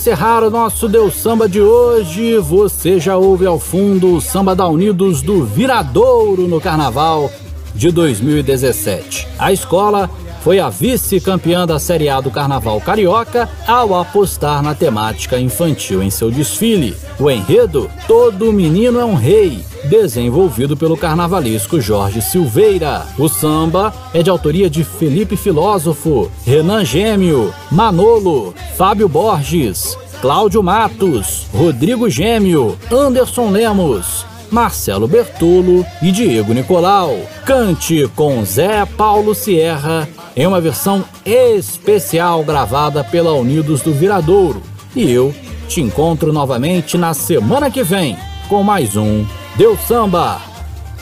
Encerrar 0.00 0.42
o 0.42 0.48
nosso 0.48 0.88
Deus 0.88 1.14
Samba 1.14 1.46
de 1.46 1.60
hoje, 1.60 2.38
você 2.38 2.98
já 2.98 3.18
ouve 3.18 3.44
ao 3.44 3.58
fundo 3.58 4.14
o 4.14 4.20
Samba 4.20 4.56
da 4.56 4.66
Unidos 4.66 5.20
do 5.20 5.44
Viradouro 5.44 6.48
no 6.48 6.58
Carnaval 6.58 7.30
de 7.74 7.90
2017. 7.90 9.28
A 9.38 9.52
escola 9.52 10.08
foi 10.42 10.58
a 10.58 10.70
vice-campeã 10.70 11.66
da 11.66 11.78
Série 11.78 12.08
A 12.08 12.18
do 12.18 12.30
Carnaval 12.30 12.80
Carioca 12.80 13.46
ao 13.66 13.94
apostar 13.94 14.62
na 14.62 14.74
temática 14.74 15.38
infantil 15.38 16.02
em 16.02 16.08
seu 16.08 16.30
desfile. 16.30 16.96
O 17.18 17.30
enredo 17.30 17.90
Todo 18.08 18.50
Menino 18.54 18.98
é 18.98 19.04
um 19.04 19.14
Rei, 19.14 19.62
desenvolvido 19.90 20.76
pelo 20.76 20.96
carnavalesco 20.96 21.80
Jorge 21.80 22.22
Silveira. 22.22 23.08
O 23.18 23.28
samba 23.28 23.92
é 24.14 24.22
de 24.22 24.30
autoria 24.30 24.70
de 24.70 24.84
Felipe 24.84 25.36
Filósofo, 25.36 26.30
Renan 26.46 26.84
Gêmeo, 26.84 27.52
Manolo, 27.72 28.54
Fábio 28.76 29.08
Borges, 29.08 29.98
Cláudio 30.22 30.62
Matos, 30.62 31.48
Rodrigo 31.52 32.08
Gêmeo, 32.08 32.78
Anderson 32.90 33.50
Lemos, 33.50 34.24
Marcelo 34.48 35.08
Bertolo 35.08 35.84
e 36.00 36.12
Diego 36.12 36.54
Nicolau. 36.54 37.18
Cante 37.44 38.08
com 38.14 38.44
Zé 38.44 38.86
Paulo 38.86 39.34
Sierra 39.34 40.08
em 40.36 40.46
uma 40.46 40.60
versão 40.60 41.04
especial 41.26 42.44
gravada 42.44 43.02
pela 43.02 43.32
Unidos 43.32 43.82
do 43.82 43.92
Viradouro. 43.92 44.62
E 44.94 45.10
eu 45.10 45.34
te 45.66 45.80
encontro 45.80 46.32
novamente 46.32 46.96
na 46.96 47.12
semana 47.12 47.70
que 47.70 47.82
vem 47.82 48.16
com 48.48 48.62
mais 48.62 48.96
um 48.96 49.24
Deus 49.56 49.80
Samba. 49.80 50.40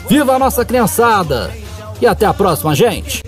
Viva 0.07 0.33
a 0.33 0.39
nossa 0.39 0.65
criançada! 0.65 1.51
E 2.01 2.07
até 2.07 2.25
a 2.25 2.33
próxima, 2.33 2.73
gente! 2.73 3.21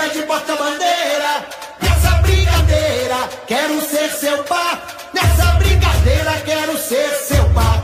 chega 0.00 0.08
de 0.08 0.22
porta-bandeira. 0.22 1.46
Nessa 1.82 2.10
brincadeira, 2.22 3.16
quero 3.46 3.80
ser 3.80 4.10
seu 4.10 4.42
par. 4.44 4.80
Nessa 5.12 5.52
brincadeira, 5.58 6.32
quero 6.44 6.76
ser 6.78 7.10
seu 7.26 7.44
par. 7.50 7.79